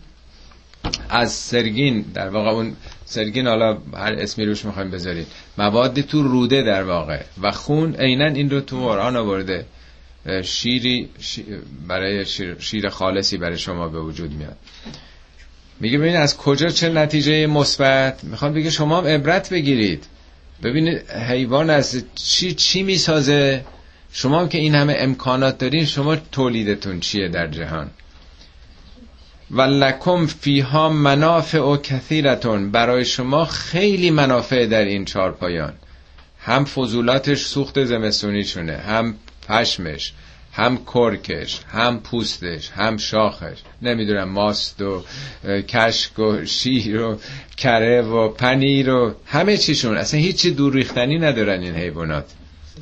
از 1.10 1.34
سرگین 1.34 2.02
در 2.02 2.30
واقع 2.30 2.50
اون 2.50 2.76
سرگین 3.06 3.48
حالا 3.48 3.78
هر 3.94 4.14
اسمی 4.14 4.46
روش 4.46 4.66
می‌خوایم 4.66 4.92
بذارید 4.92 5.28
موادی 5.58 6.04
تو 6.04 6.24
روده 6.24 6.62
در 6.62 6.84
واقع 6.84 7.22
و 7.42 7.52
خون 7.52 7.96
عینا 7.96 8.26
این 8.26 8.50
رو 8.50 8.62
تو 8.62 8.80
قرآن 8.88 9.16
آورده. 9.16 9.66
شیری 10.44 11.10
برای 11.88 12.26
شیر, 12.26 12.56
شیر 12.60 12.90
خالصی 12.90 13.38
برای 13.38 13.58
شما 13.58 13.88
به 13.88 14.00
وجود 14.00 14.32
میاد. 14.32 14.58
میگه 15.80 15.98
ببین 15.98 16.16
از 16.16 16.38
کجا 16.38 16.70
چه 16.70 16.90
نتیجه 16.90 17.48
مثبت؟ 17.48 18.24
می‌خوام 18.24 18.54
بگه 18.54 18.70
شما 18.70 18.98
هم 18.98 19.08
عبرت 19.08 19.50
بگیرید. 19.50 20.06
ببینید 20.64 21.12
حیوان 21.12 21.70
از 21.70 22.04
چی 22.16 22.54
چی 22.54 22.84
می‌سازه؟ 22.84 23.66
شما 24.12 24.48
که 24.48 24.58
این 24.58 24.76
همه 24.76 24.96
امکانات 24.98 25.58
دارین 25.58 25.86
شما 25.86 26.16
تولیدتون 26.16 27.00
چیه 27.00 27.28
در 27.28 27.48
جهان؟ 27.48 27.90
و 29.52 29.62
لکم 29.62 30.26
فیها 30.26 30.90
منافع 30.90 31.60
و 31.60 31.78
کثیرتون. 31.78 32.72
برای 32.72 33.06
شما 33.06 33.46
خیلی 33.46 34.12
منافع 34.12 34.66
در 34.66 34.86
این 34.86 35.06
چهار 35.06 35.32
پایان 35.32 35.74
هم 36.40 36.66
فضولاتش 36.66 37.46
سوخت 37.46 37.84
زمستونی 37.84 38.44
شونه 38.44 38.78
هم 38.78 39.16
پشمش. 39.48 40.14
هم 40.54 40.78
کرکش 40.94 41.60
هم 41.72 42.00
پوستش 42.00 42.70
هم 42.70 42.98
شاخش. 42.98 43.58
نمی‌دونم 43.82 44.30
ماست 44.30 44.82
و 44.82 45.04
کشک 45.62 46.20
و 46.20 46.46
شیر 46.46 47.02
و 47.02 47.20
کره 47.58 48.02
و 48.02 48.30
پنیر 48.30 48.90
و 48.90 49.16
همه 49.26 49.58
چیشون. 49.58 49.98
اصلا 49.98 50.20
هیچی 50.20 50.52
دور 50.52 50.74
ریختنی 50.74 51.20
ندارن 51.20 51.62
این 51.62 51.76
حیوانات. 51.76 52.26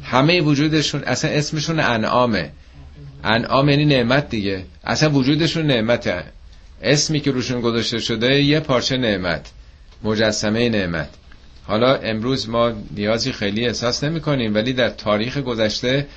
همه 0.03 0.41
وجودشون 0.41 1.03
اصلا 1.03 1.31
اسمشون 1.31 1.79
انعامه. 1.79 2.51
انعام 3.23 3.69
یعنی 3.69 3.85
نعمت 3.85 4.29
دیگه. 4.29 4.63
اصلا 4.83 5.09
وجودشون 5.09 5.65
نعمته. 5.65 6.23
اسمی 6.81 7.19
که 7.19 7.31
روشون 7.31 7.61
گذاشته 7.61 7.99
شده 7.99 8.43
یه 8.43 8.59
پارچه 8.59 8.97
نعمت. 8.97 9.51
مجسمه 10.03 10.69
نعمت. 10.69 11.09
حالا 11.63 11.95
امروز 11.95 12.49
ما 12.49 12.71
نیازی 12.95 13.31
خیلی 13.31 13.65
احساس 13.67 14.03
نمی 14.03 14.21
کنیم 14.21 14.55
ولی 14.55 14.73
در 14.73 14.89
تاریخ 14.89 15.37
گذشته 15.37 16.07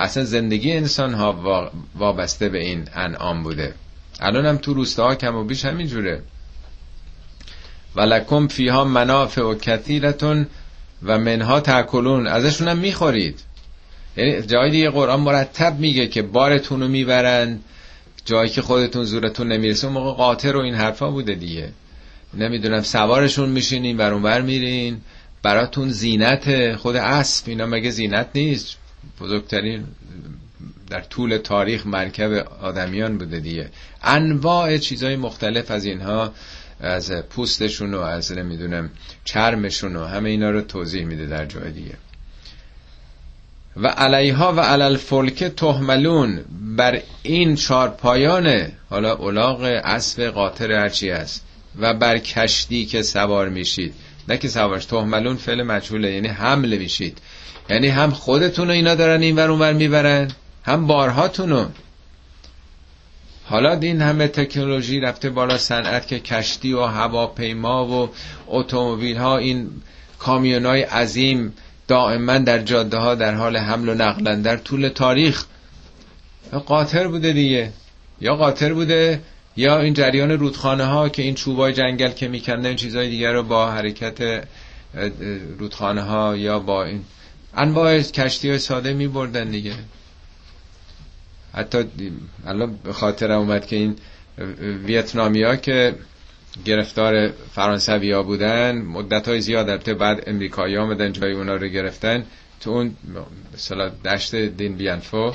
اصلا 0.00 0.24
زندگی 0.24 0.72
انسان 0.72 1.14
ها 1.14 1.70
وابسته 1.94 2.48
به 2.48 2.58
این 2.58 2.88
انعام 2.94 3.42
بوده. 3.42 3.74
الان 4.20 4.46
هم 4.46 4.56
تو 4.56 4.74
روستاها 4.74 5.14
کم 5.14 5.36
و 5.36 5.44
بیش 5.44 5.64
همین 5.64 5.86
جوره 5.86 6.22
ولکم 7.96 8.46
فیها 8.46 8.84
منافع 8.84 9.42
و 9.42 9.54
کثیرتون 9.54 10.46
و 11.02 11.18
منها 11.18 11.60
تاکلون. 11.60 12.26
ازشون 12.26 12.68
هم 12.68 12.78
می‌خورید. 12.78 13.40
یعنی 14.16 14.42
جای 14.42 14.70
دیگه 14.70 14.90
قرآن 14.90 15.20
مرتب 15.20 15.78
میگه 15.78 16.06
که 16.06 16.22
بارتون 16.22 16.80
رو 16.80 16.88
می‌برن. 16.88 17.58
جایی 18.24 18.50
که 18.50 18.62
خودتون 18.62 19.04
زورتون 19.04 19.52
نمی‌رسه 19.52 19.86
اون 19.86 19.94
موقع 19.94 20.16
قاطر 20.16 20.56
و 20.56 20.60
این 20.60 20.74
حرفا 20.74 21.10
بوده 21.10 21.34
دیگه. 21.34 21.72
نمی‌دونم 22.34 22.82
سوارشون 22.82 23.48
میشینین 23.48 23.96
بر 23.96 24.40
میرین. 24.40 25.00
براتون 25.42 25.90
زینت 25.90 26.76
خود 26.76 26.96
اسب 26.96 27.48
اینا 27.48 27.66
مگه 27.66 27.90
زینت 27.90 28.26
نیست؟ 28.34 28.79
بزرگترین 29.20 29.84
در 30.90 31.00
طول 31.00 31.36
تاریخ 31.36 31.86
مرکب 31.86 32.32
آدمیان 32.62 33.18
بوده 33.18 33.40
دیگه. 33.40 33.70
انواع 34.02 34.78
چیزهای 34.78 35.16
مختلف 35.16 35.70
از 35.70 35.84
اینها 35.84 36.32
از 36.80 37.12
پوستشون 37.12 37.94
و 37.94 38.00
از 38.00 38.32
نمی‌دونم 38.32 38.90
چرمشون 39.24 39.96
و 39.96 40.04
همه 40.04 40.30
اینا 40.30 40.50
رو 40.50 40.60
توضیح 40.60 41.04
میده 41.04 41.26
در 41.26 41.46
جای 41.46 41.72
دیگه. 41.72 41.94
و 43.76 43.86
علیها 43.86 44.52
و 44.52 44.60
علل 44.60 44.96
فلک 44.96 45.44
تحملون 45.44 46.44
بر 46.76 47.02
این 47.22 47.56
چار 47.56 47.88
پایانه 47.88 48.72
حالا 48.90 49.16
اولاغ 49.16 49.80
اسب 49.84 50.22
قاطر 50.22 50.72
هرچی 50.72 51.10
است 51.10 51.44
و 51.78 51.94
بر 51.94 52.18
کشتی 52.18 52.86
که 52.86 53.02
سوار 53.02 53.48
میشید. 53.48 53.94
نه 54.28 54.38
که 54.38 54.48
سوارش 54.48 54.84
تحملون 54.84 55.36
فعل 55.36 55.62
مجهوله 55.62 56.12
یعنی 56.12 56.28
حمله 56.28 56.78
میشید. 56.78 57.18
یعنی 57.70 57.88
هم 57.88 58.10
خودتون 58.10 58.70
اینا 58.70 58.94
دارن 58.94 59.22
این 59.22 59.36
ور 59.36 59.50
اونور 59.50 59.72
می‌برن 59.72 60.30
هم 60.64 60.86
بارهاتونو. 60.86 61.66
حالا 63.44 63.72
این 63.72 64.02
همه 64.02 64.28
تکنولوژی 64.28 65.00
رفته 65.00 65.30
بالا 65.30 65.58
صنعت 65.58 66.06
که 66.06 66.20
کشتی 66.20 66.72
و 66.72 66.82
هواپیما 66.82 67.86
و 67.86 68.10
اتومبیل 68.46 69.16
ها 69.16 69.38
این 69.38 69.70
کامیون 70.18 70.66
های 70.66 70.82
عظیم 70.82 71.52
دائما 71.88 72.38
در 72.38 72.58
جاده 72.58 72.96
ها 72.96 73.14
در 73.14 73.34
حال 73.34 73.56
حمل 73.56 73.88
و 73.88 73.94
نقلن 73.94 74.42
در 74.42 74.56
طول 74.56 74.88
تاریخ. 74.88 75.44
قاطر 76.66 77.08
بوده 77.08 77.32
دیگه. 77.32 77.72
یا 78.20 78.36
قاطر 78.36 78.72
بوده 78.72 79.20
یا 79.56 79.80
این 79.80 79.94
جریان 79.94 80.30
رودخانه 80.30 80.84
ها 80.84 81.08
که 81.08 81.22
این 81.22 81.34
چوبای 81.34 81.72
جنگل 81.72 82.10
که 82.10 82.28
می‌کنه 82.28 82.68
این 82.68 82.76
چیزهای 82.76 83.08
دیگر 83.08 83.32
رو 83.32 83.42
با 83.42 83.70
حرکت 83.70 84.44
رودخانه 85.58 86.02
ها 86.02 86.36
یا 86.36 86.58
با 86.58 86.84
این 86.84 87.04
انواع 87.56 88.00
کشتی 88.02 88.48
های 88.48 88.58
ساده 88.58 88.92
می 88.92 89.08
بردن 89.08 89.50
دیگه. 89.50 89.74
حتی 91.54 91.84
الان 92.46 92.76
به 92.84 92.92
خاطر 92.92 93.32
اومد 93.32 93.66
که 93.66 93.76
این 93.76 93.96
ویتنامی 94.86 95.42
ها 95.42 95.56
که 95.56 95.94
گرفتار 96.64 97.28
فرانسوی 97.28 98.12
ها 98.12 98.22
بودن 98.22 98.78
مدت 98.82 99.28
های 99.28 99.40
زیاد 99.40 99.68
البته 99.70 99.94
بعد 99.94 100.24
امریکایی 100.26 100.76
آمدن 100.76 101.12
جای 101.12 101.32
اونا 101.32 101.56
رو 101.56 101.66
گرفتن. 101.66 102.24
تو 102.60 102.70
اون 102.70 102.96
مثلا 103.54 103.88
دشت 103.88 104.34
دین 104.34 104.76
بیانفو 104.76 105.32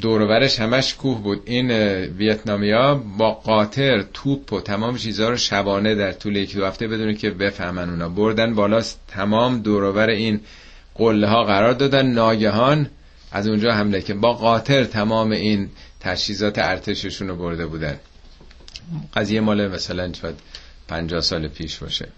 دورورش 0.00 0.60
همش 0.60 0.94
کوه 0.94 1.22
بود. 1.22 1.42
این 1.44 1.70
ویتنامیا 2.04 2.94
با 2.94 3.30
قاطر 3.30 4.02
توپ 4.14 4.52
و 4.52 4.60
تمام 4.60 4.96
چیزها 4.96 5.28
رو 5.28 5.36
شبانه 5.36 5.94
در 5.94 6.12
طول 6.12 6.36
یک 6.36 6.56
دو 6.56 6.66
هفته 6.66 6.88
بدون 6.88 7.14
که 7.14 7.30
بفهمن 7.30 7.90
اونا. 7.90 8.08
بردن 8.08 8.54
بالا 8.54 8.82
تمام 9.08 9.58
دورور 9.58 10.08
این 10.08 10.40
قله 10.94 11.28
ها 11.28 11.44
قرار 11.44 11.72
دادن. 11.72 12.06
ناگهان 12.06 12.86
از 13.32 13.46
اونجا 13.48 13.72
حمله 13.72 14.00
که 14.00 14.14
با 14.14 14.32
قاطر 14.32 14.84
تمام 14.84 15.30
این 15.30 15.68
تجهیزات 16.00 16.58
ارتششون 16.58 17.28
رو 17.28 17.36
برده 17.36 17.66
بودن. 17.66 17.96
قضیه 19.14 19.40
مال 19.40 19.68
مثلا 19.68 20.12
شاید 20.12 20.34
50 20.88 21.20
سال 21.20 21.48
پیش 21.48 21.78
باشه. 21.78 22.08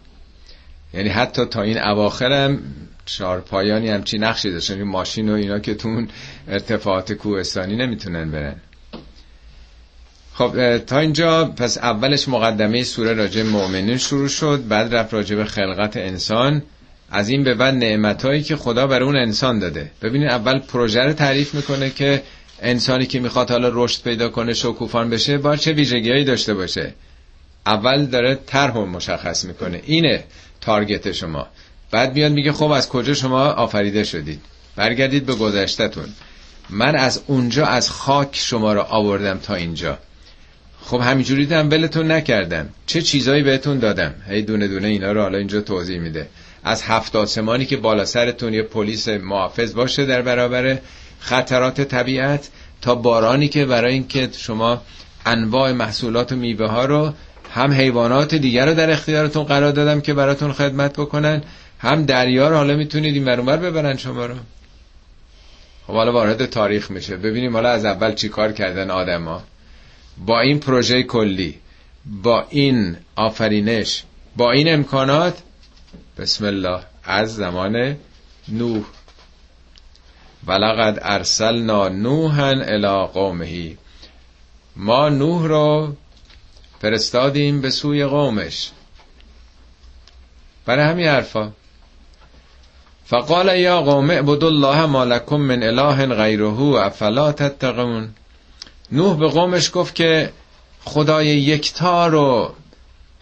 یعنی 0.95 1.09
حتی 1.09 1.45
تا 1.45 1.63
این 1.63 1.79
اواخرم 1.79 2.63
چهار 3.09 3.41
پایانی 3.41 3.89
همچی 3.89 4.19
نقشی 4.19 4.53
داشتن 4.53 4.83
ماشین 4.83 5.29
و 5.29 5.33
اینا 5.33 5.59
که 5.59 5.75
تو 5.75 6.07
ارتفاعات 6.49 7.13
کوهستانی 7.13 7.77
نمی‌تونن 7.77 8.31
برن. 8.31 8.57
خب 10.35 10.79
تا 10.79 10.99
اینجا 10.99 11.45
پس 11.45 11.79
اولش 11.79 12.29
مقدمه 12.29 12.83
سوره 12.83 13.13
راجع 13.13 13.43
مؤمنین 13.43 13.97
شروع 13.97 14.29
شد. 14.29 14.69
بعد 14.69 14.95
رفت 14.95 15.15
راجع 15.15 15.37
به 15.37 15.45
خلقت 15.45 15.97
انسان. 15.97 16.63
از 17.11 17.29
این 17.29 17.45
به 17.45 17.55
بعد 17.55 17.75
نعمتهایی 17.75 18.43
که 18.43 18.57
خدا 18.57 18.87
بر 18.87 19.03
اون 19.03 19.17
انسان 19.17 19.59
داده. 19.59 19.91
ببینید 20.03 20.29
اول 20.29 20.59
پروژه 20.59 21.01
رو 21.01 21.13
تعریف 21.13 21.55
می‌کنه 21.55 21.91
که 21.91 22.23
انسانی 22.63 23.07
که 23.07 23.21
می‌خواد 23.21 23.51
حالا 23.51 23.71
رشد 23.73 24.03
پیدا 24.03 24.29
کنه 24.29 24.53
شکوفان 24.53 25.11
بشه 25.11 25.39
باید 25.39 25.61
چه 25.61 25.73
ویژگیهایی 25.73 26.25
داشته 26.25 26.55
باشه. 26.55 26.95
اول 27.67 28.07
داره 28.07 28.39
طرح 28.47 28.77
مشخص 28.77 29.45
می‌کنه. 29.45 29.81
اینه 29.87 30.25
تارگت 30.61 31.13
شما. 31.13 31.47
بعد 31.91 32.15
میاد 32.15 32.33
میگه 32.33 32.53
خب 32.53 32.71
از 32.71 32.89
کجا 32.89 33.15
شما 33.15 33.45
آفریده 33.45 34.05
شدید؟ 34.05 34.41
برگردید 34.77 35.27
به 35.27 35.35
گذشتهتون. 35.35 36.09
من 36.71 36.97
از 36.97 37.23
اونجا 37.27 37.67
از 37.67 37.91
خاک 37.91 38.29
شما 38.33 38.73
رو 38.73 38.81
آوردم 38.81 39.39
تا 39.39 39.55
اینجا. 39.55 39.99
خب 40.83 41.01
همینجوری 41.01 41.47
دم 41.47 41.71
ولتون 41.71 42.11
نکردم 42.11 42.69
چه 42.87 43.03
چیزایی 43.03 43.43
بهتون 43.43 43.79
دادم 43.79 44.15
هی 44.29 44.43
دونه 44.43 44.69
دونه 44.69 44.89
اینا 44.89 45.13
رو 45.13 45.23
حالا 45.23 45.39
اینجا 45.39 45.61
توضیح 45.61 46.01
میده. 46.01 46.29
از 46.65 46.83
هفت 46.83 47.17
آسمانی 47.17 47.67
که 47.67 47.77
بالا 47.77 48.05
سرتون 48.05 48.55
یه 48.55 48.63
پلیس 48.63 49.09
محافظ 49.09 49.75
باشه 49.75 50.07
در 50.07 50.23
برابر 50.23 50.79
خطرات 51.21 51.81
طبیعت 51.81 52.49
تا 52.83 52.95
بارانی 52.95 53.49
که 53.49 53.65
برای 53.65 53.93
اینکه 53.93 54.29
شما 54.37 54.83
انواع 55.27 55.73
محصولات 55.73 56.33
و 56.33 56.37
میوه 56.37 56.67
ها 56.67 56.85
رو 56.85 57.13
هم 57.55 57.73
حیوانات 57.73 58.35
دیگر 58.35 58.67
رو 58.67 58.75
در 58.75 58.91
اختیارتون 58.91 59.45
قرار 59.45 59.73
دادم 59.73 60.01
که 60.01 60.15
براتون 60.15 60.53
خدمت 60.53 60.93
بکنن 60.93 61.43
هم 61.79 62.05
دریا 62.05 62.49
رو 62.49 62.57
حالا 62.57 62.77
می‌تونید 62.77 63.15
این 63.15 63.25
برونبر 63.25 63.57
ببرن 63.57 63.97
شما 63.97 64.27
رو. 64.27 64.35
خب 65.87 65.93
حالا 65.93 66.13
وارد 66.13 66.47
تاریخ 66.47 66.91
میشه. 66.91 67.17
ببینیم 67.17 67.53
حالا 67.53 67.69
از 67.69 67.85
اول 67.85 68.15
چی 68.15 68.29
کار 68.29 68.53
کردن 68.53 68.91
آدما. 68.91 69.43
با 70.27 70.41
این 70.41 70.61
پروژه 70.61 71.03
کلی 71.03 71.59
با 72.07 72.47
این 72.51 72.97
آفرینش 73.17 74.05
با 74.37 74.53
این 74.53 74.75
امکانات 74.75 75.43
بسم 76.19 76.45
الله 76.45 76.81
از 77.05 77.37
زمان 77.37 77.97
نوح. 78.49 78.85
ولقد 80.47 80.99
ارسلنا 81.03 81.89
نوحا 81.89 82.49
الى 82.49 83.07
قومه. 83.13 83.77
ما 84.77 85.09
نوح 85.09 85.47
رو 85.47 85.97
فرستادیم 86.81 87.61
به 87.61 87.71
سوی 87.71 88.05
قومش. 88.05 88.71
برای 90.67 90.85
همین 90.85 91.07
حرفا. 91.07 91.53
فقال 93.11 93.59
یا 93.59 93.81
قوم 93.81 94.11
اعبدوا 94.11 94.49
الله 94.49 94.87
ما 94.87 95.05
لكم 95.05 95.41
من 95.41 95.63
اله 95.63 96.07
غیره 96.07 96.61
افلا 96.61 97.33
تتقون؟ 97.33 98.09
نوح 98.93 99.17
به 99.17 99.29
قومش 99.29 99.71
گفت 99.75 99.95
که 99.95 100.33
خدای 100.85 101.27
یکتا 101.27 102.07
رو 102.07 102.55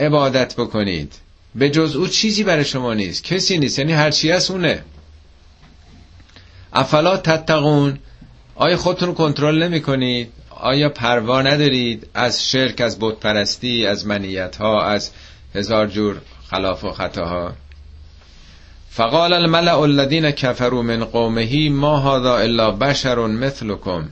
عبادت 0.01 0.55
بکنید. 0.55 1.13
به 1.55 1.71
جز 1.71 1.97
او 1.97 2.07
چیزی 2.07 2.45
برای 2.45 2.65
شما 2.65 2.95
نیست. 2.95 3.25
کسی 3.25 3.59
نیست. 3.59 3.79
یعنی 3.79 3.93
هرچی 3.93 4.31
هست 4.31 4.51
اونه. 4.51 4.85
افلا 6.73 7.17
تتقون؟ 7.17 7.99
آیا 8.55 8.77
خودتون 8.77 9.15
کنترل 9.15 9.63
نمی 9.63 9.81
کنید 9.83 10.33
آیا 10.51 10.89
پروا 10.89 11.43
ندارید؟ 11.43 12.07
از 12.15 12.51
شرک 12.51 12.81
از 12.81 12.99
بت 13.01 13.21
پرستی 13.21 13.87
از 13.87 14.07
منیت 14.07 14.57
ها 14.57 14.83
از 14.85 15.11
هزار 15.55 15.87
جور 15.87 16.21
خلاف 16.51 16.85
و 16.85 16.93
خطاها. 16.93 17.53
فقال 18.97 19.33
الملأ 19.33 19.85
الذين 19.85 20.31
كفروا 20.31 20.83
من 20.83 21.05
قومه 21.05 21.69
ما 21.69 21.99
هذا 21.99 22.45
الا 22.45 22.71
بشر 22.71 23.27
مثلكم. 23.27 24.09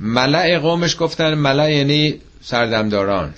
ملع 0.00 0.58
قومش 0.58 0.96
گفتن 0.98 1.34
ملع 1.34 1.70
یعنی 1.70 2.20
سردمداران 2.40 3.34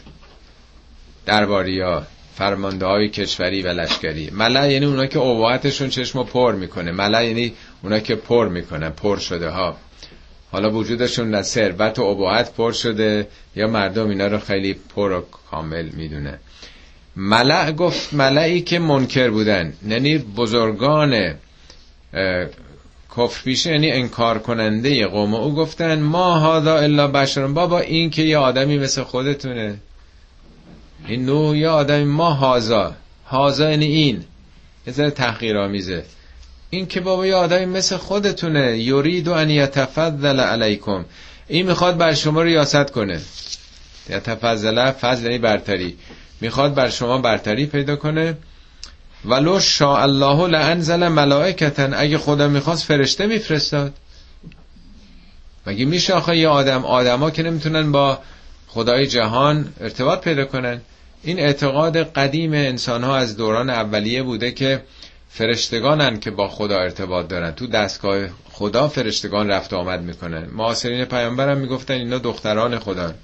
درباری 1.27 1.81
ها 1.81 2.03
فرمانده 2.35 2.87
های 2.87 3.09
کشوری 3.09 3.63
و 3.63 3.69
لشکری. 3.69 4.31
ملع 4.31 4.73
یعنی 4.73 4.87
اونا 4.87 5.07
که 5.07 5.19
اوقاتشون 5.19 5.89
چشم 5.89 6.25
پر 6.25 6.55
می‌کنه. 6.55 6.93
ملع 6.93 7.27
یعنی 7.27 7.53
اونا 7.83 7.99
که 7.99 8.15
پر 8.15 8.49
می‌کنن 8.49 8.91
پر 8.91 9.19
شده 9.19 9.49
ها 9.49 9.77
حالا 10.53 10.71
وجودشون 10.71 11.31
نه 11.31 11.43
ثروت 11.43 11.99
و 11.99 12.03
ابهت 12.03 12.55
پر 12.55 12.73
شده 12.73 13.29
یا 13.57 13.67
مردم 13.67 14.09
اینا 14.09 14.27
رو 14.27 14.39
خیلی 14.39 14.75
پر 14.97 15.11
و 15.11 15.25
کامل 15.51 15.89
می‌دونه. 15.89 16.39
ملع 17.17 17.73
گفت 17.73 18.15
ملعی 18.15 18.61
که 18.61 18.79
منکر 18.79 19.31
بودن. 19.31 19.73
یعنی 19.89 20.19
بزرگان 20.19 21.35
کفر 23.17 23.43
پیشه 23.45 23.71
یعنی 23.71 23.91
انکار 23.91 24.39
کننده 24.39 25.07
قوم 25.07 25.35
او 25.35 25.55
گفتن 25.55 26.01
ما 26.01 26.39
هادا 26.39 26.79
الا 26.79 27.09
بشرون 27.09 27.55
بابا 27.55 27.81
این 27.81 28.11
که 28.11 28.23
یه 28.23 28.39
آدمی 28.39 28.79
مثل 28.79 29.03
خودتونه. 29.03 29.77
این 31.07 31.25
نوع 31.27 31.57
یه 31.57 31.69
آدمی 31.69 32.05
ما 32.05 32.31
هازا 32.31 32.95
هازا 33.27 33.71
یعنی 33.71 33.87
این. 33.87 34.25
یه 34.87 34.93
ذره 34.93 35.11
تحقیر 35.11 35.59
آمیزه 35.59 36.05
این 36.71 36.87
که 36.87 37.01
بابا 37.01 37.27
یه 37.27 37.35
آدمی 37.35 37.67
مثل 37.67 37.97
خودتونه. 37.97 38.79
یورید 38.79 39.29
و 39.29 39.33
ان 39.33 39.51
یتفضل 39.51 40.41
علیکم. 40.41 41.05
این 41.49 41.67
می‌خواد 41.67 41.97
بر 41.97 42.15
شما 42.15 42.43
ریاست 42.43 42.91
کنه. 42.91 43.21
یتفضل 44.11 44.91
فضل 44.91 45.25
یعنی 45.25 45.39
برتری. 45.39 45.97
می‌خواد 46.43 46.75
بر 46.75 46.89
شما 46.89 47.19
برتری 47.19 47.67
پیدا 47.67 47.97
کنه. 47.97 48.37
ولو 49.25 49.61
شاء 49.61 50.03
الله 50.03 50.47
لانزل 50.47 51.09
ملائکتن 51.09 51.95
اگه 51.95 52.19
خدا 52.19 52.49
می‌خواست 52.49 52.85
فرشته 52.85 53.27
میفرستاد. 53.27 53.93
مگه 55.67 55.85
میشه 55.85 56.15
آخه 56.15 56.37
یه 56.37 56.49
آدم 56.49 56.85
آدما 56.85 57.31
که 57.31 57.43
نمی‌تونن 57.43 57.93
با 57.93 58.19
خدای 58.69 59.07
جهان 59.07 59.73
ارتباط 59.81 60.21
پیدا 60.21 60.45
کنن؟ 60.45 60.81
این 61.23 61.39
اعتقاد 61.39 61.97
قدیم 61.97 62.53
انسان 62.53 63.05
ها 63.05 63.17
از 63.17 63.37
دوران 63.37 63.71
اولیه 63.71 64.23
بوده 64.23 64.53
که 64.53 64.83
فرشتگانن 65.31 66.21
که 66.21 66.31
با 66.31 66.49
خدا 66.49 66.79
ارتباط 66.79 67.29
دارن. 67.29 67.51
تو 67.51 67.67
دستگاه 67.67 68.27
خدا 68.53 68.89
فرشتگان 68.89 69.49
رفت 69.49 69.73
آمد 69.73 70.03
می‌کنن. 70.03 70.47
معاصرین 70.53 71.05
پیامبرم 71.05 71.59
می‌گفتن 71.59 71.95
اینا 71.95 72.19
دختران 72.19 72.79
خدا. 72.79 73.15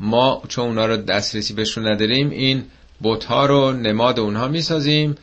ما 0.00 0.42
چون 0.48 0.64
اونا 0.64 0.86
رو 0.86 0.96
دسترسی 0.96 1.54
بهشون 1.54 1.88
نداریم 1.88 2.30
این 2.30 2.64
بوتها 3.00 3.46
رو 3.46 3.72
نماد 3.72 4.20
اونها 4.20 4.48
می‌سازیم. 4.48 5.14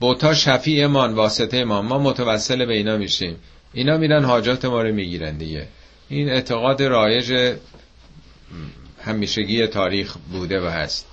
بوتها 0.00 0.34
شفیع 0.34 0.84
امان 0.84 1.14
واسطه 1.14 1.64
ما 1.64 1.82
ما 1.82 1.98
متوسل 1.98 2.64
به 2.64 2.74
اینا 2.74 2.96
میشیم. 2.96 3.36
اینا 3.72 3.96
میرن 3.96 4.24
حاجات 4.24 4.64
ما 4.64 4.82
رو 4.82 4.94
می‌گیرن 4.94 5.38
دیگه. 5.38 5.68
این 6.08 6.28
اعتقاد 6.28 6.82
رایج 6.82 7.54
همیشگی 9.04 9.66
تاریخ 9.66 10.16
بوده 10.32 10.60
و 10.60 10.70
هست. 10.70 11.06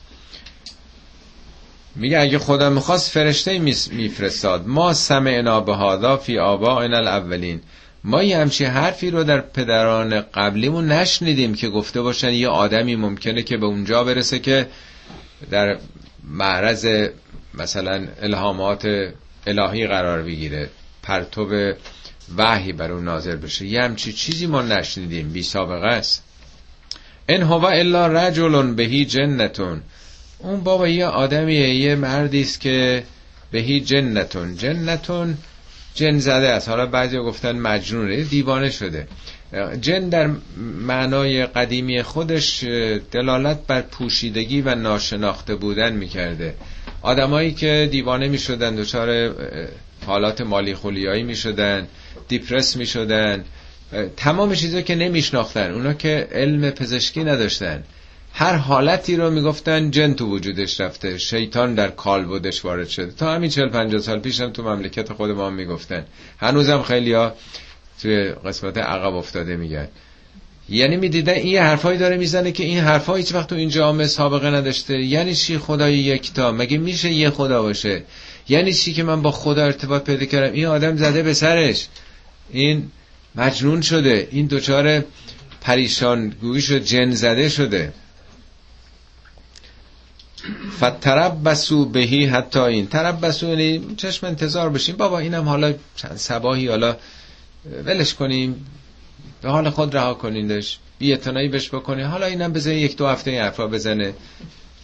میگه 1.95 2.19
اگه 2.19 2.39
خدا 2.39 2.69
می‌خواست 2.69 3.11
فرشته 3.11 3.59
میفرستاد. 3.91 4.67
ما 4.67 4.93
سمعنا 4.93 5.59
به 5.61 5.73
هادا 5.75 6.17
فی 6.17 6.39
آبا 6.39 6.81
این 6.81 6.93
الاولین. 6.93 7.61
ما 8.03 8.23
یه 8.23 8.37
همچی 8.37 8.65
حرفی 8.65 9.11
رو 9.11 9.23
در 9.23 9.41
پدران 9.41 10.21
قبلیمون 10.21 10.91
نشنیدیم 10.91 11.53
که 11.53 11.69
گفته 11.69 12.01
باشن 12.01 12.33
یه 12.33 12.47
آدمی 12.47 12.95
ممکنه 12.95 13.43
که 13.43 13.57
به 13.57 13.65
اونجا 13.65 14.03
برسه 14.03 14.39
که 14.39 14.67
در 15.51 15.77
معرض 16.23 17.09
مثلا 17.53 18.07
الهامات 18.21 18.87
الهی 19.47 19.87
قرار 19.87 20.23
بگیره 20.23 20.69
پرتوب 21.03 21.73
وحی 22.37 22.73
بر 22.73 22.91
اون 22.91 23.03
ناظر 23.03 23.35
بشه. 23.35 23.65
یه 23.65 23.81
همچی 23.81 24.13
چیزی 24.13 24.47
ما 24.47 24.61
نشنیدیم 24.61 25.29
بی 25.29 25.43
سابقه 25.43 25.87
است. 25.87 26.23
ان 27.29 27.41
هو 27.41 27.65
الا 27.65 28.07
رجل 28.07 28.73
بهی 28.73 29.05
جنتون. 29.05 29.81
اون 30.39 30.63
بابا 30.63 30.87
یه 30.87 31.05
آدمیه 31.05 31.75
یه 31.75 31.95
مردی 31.95 32.41
است 32.41 32.61
که 32.61 33.03
بهی 33.51 33.79
جنتون. 33.79 34.55
جنتون 34.57 35.37
جن 35.99 36.17
زده 36.19 36.47
است. 36.47 36.69
حالا 36.69 36.85
بعضی 36.85 37.17
گفتن 37.17 37.51
مجنونه. 37.51 38.23
دیوانه 38.23 38.69
شده. 38.69 39.07
جن 39.81 40.09
در 40.09 40.29
معنای 40.81 41.45
قدیمی 41.45 42.03
خودش 42.03 42.63
دلالت 43.11 43.59
بر 43.67 43.81
پوشیدگی 43.81 44.61
و 44.61 44.75
ناشناخته 44.75 45.55
بودن 45.55 45.93
می‌کرده. 45.93 46.53
آدمایی 47.01 47.51
که 47.51 47.87
دیوانه 47.91 48.27
می‌شدن 48.27 48.75
دچار 48.75 49.35
حالات 50.05 50.41
مالی 50.41 50.75
خولیایی 50.75 51.23
می‌شدن 51.23 51.87
دیپرس 52.27 52.75
می‌شدن 52.75 53.43
تمام 54.17 54.53
چیزا 54.55 54.81
که 54.81 54.95
نمیشناختن 54.95 55.71
اونا 55.71 55.93
که 55.93 56.27
علم 56.31 56.69
پزشکی 56.69 57.23
نداشتن. 57.23 57.83
هر 58.33 58.55
حالتی 58.55 59.15
رو 59.15 59.29
می‌گفتن 59.29 59.91
جن 59.91 60.13
تو 60.13 60.25
وجودش 60.25 60.81
رفته 60.81 61.17
شیطان 61.17 61.75
در 61.75 61.87
کال 61.87 62.25
بودش 62.25 62.65
وارد 62.65 62.87
شده. 62.87 63.11
تا 63.11 63.33
همین 63.33 63.49
40 63.49 63.69
50 63.69 64.01
سال 64.01 64.19
پیشم 64.19 64.49
تو 64.51 64.63
مملکت 64.63 65.13
خود 65.13 65.29
ما 65.31 65.49
می‌گفتن. 65.49 66.05
هنوزم 66.37 66.81
خیلی 66.81 67.13
ها 67.13 67.33
توی 68.01 68.23
قسمت 68.45 68.77
عقب 68.77 69.15
افتاده 69.15 69.55
میگن. 69.55 69.87
یعنی 70.69 70.97
می‌دیدن 70.97 71.33
این 71.33 71.57
حرفایی 71.57 71.97
داره 71.97 72.17
می‌زنه 72.17 72.51
که 72.51 72.63
این 72.63 72.79
حرفا 72.79 73.15
هیچ 73.15 73.33
وقت 73.33 73.47
تو 73.47 73.55
این 73.55 73.69
جامعه 73.69 74.07
سابقه 74.07 74.49
نداشته. 74.49 74.99
یعنی 74.99 75.35
چی 75.35 75.57
خدای 75.57 75.97
یکتا 75.97 76.51
مگه 76.51 76.77
میشه 76.77 77.11
یه 77.11 77.29
خدا 77.29 77.61
باشه؟ 77.61 78.03
یعنی 78.49 78.73
چی 78.73 78.93
که 78.93 79.03
من 79.03 79.21
با 79.21 79.31
خدا 79.31 79.65
ارتباط 79.65 80.03
پیدا 80.03 80.25
کردم؟ 80.25 80.53
این 80.53 80.65
آدم 80.65 80.97
زده 80.97 81.23
به 81.23 81.33
سرش. 81.33 81.87
این 82.51 82.91
مجنون 83.35 83.81
شده. 83.81 84.27
این 84.31 84.47
دچار 84.47 85.03
پریشان 85.61 86.29
گویی 86.41 86.61
شد 86.61 86.83
جن 86.83 87.11
زده 87.11 87.49
شده. 87.49 87.93
فتربسو 90.77 91.85
بهی 91.85 92.25
حتی 92.25 92.59
این. 92.59 92.87
تربسو 92.87 93.47
یعنی 93.47 93.95
چشم 93.97 94.27
انتظار 94.27 94.69
بشیم. 94.69 94.95
بابا 94.95 95.19
اینم 95.19 95.49
حالا 95.49 95.73
چند 95.95 96.15
سباهی 96.15 96.67
حالا 96.67 96.95
ولش 97.85 98.13
کنیم. 98.13 98.65
به 99.41 99.49
حال 99.49 99.69
خود 99.69 99.95
رها 99.95 100.13
کنیندش 100.13 100.79
بی 100.99 101.15
بش 101.47 101.69
بکنه 101.69 102.07
حالا 102.07 102.25
اینم 102.25 102.53
بزنه 102.53 102.75
یک 102.75 102.97
دو 102.97 103.07
هفته 103.07 103.31
این 103.31 103.41
حرفا 103.41 103.67
بزنه. 103.67 104.13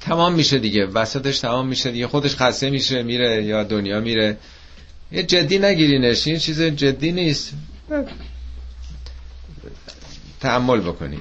تمام 0.01 0.33
میشه 0.33 0.59
دیگه. 0.59 0.85
وسطش 0.85 1.39
تمام 1.39 1.67
میشه 1.67 1.91
دیگه. 1.91 2.07
خودش 2.07 2.35
خسته 2.35 2.69
میشه 2.69 3.03
میره 3.03 3.43
یا 3.43 3.63
دنیا 3.63 3.99
میره. 3.99 4.37
یه 5.11 5.23
جدی 5.23 5.59
نگیرینش. 5.59 6.27
این 6.27 6.37
چیز 6.37 6.61
جدی 6.61 7.11
نیست. 7.11 7.53
تعمل 10.39 10.79
بکنی. 10.79 11.19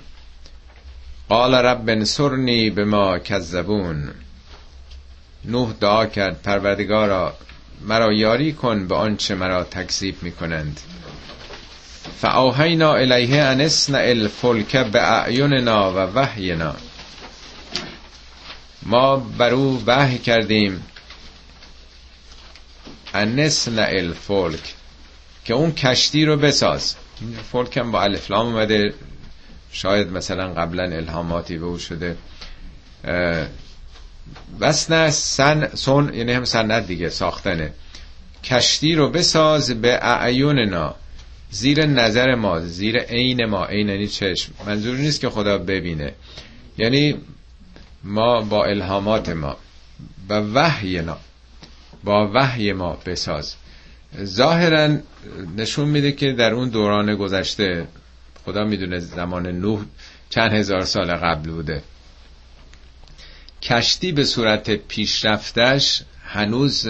قال 1.28 1.54
رب 1.54 1.88
انصرنی 1.88 2.70
به 2.70 2.84
ما 2.84 3.18
کذبون. 3.18 4.10
نوح 5.44 5.72
دعا 5.80 6.06
کرد 6.06 6.42
پروردگارا 6.42 7.34
مرا 7.80 8.12
یاری 8.12 8.52
کن 8.52 8.86
به 8.86 8.94
آنچه 8.94 9.34
مرا 9.34 9.64
تکذیب 9.64 10.22
می‌کنند. 10.22 10.80
فاوحینا 12.20 12.94
الیه 12.94 13.42
ان 13.42 13.60
اصنع 13.60 13.98
الفلک 13.98 14.76
باعیننا 14.76 15.92
و 15.92 15.96
وحینا. 15.96 16.74
ما 18.82 19.16
بر 19.16 19.50
او 19.50 19.82
وحی 19.86 20.18
کردیم. 20.18 20.82
ان 23.14 23.38
اصنع 23.38 23.88
الفلک. 23.88 24.74
که 25.44 25.54
اون 25.54 25.72
کشتی 25.72 26.24
رو 26.24 26.36
بساز. 26.36 26.94
فلک 27.52 27.76
هم 27.76 27.92
با 27.92 28.02
الفلام 28.02 28.46
اومده. 28.46 28.94
شاید 29.72 30.12
مثلا 30.12 30.52
قبلا 30.52 30.82
الهاماتی 30.82 31.58
به 31.58 31.66
او 31.66 31.78
شده. 31.78 32.16
نه 34.60 35.10
سن 35.10 35.68
سن 35.74 36.14
یعنی 36.14 36.32
هم 36.32 36.44
سنت 36.44 36.86
دیگه 36.86 37.08
ساختنه. 37.08 37.72
کشتی 38.44 38.94
رو 38.94 39.10
بساز 39.10 39.70
به 39.80 39.98
اعیوننا 40.02 40.94
زیر 41.50 41.86
نظر 41.86 42.34
ما 42.34 42.60
زیر 42.60 42.98
عین 42.98 43.44
ما. 43.44 43.64
عین 43.64 43.88
یعنی 43.88 44.08
چشم. 44.08 44.52
منظور 44.66 44.96
نیست 44.96 45.20
که 45.20 45.30
خدا 45.30 45.58
ببینه. 45.58 46.12
یعنی 46.78 47.14
ما 48.04 48.40
با 48.40 48.64
الهامات 48.64 49.28
ما. 49.28 49.56
و 50.28 50.40
وحینا 50.40 51.16
با 52.04 52.30
وحی 52.34 52.72
ما 52.72 52.98
بساز. 53.06 53.54
ظاهرا 54.22 54.96
نشون 55.56 55.88
میده 55.88 56.12
که 56.12 56.32
در 56.32 56.54
اون 56.54 56.68
دوران 56.68 57.14
گذشته 57.14 57.86
خدا 58.44 58.64
می‌دونه 58.64 58.98
زمان 58.98 59.46
نوح 59.46 59.84
چند 60.30 60.52
هزار 60.52 60.84
سال 60.84 61.14
قبل 61.14 61.50
بوده. 61.50 61.82
کشتی 63.64 64.12
به 64.12 64.24
صورت 64.24 64.70
پیشرفتش 64.70 66.02
هنوز 66.24 66.88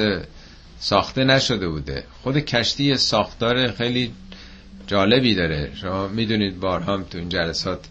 ساخته 0.79 1.25
نشده 1.25 1.69
بوده. 1.69 2.05
خود 2.23 2.39
کشتی 2.39 2.97
ساختار 2.97 3.73
خیلی 3.73 4.13
جالبی 4.87 5.35
داره. 5.35 5.73
شما 5.81 6.09
می‌دونید 6.09 6.61
بارها 6.61 7.03
تو 7.03 7.19
این 7.19 7.29
جلسات 7.29 7.85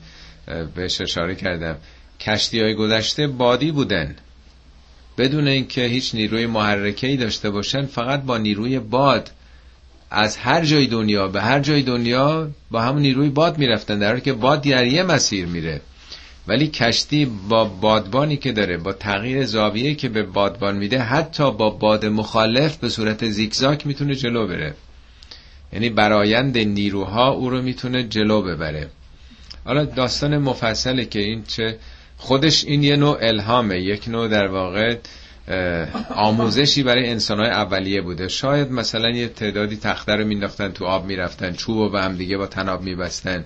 بهش 0.75 1.01
اشاره 1.01 1.35
کردم. 1.35 1.77
کشتی 2.19 2.59
های 2.59 2.75
گذشته 2.75 3.27
بادی 3.27 3.71
بودن. 3.71 4.15
بدون 5.17 5.47
اینکه 5.47 5.81
هیچ 5.85 6.15
نیروی 6.15 6.45
محرکه 6.45 7.07
ای 7.07 7.17
داشته 7.17 7.49
باشن 7.49 7.85
فقط 7.85 8.21
با 8.23 8.37
نیروی 8.37 8.79
باد 8.79 9.31
از 10.11 10.37
هر 10.37 10.65
جای 10.65 10.87
دنیا 10.87 11.27
به 11.27 11.41
هر 11.41 11.59
جای 11.59 11.81
دنیا 11.81 12.49
با 12.71 12.81
همون 12.81 13.01
نیروی 13.01 13.29
باد 13.29 13.57
می‌رفتن 13.57 13.99
در 13.99 14.07
حالی 14.07 14.21
که 14.21 14.33
باد 14.33 14.61
در 14.61 14.87
یه 14.87 15.03
مسیر 15.03 15.45
میره. 15.45 15.81
ولی 16.47 16.67
کشتی 16.67 17.25
با 17.25 17.65
بادبانی 17.65 18.37
که 18.37 18.51
داره 18.51 18.77
با 18.77 18.93
تغییر 18.93 19.45
زاویه 19.45 19.95
که 19.95 20.09
به 20.09 20.23
بادبان 20.23 20.77
میده 20.77 20.99
حتی 20.99 21.51
با 21.51 21.69
باد 21.69 22.05
مخالف 22.05 22.77
به 22.77 22.89
صورت 22.89 23.29
زیگزاک 23.29 23.87
می‌تونه 23.87 24.15
جلو 24.15 24.47
بره. 24.47 24.73
یعنی 25.73 25.89
برایند 25.89 26.57
نیروها 26.57 27.29
او 27.29 27.49
رو 27.49 27.61
می‌تونه 27.61 28.03
جلو 28.03 28.41
ببره. 28.41 28.89
حالا 29.65 29.85
داستان 29.85 30.37
مفصله 30.37 31.05
که 31.05 31.19
این 31.19 31.43
چه 31.47 31.77
خودش 32.17 32.65
این 32.65 32.83
یه 32.83 32.95
نوع 32.95 33.17
الهامه 33.21 33.79
یک 33.79 34.07
نوع 34.07 34.27
در 34.27 34.47
واقع 34.47 34.97
آموزشی 36.15 36.83
برای 36.83 37.09
انسانهای 37.09 37.49
اولیه 37.49 38.01
بوده. 38.01 38.27
شاید 38.27 38.71
مثلا 38.71 39.09
یه 39.09 39.27
تعدادی 39.27 39.77
تخته 39.77 40.15
رو 40.15 40.25
مینداختن 40.25 40.71
تو 40.71 40.85
آب 40.85 41.05
می‌رفتن 41.05 41.51
چوب 41.53 41.77
و 41.77 41.89
به 41.89 42.01
هم 42.01 42.15
دیگه 42.15 42.37
با 42.37 42.47
تناب 42.47 42.81
میبستن. 42.81 43.45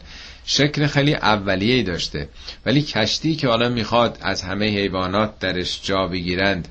شکل 0.49 0.87
خیلی 0.87 1.13
اولیه‌ای 1.13 1.83
داشته. 1.83 2.29
ولی 2.65 2.81
کشتی 2.81 3.35
که 3.35 3.47
حالا 3.47 3.69
می‌خواد 3.69 4.17
از 4.21 4.41
همه 4.41 4.65
حیوانات 4.65 5.39
درش 5.39 5.81
جا 5.83 6.07
بگیرند 6.07 6.67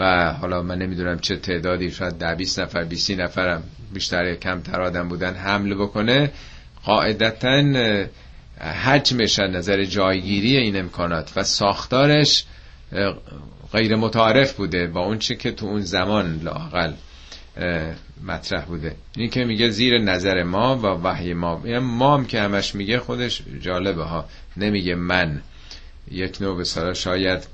و 0.00 0.32
حالا 0.32 0.62
من 0.62 0.78
نمی‌دونم 0.78 1.18
چه 1.18 1.36
تعدادی 1.36 1.90
شاید 1.90 2.14
ده 2.14 2.34
20 2.34 2.58
نفر 2.58 2.84
20 2.84 3.10
نفرم 3.10 3.62
بیشتر 3.92 4.34
کمتر 4.34 4.80
آدم 4.80 5.08
بودن 5.08 5.34
حمله 5.34 5.74
بکنه 5.74 6.32
قاعدتا 6.84 7.62
حجمش 8.60 9.38
از 9.38 9.50
نظر 9.50 9.84
جایگیری 9.84 10.56
این 10.56 10.76
امکانات 10.76 11.32
و 11.36 11.42
ساختارش 11.42 12.44
غیر 13.72 13.96
متعارف 13.96 14.52
بوده 14.52 14.86
با 14.86 15.00
اون 15.00 15.18
چه 15.18 15.36
که 15.36 15.50
تو 15.50 15.66
اون 15.66 15.80
زمان 15.80 16.40
لاقل 16.44 16.92
مطرح 18.26 18.64
بوده. 18.64 18.96
این 19.16 19.30
که 19.30 19.44
میگه 19.44 19.70
زیر 19.70 19.98
نظر 19.98 20.42
ما 20.42 20.76
و 20.76 20.86
وحی 20.86 21.34
ما. 21.34 21.62
یعنی 21.64 21.78
ما 21.78 22.14
هم 22.14 22.26
که 22.26 22.40
همش 22.40 22.74
میگه 22.74 22.98
خودش 22.98 23.42
جالبه 23.60 24.04
ها. 24.04 24.28
نمیگه 24.56 24.94
من. 24.94 25.42
یک 26.10 26.42
نوع 26.42 26.56
به 26.56 26.92
شاید 26.94 27.46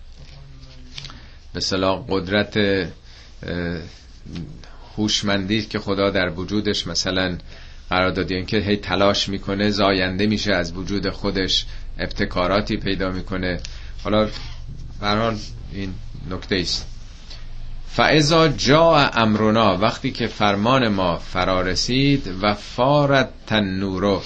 به 1.55 1.61
قدرت 2.09 2.59
هوشمندی 4.97 5.63
که 5.63 5.79
خدا 5.79 6.11
در 6.11 6.31
وجودش 6.31 6.87
مثلا 6.87 7.39
قرار 7.91 8.11
داده. 8.11 8.35
این 8.35 8.47
که 8.47 8.59
هی 8.59 8.77
تلاش 8.77 9.29
می‌کنه 9.29 9.71
زاینده 9.71 10.27
میشه 10.27 10.53
از 10.53 10.73
وجود 10.73 11.11
خودش 11.11 11.67
ابتکاراتی 11.99 12.77
پیدا 12.77 13.11
می‌کنه. 13.11 13.61
حالا 14.05 14.29
برحال 15.01 15.37
این 15.73 15.95
نکته 16.31 16.57
است 16.57 16.95
فعضا 17.97 18.49
جا 18.49 18.97
امرونا 18.97 19.76
وقتی 19.76 20.11
که 20.11 20.26
فرمان 20.26 20.88
ما 20.88 21.18
فرا 21.18 21.61
رسید 21.61 22.34
و 22.42 22.55
فارد 22.55 23.28
تنورو 23.47 24.22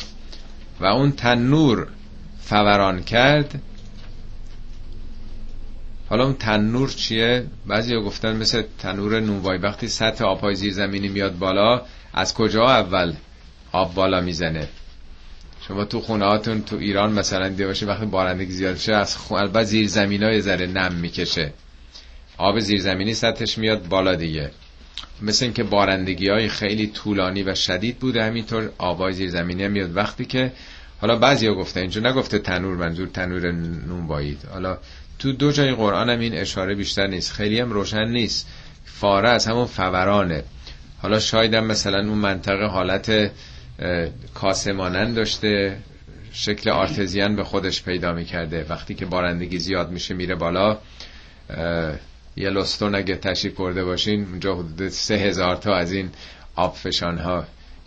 و 0.80 0.84
اون 0.84 1.12
تنور 1.12 1.88
فوران 2.40 3.02
کرد. 3.02 3.62
حالا 6.08 6.24
اون 6.24 6.34
تنور 6.34 6.88
چیه؟ 6.88 7.46
بعضی 7.66 7.96
گفتن 7.96 8.36
مثل 8.36 8.62
تنور 8.78 9.20
نونوای 9.20 9.58
وقتی 9.58 9.88
سطح 9.88 10.54
زیر 10.54 10.72
زمینی 10.72 11.08
میاد 11.08 11.38
بالا 11.38 11.82
از 12.14 12.34
کجا 12.34 12.64
اول 12.64 13.14
آب 13.72 13.94
بالا 13.94 14.20
می‌زنه؟ 14.20 14.68
شما 15.68 15.84
تو 15.84 16.00
خونه 16.00 16.24
هاتون 16.24 16.62
تو 16.62 16.76
ایران 16.76 17.12
مثلا 17.12 17.48
دیده 17.48 17.66
باشه 17.66 17.86
وقتی 17.86 18.06
بارندگی 18.06 18.52
زیاد 18.52 18.76
شه 18.76 18.94
از 18.94 19.16
خونه 19.16 19.64
زیر 19.64 19.88
زمین 19.88 20.22
های 20.22 20.40
ذره 20.40 20.66
نم 20.66 20.94
می‌کشه. 20.94 21.52
آب 22.40 22.58
زیرزمینی 22.60 23.14
سطحش 23.14 23.58
میاد 23.58 23.88
بالا 23.88 24.14
دیگه. 24.14 24.50
مثل 25.22 25.44
اینکه 25.44 25.62
بارندگی 25.62 26.28
های 26.28 26.48
خیلی 26.48 26.86
طولانی 26.86 27.42
و 27.42 27.54
شدید 27.54 27.98
بوده. 27.98 28.24
همینطور 28.24 28.70
آبای 28.78 29.12
زیرزمینی 29.12 29.64
هم 29.64 29.70
میاد. 29.70 29.96
وقتی 29.96 30.24
که 30.24 30.52
حالا 31.00 31.16
بعضیا 31.16 31.54
گفته 31.54 31.80
اینجا 31.80 32.00
نگفته 32.00 32.38
تنور 32.38 32.76
منظور 32.76 33.08
تنور 33.08 33.52
نون 33.52 34.06
بایید. 34.06 34.38
حالا 34.52 34.78
تو 35.18 35.32
دو 35.32 35.52
جای 35.52 35.74
قرآن 35.74 36.10
هم 36.10 36.20
این 36.20 36.34
اشاره 36.34 36.74
بیشتر 36.74 37.06
نیست. 37.06 37.32
خیلی 37.32 37.60
هم 37.60 37.72
روشن 37.72 38.08
نیست. 38.08 38.48
فاره 38.84 39.28
از 39.28 39.46
همون 39.46 39.66
فورانه. 39.66 40.44
حالا 41.02 41.18
شاید 41.18 41.54
هم 41.54 41.66
مثلا 41.66 41.98
اون 41.98 42.18
منطقه 42.18 42.66
حالت 42.66 43.30
کاسمانن 44.34 45.14
داشته. 45.14 45.76
شکل 46.32 46.70
آرتزیان 46.70 47.36
به 47.36 47.44
خودش 47.44 47.82
پیدا 47.82 48.12
می‌کرده. 48.12 48.66
وقتی 48.68 48.94
که 48.94 49.06
بارندگی 49.06 49.58
زیاد 49.58 49.90
میشه 49.90 50.14
میره 50.14 50.34
بالا. 50.34 50.78
یه 52.40 52.50
لستون 52.50 52.94
اگه 52.94 53.16
تشریف 53.16 53.54
برده 53.54 53.84
باشین 53.84 54.24
اونجا 54.24 54.54
حدود 54.54 54.88
سه 54.88 55.14
هزار 55.14 55.56
تا 55.56 55.74
از 55.74 55.92
این 55.92 56.10
آب 56.56 56.74
فشان 56.74 57.18
ها 57.18 57.44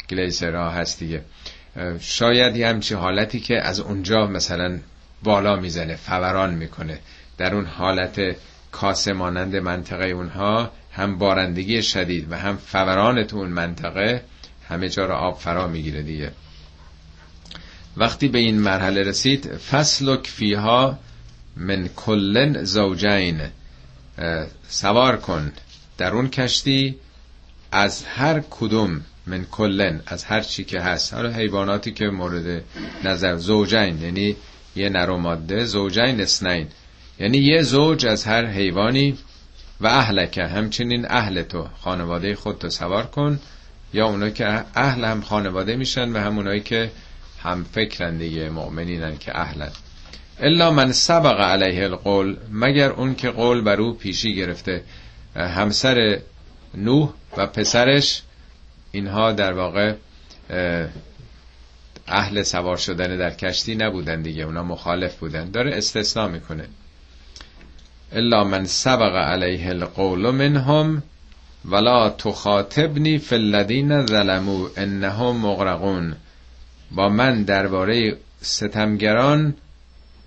گلیسر 0.10 0.56
ها 0.56 0.70
هست 0.70 0.99
دیگه. 0.99 1.22
شاید 1.99 2.56
یه 2.56 2.68
همچی 2.68 2.93
حالتی 2.93 3.39
که 3.39 3.62
از 3.62 3.80
اونجا 3.80 4.28
مثلا 4.28 4.80
بالا 5.24 5.56
می‌زنه 5.56 5.95
فوران 5.95 6.54
می‌کنه. 6.54 6.99
در 7.38 7.56
اون 7.56 7.66
حالت 7.66 8.36
کاسه 8.72 9.14
مانند 9.14 9.56
منطقه 9.56 10.06
اونها 10.06 10.72
هم 10.91 11.18
بارندگی 11.18 11.82
شدید 11.82 12.32
و 12.32 12.38
هم 12.38 12.58
فوران 12.58 13.24
تو 13.24 13.38
اون 13.38 13.49
منطقه 13.49 14.24
همه 14.70 14.89
جا 14.89 15.06
رو 15.06 15.14
آب 15.14 15.39
فرا 15.39 15.68
می‌گیره 15.68 16.01
دیگه. 16.01 16.32
وقتی 17.97 18.28
به 18.28 18.39
این 18.39 18.60
مرحله 18.60 19.04
رسید 19.04 19.47
فصل 19.47 20.18
فیها 20.24 20.99
من 21.58 21.89
کلن 21.95 22.64
زوجین. 22.64 23.41
سوار 24.68 25.18
کن 25.18 25.51
در 25.97 26.14
اون 26.14 26.30
کشتی 26.30 26.95
از 27.72 28.03
هر 28.03 28.39
کدوم 28.49 29.01
من 29.28 29.45
کلن 29.51 30.01
از 30.07 30.24
هر 30.24 30.41
چی 30.41 30.64
که 30.64 30.80
هست. 30.82 31.14
حالا 31.14 31.32
حیواناتی 31.32 31.91
که 31.91 32.05
مورد 32.05 32.64
نظر 33.03 33.36
زوجین 33.36 34.01
یعنی 34.01 34.36
یه 34.76 34.89
نر 34.89 35.09
و 35.09 35.18
ماده 35.18 35.66
زوجین 35.66 36.22
اسنین. 36.22 36.68
یعنی 37.20 37.38
یه 37.38 37.61
زوج 37.61 38.05
از 38.05 38.24
هر 38.24 38.45
حیوانی 38.45 39.18
و 39.82 39.88
اهلکه 39.88 40.43
همچنین 40.43 41.05
اهل 41.09 41.41
تو 41.41 41.68
خانواده 41.80 42.36
خود 42.36 42.57
تو 42.57 42.70
سوار 42.70 43.05
کن. 43.05 43.39
یا 43.93 44.07
اونایی 44.07 44.32
که 44.32 44.64
اهل 44.76 45.05
هم 45.05 45.22
خانواده 45.22 45.76
میشن 45.76 46.11
و 46.11 46.18
هم 46.18 46.38
اونایی 46.38 46.61
که 46.61 46.91
هم 47.43 47.64
فکرن 47.64 48.18
دیگه 48.18 48.49
مؤمنینن 48.49 49.18
که 49.18 49.39
اهلن. 49.39 49.72
الا 50.39 50.71
من 50.71 50.91
سبق 50.91 51.39
علیه 51.39 51.84
القول 51.84 52.38
مگر 52.51 52.91
اون 52.91 53.15
که 53.15 53.29
قول 53.29 53.61
بر 53.61 53.81
او 53.81 53.93
پیشی 53.93 54.36
گرفته. 54.36 54.84
همسر 55.36 56.19
نوح 56.73 57.09
و 57.38 57.47
پسرش 57.47 58.21
اینها 58.91 59.31
در 59.31 59.53
واقع 59.53 59.93
اهل 62.07 62.43
سوار 62.43 62.77
شدن 62.77 63.17
در 63.17 63.29
کشتی 63.29 63.75
نبودن 63.75 64.21
دیگه 64.21 64.43
اونا 64.43 64.63
مخالف 64.63 65.15
بودن. 65.15 65.51
داره 65.51 65.77
استثناء 65.77 66.27
می‌کنه. 66.27 66.67
الا 68.11 68.43
من 68.43 68.65
سبق 68.65 69.15
علیه 69.15 69.69
القول 69.69 70.31
منهم 70.31 71.03
ولا 71.65 72.09
تخاطبنی 72.09 73.17
فی 73.17 73.36
الذین 73.36 74.05
ظلموا 74.05 74.69
انهم 74.77 75.38
مغرقون. 75.38 76.15
با 76.91 77.09
من 77.09 77.43
درباره 77.43 78.17
ستمگران 78.41 79.53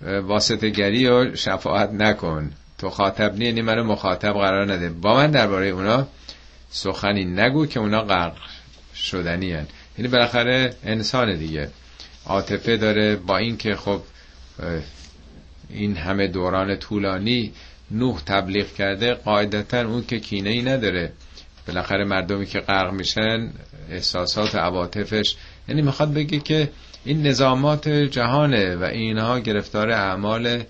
واسطه 0.01 0.69
گری 0.69 1.07
و 1.07 1.35
شفاعت 1.35 1.89
نکن. 1.91 2.51
تو 2.77 2.89
خاطبنی 2.89 3.45
یعنی 3.45 3.61
منو 3.61 3.83
مخاطب 3.83 4.33
قرار 4.33 4.73
نده. 4.73 4.89
با 4.89 5.15
من 5.15 5.31
درباره 5.31 5.67
اونا 5.67 6.07
سخنی 6.69 7.25
نگو 7.25 7.65
که 7.65 7.79
اونا 7.79 8.01
غرق 8.01 8.37
شدنی 8.95 9.51
هن. 9.51 9.67
یعنی 9.97 10.11
بالاخره 10.11 10.73
انسان 10.83 11.37
دیگه. 11.37 11.69
عاطفه 12.25 12.77
داره 12.77 13.15
با 13.15 13.37
اینکه 13.37 13.75
خب 13.75 14.01
این 15.69 15.97
همه 15.97 16.27
دوران 16.27 16.75
طولانی 16.75 17.53
نوح 17.91 18.21
تبلیغ 18.21 18.73
کرده 18.73 19.13
قاعدتا 19.13 19.81
اون 19.81 20.05
که 20.05 20.19
کینه 20.19 20.49
ای 20.49 20.61
نداره. 20.61 21.11
بالاخره 21.67 22.05
مردمی 22.05 22.45
که 22.45 22.59
غرق 22.59 22.93
میشن 22.93 23.49
احساسات 23.91 24.55
و 24.55 24.57
عواطفش 24.57 25.35
یعنی 25.67 25.81
می‌خواد 25.81 26.13
بگه 26.13 26.39
که 26.39 26.69
این 27.07 27.27
نظامات 27.27 27.89
جهانه 27.89 28.75
و 28.75 28.83
اینها 28.83 29.39
گرفتار 29.39 29.91
اعمال 29.91 30.63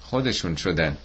خودشون 0.00 0.56
شدن. 0.56 0.96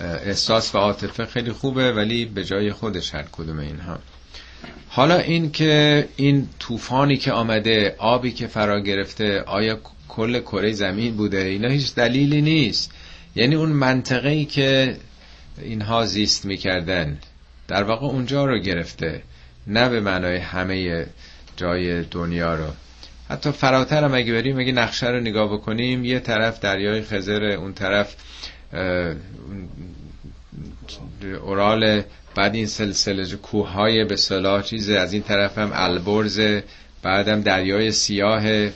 احساس 0.00 0.74
و 0.74 0.78
عاطفه 0.78 1.26
خیلی 1.26 1.52
خوبه 1.52 1.92
ولی 1.92 2.24
به 2.24 2.44
جای 2.44 2.72
خودش 2.72 3.14
هر 3.14 3.24
کدوم 3.32 3.58
اینها. 3.58 3.98
حالا 4.88 5.18
این 5.18 5.52
که 5.52 6.08
این 6.16 6.48
طوفانی 6.58 7.16
که 7.16 7.32
آمده 7.32 7.94
آبی 7.98 8.32
که 8.32 8.46
فرا 8.46 8.80
گرفته 8.80 9.40
آیا 9.40 9.80
کل 10.08 10.40
کره 10.40 10.72
زمین 10.72 11.16
بوده؟ 11.16 11.38
اینا 11.38 11.68
هیچ 11.68 11.94
دلیلی 11.94 12.42
نیست. 12.42 12.90
یعنی 13.36 13.54
اون 13.54 13.68
منطقه 13.68 14.28
ای 14.28 14.44
که 14.44 14.96
اینها 15.62 16.06
زیست 16.06 16.44
می‌کردن 16.44 17.18
در 17.68 17.82
واقع 17.82 18.06
اونجا 18.06 18.44
رو 18.44 18.58
گرفته 18.58 19.22
نه 19.66 19.88
به 19.88 20.00
معنای 20.00 20.36
همه 20.36 21.06
جای 21.56 22.02
دنیا 22.02 22.54
رو. 22.54 22.66
حتی 23.32 23.50
فراتر 23.50 24.04
هم 24.04 24.14
اگه 24.14 24.32
بریم 24.32 24.58
اگه 24.58 24.72
نقشه 24.72 25.08
رو 25.08 25.20
نگاه 25.20 25.52
بکنیم 25.52 26.04
یه 26.04 26.20
طرف 26.20 26.60
دریای 26.60 27.02
خزر 27.02 27.44
اون 27.44 27.72
طرف 27.72 28.14
اورال 31.42 32.02
بعد 32.34 32.54
این 32.54 32.66
سلسله 32.66 33.36
کوههای 33.36 34.04
به 34.04 34.16
صلاح 34.16 34.62
چیزه 34.62 34.94
از 34.94 35.12
این 35.12 35.22
طرف 35.22 35.58
هم 35.58 35.70
البرز 35.74 36.40
بعدم 37.02 37.40
دریای 37.40 37.92
سیاه 37.92 38.70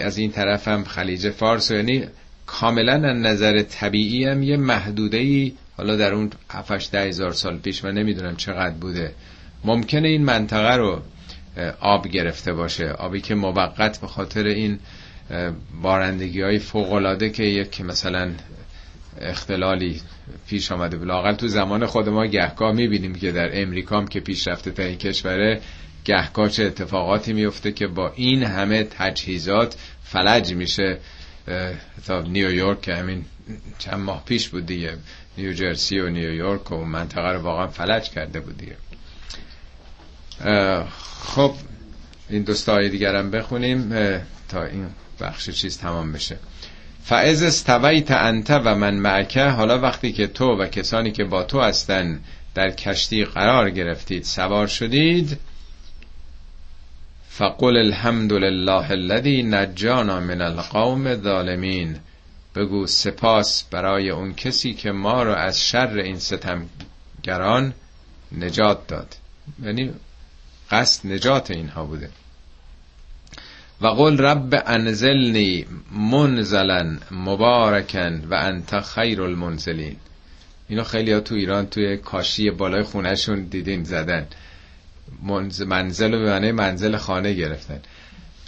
از 0.00 0.18
این 0.18 0.32
طرف 0.32 0.68
هم 0.68 0.84
خلیج 0.84 1.30
فارس. 1.30 1.70
یعنی 1.70 2.04
کاملا 2.46 3.08
از 3.08 3.16
نظر 3.16 3.62
طبیعی 3.62 4.24
هم 4.24 4.42
یه 4.42 4.56
محدوده 4.56 5.16
ای 5.16 5.52
حالا 5.76 5.96
در 5.96 6.14
اون 6.14 6.30
7 6.50 6.90
ده 6.92 7.00
هزار 7.00 7.32
سال 7.32 7.58
پیش 7.58 7.84
من 7.84 7.92
نمی‌دونم 7.92 8.36
چقدر 8.36 8.74
بوده. 8.74 9.14
ممکنه 9.64 10.08
این 10.08 10.24
منطقه 10.24 10.74
رو 10.74 11.02
آب 11.80 12.08
گرفته 12.08 12.52
باشه. 12.52 12.88
آبی 12.88 13.20
که 13.20 13.34
موقت 13.34 14.00
به 14.00 14.06
خاطر 14.06 14.44
این 14.46 14.78
بارندگی 15.82 16.42
های 16.42 16.58
فوقلاده 16.58 17.30
که 17.30 17.42
یک 17.42 17.80
مثلا 17.80 18.30
اختلالی 19.20 20.00
پیش 20.48 20.72
آمده 20.72 20.96
بلاغل 20.96 21.34
تو 21.34 21.48
زمان 21.48 21.86
خود 21.86 22.08
ما 22.08 22.26
گهگاه 22.26 22.72
می‌بینیم 22.72 23.14
که 23.14 23.32
در 23.32 23.62
امریکا 23.62 23.98
هم 23.98 24.08
که 24.08 24.20
تا 24.20 24.82
این 24.82 24.98
کشوره 24.98 25.60
گهگاه 26.04 26.48
چه 26.48 26.64
اتفاقاتی 26.64 27.32
میفته 27.32 27.72
که 27.72 27.86
با 27.86 28.12
این 28.16 28.42
همه 28.42 28.84
تجهیزات 28.84 29.76
فلج 30.04 30.54
میشه. 30.54 30.98
تا 32.06 32.22
نیویورک 32.22 32.80
که 32.80 32.94
همین 32.94 33.24
چند 33.78 34.00
ماه 34.00 34.24
پیش 34.24 34.48
بود 34.48 34.66
دیگه. 34.66 34.96
نیوجرسی 35.38 35.98
و 35.98 36.08
نیویورک 36.08 36.72
و 36.72 36.84
منطقه 36.84 37.32
رو 37.32 37.40
واقعا 37.40 37.66
فلج 37.66 38.10
کرده 38.10 38.40
بود 38.40 38.58
دیگه. 38.58 38.76
خب 41.22 41.54
این 42.30 42.42
دوستای 42.42 42.88
دیگرم 42.88 43.30
بخونیم 43.30 43.90
تا 44.48 44.64
این 44.64 44.86
بخش 45.20 45.50
چیز 45.50 45.78
تمام 45.78 46.12
بشه. 46.12 46.38
فعز 47.04 47.42
استویت 47.42 48.10
انت 48.10 48.50
و 48.50 48.74
من 48.74 48.94
معکه 48.94 49.44
حالا 49.44 49.78
وقتی 49.78 50.12
که 50.12 50.26
تو 50.26 50.44
و 50.44 50.66
کسانی 50.66 51.12
که 51.12 51.24
با 51.24 51.42
تو 51.42 51.60
هستن 51.60 52.20
در 52.54 52.70
کشتی 52.70 53.24
قرار 53.24 53.70
گرفتید 53.70 54.24
سوار 54.24 54.66
شدید 54.66 55.38
فقل 57.28 57.76
الحمد 57.76 58.32
لله 58.32 58.90
الذي 58.90 59.42
نجانا 59.42 60.20
من 60.20 60.40
القوم 60.40 61.06
الظالمین 61.06 61.96
بگو 62.54 62.86
سپاس 62.86 63.64
برای 63.70 64.10
اون 64.10 64.34
کسی 64.34 64.74
که 64.74 64.92
ما 64.92 65.22
رو 65.22 65.32
از 65.32 65.62
شر 65.62 65.98
این 65.98 66.18
ستمگران 66.18 67.74
نجات 68.38 68.86
داد. 68.86 69.14
یعنی 69.62 69.92
قصد 70.70 71.06
نجات 71.06 71.50
اینها 71.50 71.84
بوده. 71.84 72.10
و 73.80 73.86
قل 73.86 74.18
رب 74.18 74.62
انزلنی 74.66 75.66
منزلا 75.92 76.96
مبارکن 77.10 78.24
و 78.30 78.34
انت 78.34 78.80
خیر 78.80 79.22
المنزلین. 79.22 79.96
اینو 80.68 80.84
خیلی 80.84 81.12
ها 81.12 81.20
تو 81.20 81.34
ایران 81.34 81.66
توی 81.66 81.96
کاشی 81.96 82.50
بالای 82.50 82.82
خونهشون 82.82 83.44
دیدین 83.44 83.84
زدن. 83.84 84.26
منزل 85.66 86.14
و 86.14 86.18
به 86.18 86.30
معنی 86.30 86.52
منزل 86.52 86.96
خانه 86.96 87.32
گرفتن. 87.32 87.80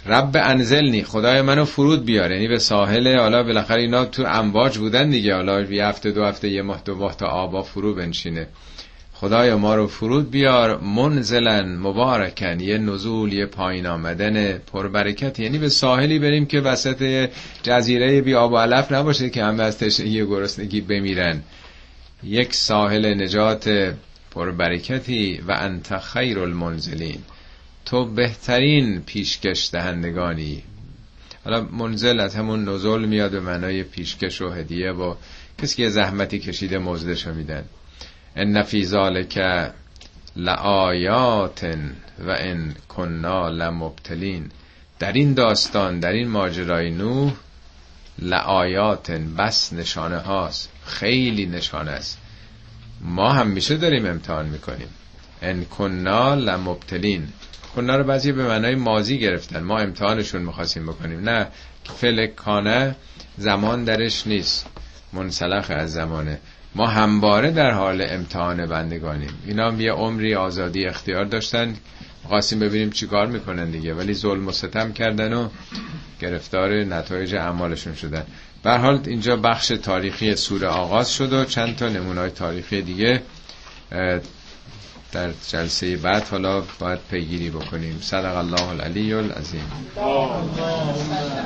رب 0.05 0.31
انزلنی 0.35 1.03
خدای 1.03 1.41
منو 1.41 1.65
فرود 1.65 2.05
بیار 2.05 2.31
یعنی 2.31 2.47
به 2.47 2.59
ساحل 2.59 3.17
حالا 3.17 3.43
بالاخره 3.43 3.81
اینا 3.81 4.05
تو 4.05 4.23
امواج 4.25 4.77
بودن 4.77 5.09
دیگه. 5.09 5.35
حالا 5.35 5.61
یه 5.61 5.85
هفته 5.85 6.11
دو 6.11 6.25
هفته 6.25 6.49
یه 6.49 6.61
ماه 6.61 6.81
دو 6.85 6.95
ماه 6.95 7.17
تا 7.17 7.27
آبا 7.27 7.61
فرو 7.61 7.95
بنشینه. 7.95 8.47
خدای 9.21 9.55
ما 9.55 9.75
رو 9.75 9.87
فرود 9.87 10.31
بیار 10.31 10.79
منزلن 10.79 11.77
مبارکن 11.77 12.59
یه 12.59 12.77
نزول 12.77 13.33
یه 13.33 13.45
پایین 13.45 13.87
آمدن 13.87 14.57
پربرکت. 14.57 15.39
یعنی 15.39 15.57
به 15.57 15.69
ساحلی 15.69 16.19
بریم 16.19 16.45
که 16.45 16.59
وسط 16.59 17.29
جزیره 17.63 18.21
بی 18.21 18.33
آب 18.35 18.51
و 18.51 18.57
علف 18.57 18.91
نباشه 18.91 19.29
که 19.29 19.43
همه 19.43 19.63
از 19.63 19.77
تشنگی 19.77 20.25
گرسنگی 20.25 20.81
بمیرن. 20.81 21.43
یک 22.23 22.53
ساحل 22.53 23.23
نجات 23.23 23.93
پربرکتی 24.31 25.41
و 25.47 25.51
انت 25.51 25.97
خیر 25.97 26.39
المنزلین. 26.39 27.19
تو 27.85 28.05
بهترین 28.05 29.01
پیشکش 29.01 29.69
دهندگانی. 29.73 30.63
حالا 31.45 31.61
منزل 31.61 32.19
از 32.19 32.35
همون 32.35 32.69
نزول 32.69 33.05
میاد 33.05 33.31
به 33.31 33.39
معنای 33.39 33.83
پیشکش 33.83 34.41
و 34.41 34.49
هدیه 34.49 34.91
و 34.91 35.15
کسی 35.61 35.75
که 35.75 35.89
زحمتی 35.89 36.39
کشیده 36.39 36.77
مزدشو 36.77 37.33
میدن. 37.33 37.63
ان 38.35 38.63
فی 38.63 38.85
ذالک 38.85 39.37
لآیات 40.35 41.63
و 42.19 42.29
ان 42.29 42.75
کنا 42.89 43.49
لمبتلین. 43.49 44.51
در 44.99 45.11
این 45.13 45.33
داستان 45.33 45.99
در 45.99 46.11
این 46.11 46.27
ماجرای 46.27 46.91
نوح 46.91 47.33
لآیات 48.19 49.11
بس 49.11 49.73
نشانه 49.73 50.17
هاست 50.17 50.69
خیلی 50.85 51.45
نشانه 51.45 51.91
است. 51.91 52.17
ما 53.01 53.33
هم 53.33 53.47
میشه 53.47 53.77
داریم 53.77 54.05
امتحان 54.05 54.45
می‌کنیم. 54.45 54.87
ان 55.41 55.65
کنا 55.65 56.35
لمبتلین. 56.35 57.27
کنا 57.75 57.95
رو 57.95 58.03
بعضی 58.03 58.31
به 58.31 58.47
معنای 58.47 58.75
مازی 58.75 59.19
گرفتن. 59.19 59.63
ما 59.63 59.79
امتحانشون 59.79 60.41
می‌خواستیم 60.41 60.85
بکنیم. 60.85 61.29
نه 61.29 61.47
فعل 61.83 62.27
کانه 62.27 62.95
زمان 63.37 63.83
درش 63.83 64.27
نیست. 64.27 64.67
منسلخ 65.13 65.65
از 65.69 65.93
زمانه. 65.93 66.39
ما 66.75 66.87
همواره 66.87 67.51
در 67.51 67.71
حال 67.71 68.05
امتحان 68.09 68.65
بندگانیم. 68.65 69.29
اینا 69.45 69.71
هم 69.71 69.81
یه 69.81 69.91
عمری 69.91 70.35
آزادی 70.35 70.85
اختیار 70.85 71.25
داشتن. 71.25 71.75
خواستیم 72.27 72.59
ببینیم 72.59 72.89
چی 72.89 73.07
کار 73.07 73.27
می‌کنن 73.27 73.71
دیگه. 73.71 73.93
ولی 73.93 74.13
ظلم 74.13 74.47
و 74.47 74.51
ستم 74.51 74.93
کردن 74.93 75.33
و 75.33 75.49
گرفتار 76.21 76.83
نتایج 76.83 77.35
اعمالشون 77.35 77.95
شدن. 77.95 78.23
به 78.63 78.77
حال 78.77 78.99
اینجا 79.05 79.35
بخش 79.35 79.67
تاریخی 79.67 80.35
سوره 80.35 80.67
آغاز 80.67 81.13
شد 81.13 81.33
و 81.33 81.45
چند 81.45 81.75
تا 81.75 81.89
نمونای 81.89 82.29
تاریخی 82.29 82.81
دیگه 82.81 83.21
در 85.11 85.31
جلسه 85.47 85.97
بعد 85.97 86.27
حالا 86.27 86.63
باید 86.79 86.99
پیگیری 87.11 87.49
بکنیم. 87.49 87.99
صدق 88.01 88.37
الله 88.37 88.69
العلی 88.69 89.13
العظیم. 89.13 89.71